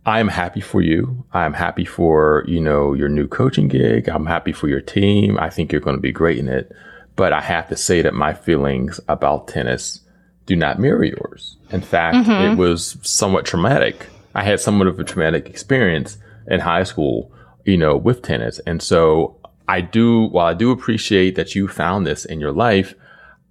I'm 0.06 0.28
happy 0.28 0.60
for 0.60 0.82
you. 0.82 1.24
I'm 1.32 1.54
happy 1.54 1.84
for, 1.84 2.44
you 2.46 2.60
know, 2.60 2.92
your 2.92 3.08
new 3.08 3.26
coaching 3.26 3.68
gig. 3.68 4.08
I'm 4.08 4.26
happy 4.26 4.52
for 4.52 4.68
your 4.68 4.80
team. 4.80 5.38
I 5.38 5.48
think 5.48 5.72
you're 5.72 5.80
going 5.80 5.96
to 5.96 6.02
be 6.02 6.12
great 6.12 6.38
in 6.38 6.48
it. 6.48 6.70
But 7.16 7.32
I 7.32 7.40
have 7.40 7.68
to 7.68 7.76
say 7.76 8.02
that 8.02 8.12
my 8.12 8.34
feelings 8.34 9.00
about 9.08 9.48
tennis 9.48 10.00
do 10.46 10.56
not 10.56 10.78
mirror 10.78 11.04
yours. 11.04 11.56
In 11.70 11.80
fact, 11.80 12.16
mm-hmm. 12.16 12.52
it 12.52 12.58
was 12.58 12.98
somewhat 13.02 13.46
traumatic. 13.46 14.08
I 14.34 14.44
had 14.44 14.60
somewhat 14.60 14.88
of 14.88 15.00
a 15.00 15.04
traumatic 15.04 15.48
experience 15.48 16.18
in 16.48 16.60
high 16.60 16.82
school, 16.82 17.32
you 17.64 17.78
know, 17.78 17.96
with 17.96 18.20
tennis. 18.20 18.58
And 18.66 18.82
so 18.82 19.38
I 19.68 19.80
do, 19.80 20.26
while 20.26 20.46
I 20.46 20.54
do 20.54 20.70
appreciate 20.70 21.36
that 21.36 21.54
you 21.54 21.66
found 21.66 22.06
this 22.06 22.26
in 22.26 22.40
your 22.40 22.52
life, 22.52 22.94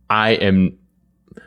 I 0.09 0.31
am, 0.31 0.77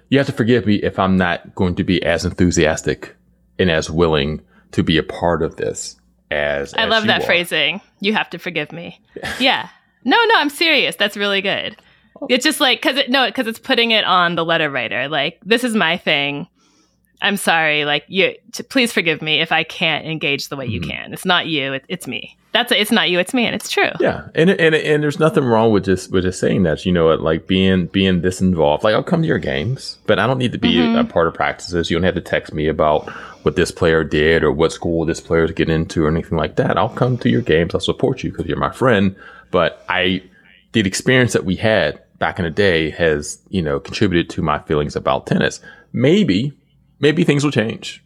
you 0.09 0.19
have 0.19 0.27
to 0.27 0.33
forgive 0.33 0.67
me 0.67 0.77
if 0.77 0.99
I'm 0.99 1.17
not 1.17 1.55
going 1.55 1.77
to 1.77 1.85
be 1.85 2.03
as 2.03 2.25
enthusiastic 2.25 3.15
and 3.59 3.71
as 3.71 3.89
willing 3.89 4.41
to 4.73 4.83
be 4.83 4.99
a 4.99 5.03
part 5.03 5.43
of 5.43 5.57
this 5.57 5.97
as 6.31 6.75
I 6.75 6.85
as 6.85 6.91
love 6.91 7.07
that 7.07 7.23
are. 7.23 7.27
phrasing. 7.27 7.81
You 8.01 8.15
have 8.15 8.31
to 8.31 8.39
forgive 8.39 8.73
me. 8.73 9.01
yeah. 9.39 9.69
No, 10.05 10.17
no, 10.25 10.35
I'm 10.37 10.51
serious. 10.51 10.97
That's 10.97 11.17
really 11.17 11.41
good. 11.41 11.77
It's 12.29 12.45
just 12.45 12.61
like 12.61 12.81
because 12.81 12.97
it 12.97 13.11
no 13.11 13.27
because 13.27 13.47
it's 13.47 13.59
putting 13.59 13.91
it 13.91 14.05
on 14.05 14.37
the 14.37 14.45
letter 14.45 14.71
writer. 14.71 15.09
Like 15.09 15.39
this 15.45 15.65
is 15.65 15.75
my 15.75 15.97
thing. 15.97 16.49
I'm 17.23 17.37
sorry. 17.37 17.85
Like 17.85 18.05
you, 18.09 18.35
t- 18.53 18.63
please 18.63 18.93
forgive 18.93 19.23
me 19.23 19.41
if 19.41 19.53
I 19.53 19.65
can't 19.65 20.07
engage 20.07 20.49
the 20.49 20.57
way 20.57 20.67
mm-hmm. 20.67 20.75
you 20.75 20.81
can. 20.83 21.13
It's 21.13 21.25
not 21.25 21.47
you. 21.47 21.75
It, 21.75 21.85
it's 21.89 22.07
me. 22.07 22.37
That's 22.53 22.73
a, 22.73 22.81
it's 22.81 22.93
not 22.93 23.11
you. 23.11 23.19
It's 23.19 23.35
me, 23.35 23.45
and 23.45 23.55
it's 23.55 23.69
true. 23.69 23.91
Yeah, 24.01 24.29
and 24.35 24.49
and 24.51 24.75
and 24.75 25.03
there's 25.03 25.19
nothing 25.19 25.45
wrong 25.45 25.73
with 25.73 25.85
just 25.85 26.11
with 26.11 26.25
just 26.25 26.41
saying 26.41 26.63
that. 26.63 26.87
You 26.87 26.93
know 26.93 27.07
what? 27.07 27.21
Like 27.21 27.47
being 27.47 27.87
being 27.87 28.23
this 28.23 28.41
involved. 28.41 28.83
Like 28.85 28.95
I'll 28.95 29.03
come 29.03 29.23
to 29.23 29.29
your 29.29 29.39
games, 29.39 29.99
but 30.07 30.19
I 30.19 30.27
don't 30.27 30.39
need 30.39 30.53
to 30.53 30.59
be 30.59 30.75
mm-hmm. 30.75 30.99
a 30.99 31.05
part 31.05 31.29
of 31.29 31.35
practices. 31.35 31.91
You 31.91 31.97
don't 31.97 32.05
have 32.05 32.15
to 32.15 32.21
text 32.21 32.55
me 32.55 32.69
about 32.69 33.13
what 33.47 33.55
this 33.55 33.71
player 33.71 34.03
did 34.03 34.43
or 34.43 34.51
what 34.51 34.73
school 34.73 35.05
this 35.05 35.21
player's 35.21 35.53
get 35.53 35.71
into 35.71 36.05
or 36.05 36.09
anything 36.09 36.37
like 36.37 36.57
that. 36.57 36.77
I'll 36.77 36.89
come 36.89 37.17
to 37.19 37.31
your 37.31 37.43
games. 37.43 37.77
I'll 37.77 37.81
support 37.81 38.25
you 38.25 38.33
because 38.33 38.47
you're 38.47 38.59
my 38.59 38.73
friend. 38.73 39.15
But 39.53 39.85
I, 39.89 40.25
the 40.73 40.81
experience 40.81 41.33
that 41.33 41.45
we 41.45 41.55
had 41.55 42.03
back 42.19 42.41
in 42.41 42.45
the 42.45 42.51
day 42.51 42.91
has, 42.91 43.41
you 43.49 43.63
know, 43.63 43.79
contributed 43.79 44.29
to 44.31 44.43
my 44.43 44.59
feelings 44.59 44.97
about 44.97 45.29
tennis. 45.29 45.61
Maybe, 45.93 46.55
maybe 46.99 47.23
things 47.23 47.45
will 47.45 47.53
change. 47.53 48.03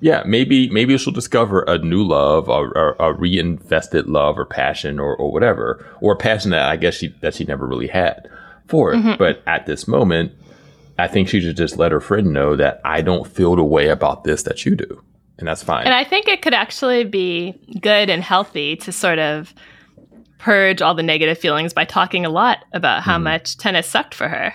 Yeah, 0.00 0.24
maybe, 0.26 0.68
maybe 0.68 0.98
she'll 0.98 1.14
discover 1.14 1.62
a 1.62 1.78
new 1.78 2.06
love 2.06 2.50
or, 2.50 2.76
or 2.76 2.94
a 3.00 3.14
reinvested 3.14 4.08
love 4.08 4.38
or 4.38 4.44
passion 4.44 5.00
or, 5.00 5.16
or 5.16 5.32
whatever, 5.32 5.86
or 6.02 6.12
a 6.12 6.16
passion 6.16 6.50
that 6.50 6.68
I 6.68 6.76
guess 6.76 6.96
she, 6.96 7.14
that 7.22 7.34
she 7.34 7.44
never 7.44 7.66
really 7.66 7.88
had 7.88 8.28
for 8.66 8.92
it. 8.92 8.98
Mm-hmm. 8.98 9.16
But 9.16 9.42
at 9.46 9.64
this 9.64 9.88
moment, 9.88 10.32
I 11.02 11.08
think 11.08 11.28
she 11.28 11.40
should 11.40 11.56
just 11.56 11.78
let 11.78 11.90
her 11.90 11.98
friend 11.98 12.32
know 12.32 12.54
that 12.54 12.80
I 12.84 13.02
don't 13.02 13.26
feel 13.26 13.56
the 13.56 13.64
way 13.64 13.88
about 13.88 14.22
this 14.22 14.44
that 14.44 14.64
you 14.64 14.76
do. 14.76 15.02
And 15.36 15.48
that's 15.48 15.60
fine. 15.60 15.84
And 15.84 15.92
I 15.92 16.04
think 16.04 16.28
it 16.28 16.42
could 16.42 16.54
actually 16.54 17.02
be 17.02 17.58
good 17.80 18.08
and 18.08 18.22
healthy 18.22 18.76
to 18.76 18.92
sort 18.92 19.18
of 19.18 19.52
purge 20.38 20.80
all 20.80 20.94
the 20.94 21.02
negative 21.02 21.38
feelings 21.38 21.72
by 21.72 21.84
talking 21.84 22.24
a 22.24 22.30
lot 22.30 22.58
about 22.72 23.02
how 23.02 23.18
mm. 23.18 23.24
much 23.24 23.56
tennis 23.56 23.88
sucked 23.88 24.14
for 24.14 24.28
her. 24.28 24.54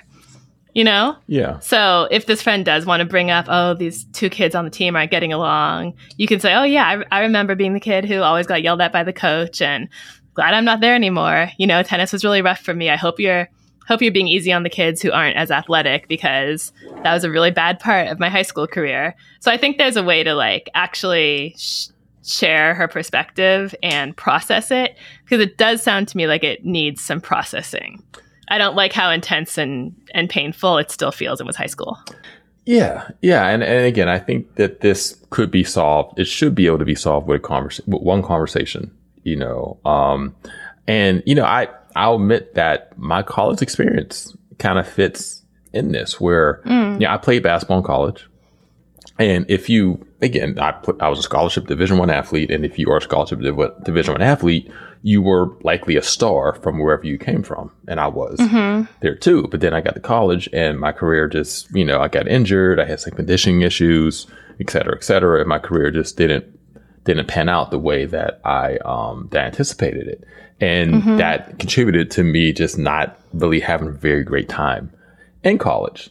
You 0.73 0.85
know? 0.85 1.17
Yeah. 1.27 1.59
So 1.59 2.07
if 2.11 2.27
this 2.27 2.41
friend 2.41 2.63
does 2.63 2.85
want 2.85 3.01
to 3.01 3.05
bring 3.05 3.29
up, 3.29 3.47
oh, 3.49 3.73
these 3.73 4.05
two 4.13 4.29
kids 4.29 4.55
on 4.55 4.63
the 4.63 4.71
team 4.71 4.95
aren't 4.95 5.11
getting 5.11 5.33
along, 5.33 5.95
you 6.15 6.27
can 6.27 6.39
say, 6.39 6.53
oh, 6.53 6.63
yeah, 6.63 7.03
I, 7.11 7.17
I 7.17 7.21
remember 7.23 7.55
being 7.55 7.73
the 7.73 7.81
kid 7.81 8.05
who 8.05 8.21
always 8.21 8.47
got 8.47 8.63
yelled 8.63 8.79
at 8.79 8.93
by 8.93 9.03
the 9.03 9.11
coach 9.11 9.61
and 9.61 9.89
glad 10.33 10.53
I'm 10.53 10.63
not 10.63 10.79
there 10.79 10.95
anymore. 10.95 11.49
You 11.57 11.67
know, 11.67 11.83
tennis 11.83 12.13
was 12.13 12.23
really 12.23 12.41
rough 12.41 12.59
for 12.59 12.73
me. 12.73 12.89
I 12.89 12.95
hope 12.95 13.19
you're 13.19 13.49
hope 13.87 14.01
you're 14.01 14.11
being 14.11 14.27
easy 14.27 14.51
on 14.51 14.63
the 14.63 14.69
kids 14.69 15.01
who 15.01 15.11
aren't 15.11 15.37
as 15.37 15.49
athletic 15.49 16.07
because 16.07 16.71
that 17.03 17.13
was 17.13 17.23
a 17.23 17.31
really 17.31 17.51
bad 17.51 17.79
part 17.79 18.07
of 18.07 18.19
my 18.19 18.29
high 18.29 18.41
school 18.41 18.67
career. 18.67 19.15
So 19.39 19.51
I 19.51 19.57
think 19.57 19.77
there's 19.77 19.97
a 19.97 20.03
way 20.03 20.23
to 20.23 20.33
like 20.33 20.69
actually 20.75 21.55
sh- 21.57 21.87
share 22.25 22.73
her 22.73 22.87
perspective 22.87 23.73
and 23.81 24.15
process 24.15 24.71
it 24.71 24.97
because 25.23 25.39
it 25.39 25.57
does 25.57 25.81
sound 25.81 26.09
to 26.09 26.17
me 26.17 26.27
like 26.27 26.43
it 26.43 26.65
needs 26.65 27.01
some 27.01 27.21
processing. 27.21 28.03
I 28.49 28.57
don't 28.57 28.75
like 28.75 28.93
how 28.93 29.09
intense 29.09 29.57
and, 29.57 29.95
and 30.13 30.29
painful 30.29 30.77
it 30.77 30.91
still 30.91 31.11
feels 31.11 31.39
in 31.39 31.47
was 31.47 31.55
high 31.55 31.65
school. 31.65 31.97
Yeah, 32.65 33.09
yeah, 33.21 33.47
and, 33.47 33.63
and 33.63 33.85
again, 33.85 34.09
I 34.09 34.19
think 34.19 34.55
that 34.55 34.81
this 34.81 35.17
could 35.29 35.49
be 35.49 35.63
solved. 35.63 36.19
It 36.19 36.25
should 36.25 36.53
be 36.53 36.67
able 36.67 36.79
to 36.79 36.85
be 36.85 36.95
solved 36.95 37.25
with 37.25 37.37
a 37.37 37.39
conversation, 37.39 37.93
with 37.93 38.01
one 38.01 38.21
conversation. 38.21 38.91
You 39.23 39.37
know, 39.37 39.79
um, 39.85 40.35
and 40.85 41.23
you 41.25 41.33
know, 41.33 41.45
I 41.45 41.69
I'll 41.97 42.15
admit 42.15 42.53
that 42.55 42.97
my 42.97 43.23
college 43.23 43.61
experience 43.61 44.35
kind 44.59 44.79
of 44.79 44.87
fits 44.87 45.43
in 45.73 45.91
this, 45.91 46.19
where 46.19 46.61
mm. 46.65 46.99
yeah, 47.01 47.13
I 47.13 47.17
played 47.17 47.43
basketball 47.43 47.79
in 47.79 47.83
college, 47.83 48.27
and 49.19 49.45
if 49.49 49.69
you 49.69 50.05
again, 50.21 50.57
I 50.59 50.71
put, 50.71 51.01
I 51.01 51.09
was 51.09 51.19
a 51.19 51.23
scholarship 51.23 51.67
Division 51.67 51.97
One 51.97 52.09
athlete, 52.09 52.51
and 52.51 52.65
if 52.65 52.79
you 52.79 52.89
are 52.91 52.97
a 52.97 53.01
scholarship 53.01 53.41
Div- 53.41 53.83
Division 53.83 54.13
One 54.13 54.21
athlete, 54.21 54.71
you 55.03 55.21
were 55.21 55.55
likely 55.61 55.95
a 55.95 56.01
star 56.01 56.53
from 56.53 56.79
wherever 56.79 57.05
you 57.05 57.17
came 57.17 57.43
from, 57.43 57.71
and 57.87 57.99
I 57.99 58.07
was 58.07 58.39
Mm-hmm. 58.39 58.91
there 59.01 59.15
too. 59.15 59.47
But 59.51 59.59
then 59.61 59.73
I 59.73 59.81
got 59.81 59.93
to 59.95 60.01
college, 60.01 60.49
and 60.53 60.79
my 60.79 60.91
career 60.91 61.27
just, 61.27 61.69
you 61.75 61.85
know, 61.85 61.99
I 62.01 62.07
got 62.07 62.27
injured, 62.27 62.79
I 62.79 62.85
had 62.85 62.99
some 62.99 63.13
conditioning 63.13 63.61
issues, 63.61 64.25
et 64.59 64.69
cetera, 64.69 64.95
et 64.95 65.03
cetera, 65.03 65.39
and 65.39 65.49
my 65.49 65.59
career 65.59 65.91
just 65.91 66.17
didn't 66.17 66.45
didn't 67.03 67.27
pan 67.27 67.47
out 67.47 67.71
the 67.71 67.79
way 67.79 68.05
that 68.05 68.41
I 68.43 68.77
um, 68.83 69.29
that 69.31 69.43
I 69.43 69.45
anticipated 69.47 70.07
it, 70.07 70.23
and 70.59 70.95
Mm-hmm. 70.95 71.17
that 71.17 71.59
contributed 71.59 72.11
to 72.11 72.23
me 72.23 72.51
just 72.53 72.77
not 72.77 73.17
really 73.33 73.59
having 73.59 73.89
a 73.89 73.91
very 73.91 74.23
great 74.23 74.49
time 74.49 74.91
in 75.43 75.57
college, 75.57 76.09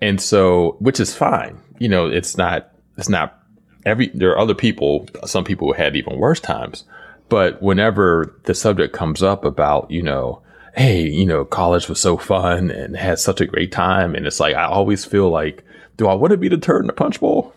and 0.00 0.20
so 0.20 0.76
which 0.80 1.00
is 1.00 1.14
fine. 1.14 1.60
You 1.78 1.88
know, 1.88 2.06
it's 2.06 2.36
not 2.36 2.70
it's 2.96 3.08
not 3.08 3.40
every. 3.84 4.08
There 4.14 4.30
are 4.30 4.38
other 4.38 4.54
people. 4.54 5.08
Some 5.24 5.44
people 5.44 5.72
had 5.72 5.96
even 5.96 6.18
worse 6.18 6.40
times, 6.40 6.84
but 7.28 7.60
whenever 7.62 8.34
the 8.44 8.54
subject 8.54 8.94
comes 8.94 9.22
up 9.22 9.44
about 9.44 9.90
you 9.90 10.02
know. 10.02 10.42
Hey, 10.76 11.08
you 11.08 11.26
know, 11.26 11.44
college 11.44 11.88
was 11.88 11.98
so 11.98 12.16
fun 12.16 12.70
and 12.70 12.96
had 12.96 13.18
such 13.18 13.40
a 13.40 13.46
great 13.46 13.72
time. 13.72 14.14
And 14.14 14.28
it's 14.28 14.38
like, 14.38 14.54
I 14.54 14.66
always 14.66 15.04
feel 15.04 15.28
like, 15.28 15.64
do 15.96 16.06
I 16.06 16.14
want 16.14 16.30
to 16.30 16.36
be 16.36 16.48
the 16.48 16.56
turd 16.56 16.82
in 16.82 16.86
the 16.86 16.92
punch 16.92 17.18
bowl? 17.18 17.52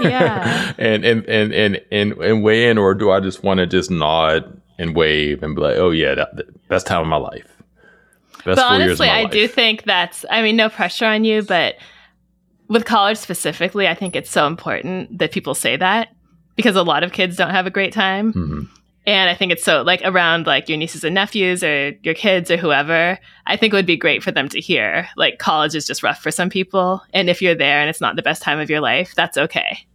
Yeah. 0.00 0.72
and 0.78 1.04
and 1.04 1.24
and 1.26 1.52
and 1.52 1.80
and, 1.90 2.12
and 2.12 2.44
weigh 2.44 2.68
in, 2.68 2.78
or 2.78 2.94
do 2.94 3.10
I 3.10 3.18
just 3.18 3.42
want 3.42 3.58
to 3.58 3.66
just 3.66 3.90
nod 3.90 4.60
and 4.78 4.94
wave 4.96 5.42
and 5.42 5.54
be 5.54 5.60
like, 5.62 5.76
"Oh 5.76 5.90
yeah, 5.90 6.14
that, 6.14 6.36
that- 6.36 6.68
best 6.68 6.86
time 6.86 7.00
of 7.02 7.06
my 7.06 7.16
life." 7.16 7.46
Best 8.44 8.56
but 8.56 8.68
four 8.68 8.76
years 8.78 9.00
of 9.00 9.00
honestly, 9.00 9.08
I 9.08 9.22
life. 9.22 9.32
do 9.32 9.48
think 9.48 9.84
that's, 9.84 10.24
I 10.30 10.42
mean, 10.42 10.56
no 10.56 10.68
pressure 10.68 11.06
on 11.06 11.24
you, 11.24 11.42
but 11.42 11.76
with 12.68 12.84
college 12.84 13.16
specifically, 13.16 13.86
I 13.88 13.94
think 13.94 14.14
it's 14.16 14.30
so 14.30 14.46
important 14.46 15.18
that 15.18 15.32
people 15.32 15.54
say 15.54 15.76
that 15.76 16.08
because 16.56 16.76
a 16.76 16.82
lot 16.82 17.02
of 17.04 17.12
kids 17.12 17.36
don't 17.36 17.50
have 17.50 17.66
a 17.66 17.70
great 17.70 17.92
time. 17.92 18.32
Mhm. 18.32 18.68
And 19.06 19.28
I 19.30 19.34
think 19.34 19.52
it's 19.52 19.62
so 19.64 19.82
like 19.82 20.00
around 20.04 20.46
like 20.46 20.68
your 20.68 20.78
nieces 20.78 21.04
and 21.04 21.14
nephews 21.14 21.62
or 21.62 21.92
your 22.02 22.14
kids 22.14 22.50
or 22.50 22.56
whoever, 22.56 23.18
I 23.46 23.56
think 23.56 23.72
it 23.72 23.76
would 23.76 23.84
be 23.86 23.96
great 23.98 24.22
for 24.22 24.30
them 24.30 24.48
to 24.50 24.60
hear 24.60 25.08
like 25.16 25.38
college 25.38 25.74
is 25.74 25.86
just 25.86 26.02
rough 26.02 26.22
for 26.22 26.30
some 26.30 26.48
people. 26.48 27.02
And 27.12 27.28
if 27.28 27.42
you're 27.42 27.54
there 27.54 27.80
and 27.80 27.90
it's 27.90 28.00
not 28.00 28.16
the 28.16 28.22
best 28.22 28.42
time 28.42 28.58
of 28.60 28.70
your 28.70 28.80
life, 28.80 29.14
that's 29.14 29.36
okay. 29.36 29.86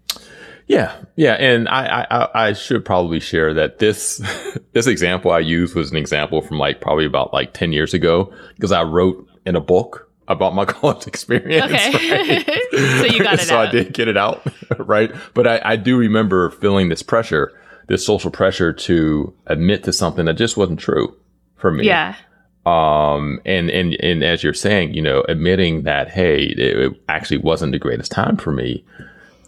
Yeah, 0.69 0.95
yeah, 1.15 1.33
and 1.33 1.67
I, 1.67 2.05
I 2.09 2.47
I- 2.49 2.53
should 2.53 2.85
probably 2.85 3.19
share 3.19 3.53
that 3.55 3.79
this 3.79 4.17
this 4.73 4.85
example 4.87 5.31
I 5.31 5.39
used 5.39 5.75
was 5.75 5.89
an 5.91 5.97
example 5.97 6.41
from 6.41 6.57
like 6.59 6.79
probably 6.79 7.05
about 7.05 7.33
like 7.33 7.53
ten 7.53 7.73
years 7.73 7.93
ago 7.93 8.31
because 8.55 8.71
I 8.71 8.83
wrote 8.83 9.27
in 9.47 9.55
a 9.55 9.59
book 9.61 10.09
about 10.27 10.53
my 10.53 10.65
college 10.75 11.07
experience. 11.07 11.65
Okay. 11.65 11.91
right? 11.91 12.45
So 12.99 13.05
you 13.05 13.23
got 13.23 13.33
it 13.33 13.39
so 13.41 13.59
I 13.59 13.69
did 13.71 13.93
get 13.93 14.07
it 14.07 14.15
out, 14.15 14.45
right? 14.77 15.11
But 15.33 15.47
I, 15.47 15.61
I 15.65 15.75
do 15.75 15.97
remember 15.97 16.51
feeling 16.51 16.89
this 16.89 17.01
pressure, 17.01 17.51
this 17.87 18.05
social 18.05 18.29
pressure 18.31 18.71
to 18.71 19.33
admit 19.47 19.83
to 19.85 19.91
something 19.91 20.25
that 20.25 20.35
just 20.35 20.55
wasn't 20.55 20.79
true 20.79 21.17
for 21.55 21.71
me. 21.71 21.85
Yeah. 21.85 22.15
um 22.67 23.39
and 23.45 23.69
and 23.71 23.95
and 24.01 24.21
as 24.23 24.43
you're 24.43 24.53
saying 24.53 24.93
you 24.93 25.01
know 25.01 25.23
admitting 25.27 25.83
that 25.83 26.09
hey 26.09 26.43
it, 26.43 26.59
it 26.59 27.01
actually 27.09 27.37
wasn't 27.39 27.71
the 27.71 27.79
greatest 27.79 28.11
time 28.11 28.37
for 28.37 28.51
me 28.51 28.85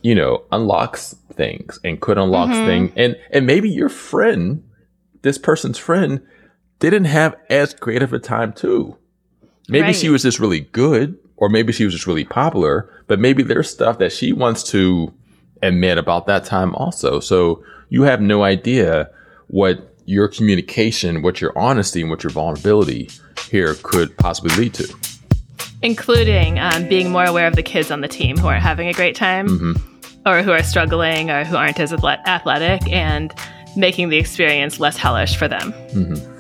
you 0.02 0.16
know 0.16 0.44
unlocks 0.52 1.16
things 1.34 1.80
and 1.84 2.02
could 2.02 2.18
unlock 2.18 2.50
things 2.50 2.92
and 2.96 3.16
and 3.32 3.46
maybe 3.46 3.70
your 3.70 3.90
friend 3.90 4.64
this 5.22 5.38
person's 5.38 5.78
friend 5.78 6.22
didn't 6.80 7.06
have 7.06 7.36
as 7.50 7.74
great 7.76 8.02
of 8.02 8.12
a 8.12 8.20
time 8.20 8.52
too. 8.54 8.98
Maybe 9.70 9.94
she 9.94 10.10
was 10.10 10.24
just 10.24 10.40
really 10.40 10.62
good 10.62 11.18
or 11.38 11.48
maybe 11.48 11.72
she 11.72 11.86
was 11.86 11.94
just 11.94 12.08
really 12.08 12.26
popular 12.26 12.90
but 13.08 13.20
maybe 13.20 13.44
there's 13.44 13.70
stuff 13.70 14.00
that 14.00 14.12
she 14.12 14.34
wants 14.34 14.64
to 14.72 15.14
admit 15.62 15.98
about 15.98 16.26
that 16.26 16.44
time 16.44 16.74
also. 16.76 17.20
So 17.20 17.64
you 17.90 18.04
have 18.04 18.20
no 18.22 18.44
idea 18.44 19.10
what 19.48 19.88
your 20.06 20.28
communication, 20.28 21.22
what 21.22 21.40
your 21.40 21.56
honesty, 21.58 22.02
and 22.02 22.10
what 22.10 22.24
your 22.24 22.32
vulnerability 22.32 23.10
here 23.50 23.76
could 23.84 24.18
possibly 24.18 24.56
lead 24.56 24.74
to. 24.76 24.94
including 25.84 26.60
um, 26.60 26.88
being 26.88 27.12
more 27.12 27.26
aware 27.26 27.48
of 27.48 27.56
the 27.56 27.64
kids 27.64 27.92
on 27.92 28.02
the 28.02 28.08
team 28.08 28.38
who 28.38 28.48
aren't 28.48 28.62
having 28.64 28.88
a 28.88 28.94
great 28.94 29.16
time. 29.16 29.48
Mm-hmm. 29.48 29.91
Or 30.26 30.44
who 30.44 30.52
are 30.52 30.64
struggling 30.64 31.32
or 31.32 31.44
who 31.44 31.56
aren't 31.56 31.80
as 31.80 31.92
athletic 31.94 32.88
and 32.92 33.34
making 33.76 34.10
the 34.10 34.18
experience 34.18 34.80
less 34.80 34.98
hellish 34.98 35.36
for 35.36 35.48
them. 35.48 35.74
Mm-hmm. 35.94 36.32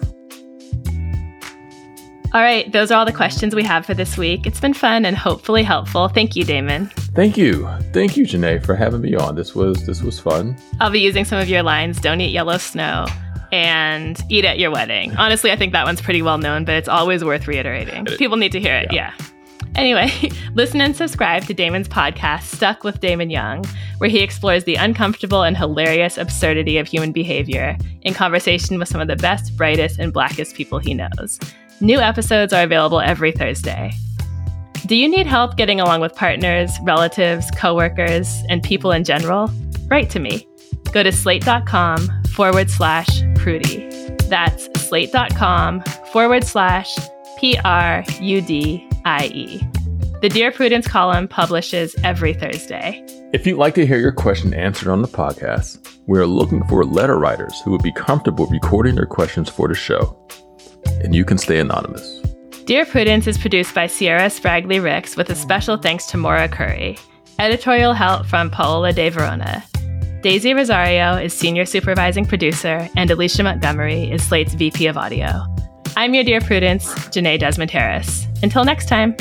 All 2.34 2.42
right, 2.42 2.72
those 2.72 2.92
are 2.92 3.00
all 3.00 3.06
the 3.06 3.12
questions 3.12 3.54
we 3.54 3.64
have 3.64 3.86
for 3.86 3.94
this 3.94 4.18
week. 4.18 4.48
It's 4.48 4.62
been 4.62 4.74
fun 4.74 5.04
and 5.04 5.18
hopefully 5.18 5.64
helpful. 5.64 6.08
Thank 6.08 6.38
you, 6.38 6.46
Damon. 6.46 6.86
Thank 7.14 7.36
you, 7.36 7.68
thank 7.92 8.16
you, 8.16 8.26
Jenée, 8.26 8.66
for 8.66 8.74
having 8.74 9.02
me 9.02 9.16
on. 9.16 9.36
This 9.36 9.54
was 9.54 9.86
this 9.86 10.02
was 10.02 10.18
fun. 10.18 10.56
I'll 10.80 10.92
be 10.92 11.02
using 11.02 11.26
some 11.26 11.40
of 11.40 11.50
your 11.50 11.62
lines 11.62 12.00
don't 12.00 12.22
eat 12.22 12.32
yellow 12.32 12.58
snow 12.58 13.06
and 13.52 14.18
eat 14.30 14.46
at 14.46 14.60
your 14.60 14.72
wedding. 14.72 15.14
Honestly, 15.18 15.52
I 15.52 15.58
think 15.58 15.74
that 15.74 15.84
one's 15.86 16.00
pretty 16.00 16.22
well 16.22 16.38
known, 16.38 16.64
but 16.64 16.76
it's 16.76 16.88
always 16.88 17.22
worth 17.22 17.48
reiterating. 17.48 18.06
People 18.06 18.38
need 18.38 18.54
to 18.54 18.62
hear 18.62 18.76
it. 18.76 18.94
Yeah. 18.94 19.14
Anyway, 19.76 20.11
listen 20.53 20.82
and 20.82 20.95
subscribe 20.95 21.45
to 21.45 21.53
Damon's 21.53 21.88
podcast, 21.88 22.43
Stuck 22.43 22.84
with 22.84 22.99
Damon 22.99 23.30
Young, 23.30 23.63
where 23.99 24.09
he 24.09 24.19
explores 24.19 24.63
the 24.63 24.76
uncomfortable 24.76 25.43
and 25.43 25.57
hilarious 25.57 26.17
absurdity 26.17 26.78
of 26.78 26.88
human 26.88 27.11
behavior 27.11 27.78
in 28.01 28.13
conversation 28.13 28.78
with 28.78 28.88
some 28.88 29.01
of 29.01 29.07
the 29.07 29.15
best, 29.15 29.55
brightest, 29.55 29.99
and 29.99 30.11
blackest 30.11 30.55
people 30.55 30.80
he 30.80 30.93
knows. 30.93 31.39
New 31.80 31.99
episodes 31.99 32.53
are 32.53 32.63
available 32.63 32.99
every 32.99 33.32
Thursday. 33.32 33.91
Do 34.86 34.95
you 34.95 35.07
need 35.07 35.26
help 35.26 35.57
getting 35.57 35.80
along 35.80 36.01
with 36.01 36.15
partners, 36.15 36.72
relatives, 36.84 37.49
coworkers, 37.55 38.43
and 38.49 38.61
people 38.61 38.91
in 38.91 39.03
general? 39.03 39.49
Write 39.88 40.09
to 40.11 40.19
me. 40.19 40.47
Go 40.91 41.03
to 41.03 41.11
slate.com 41.11 42.09
forward 42.34 42.69
slash 42.69 43.22
prudie. 43.36 43.89
That's 44.28 44.67
slate.com 44.82 45.82
forward 46.11 46.43
slash 46.43 46.95
P 47.38 47.57
R 47.63 48.03
U 48.19 48.41
D 48.41 48.88
I 49.06 49.32
E. 49.34 49.62
The 50.22 50.30
Dear 50.30 50.52
Prudence 50.52 50.88
column 50.88 51.28
publishes 51.28 51.95
every 52.04 52.34
Thursday. 52.34 53.04
If 53.34 53.47
you'd 53.47 53.58
like 53.58 53.74
to 53.76 53.88
hear 53.88 53.97
your 53.97 54.12
question 54.12 54.54
answered 54.54 54.89
on 54.89 55.02
the 55.02 55.08
podcast, 55.08 55.99
we 56.06 56.20
are 56.20 56.28
looking 56.28 56.64
for 56.68 56.86
letter 56.86 57.18
writers 57.18 57.60
who 57.62 57.72
would 57.72 57.82
be 57.82 57.91
comfortable 57.93 58.45
recording 58.47 58.95
their 58.95 59.06
questions 59.06 59.49
for 59.49 59.68
the 59.68 59.74
show. 59.74 60.18
And 61.04 61.16
you 61.16 61.26
can 61.26 61.38
stay 61.38 61.60
anonymous. 61.60 62.20
Dear 62.66 62.86
Prudence 62.86 63.26
is 63.26 63.38
produced 63.38 63.74
by 63.74 63.88
Se'era 63.88 64.28
Spragley 64.28 64.84
Ricks 64.84 65.18
with 65.18 65.30
a 65.32 65.36
special 65.36 65.78
thanks 65.78 66.06
to 66.08 66.18
Maura 66.18 66.47
Currie. 66.47 66.99
Editorial 67.39 67.93
help 67.93 68.28
from 68.28 68.52
Paola 68.52 68.93
De 68.93 69.10
Verona. 69.10 69.64
Daisy 70.22 70.54
Rosario 70.54 71.16
is 71.16 71.34
senior 71.34 71.66
supervising 71.66 72.28
producer, 72.28 72.88
and 72.95 73.10
Alicia 73.10 73.41
Montgomery 73.41 74.12
is 74.12 74.22
Slate's 74.22 74.54
VP 74.54 74.86
of 74.86 74.95
audio. 74.95 75.43
I'm 75.98 76.14
your 76.14 76.24
Dear 76.24 76.42
Prudence, 76.42 76.94
Jenée 77.10 77.38
Desmond 77.38 77.70
Harris. 77.70 78.26
Until 78.42 78.64
next 78.64 78.88
time. 78.88 79.16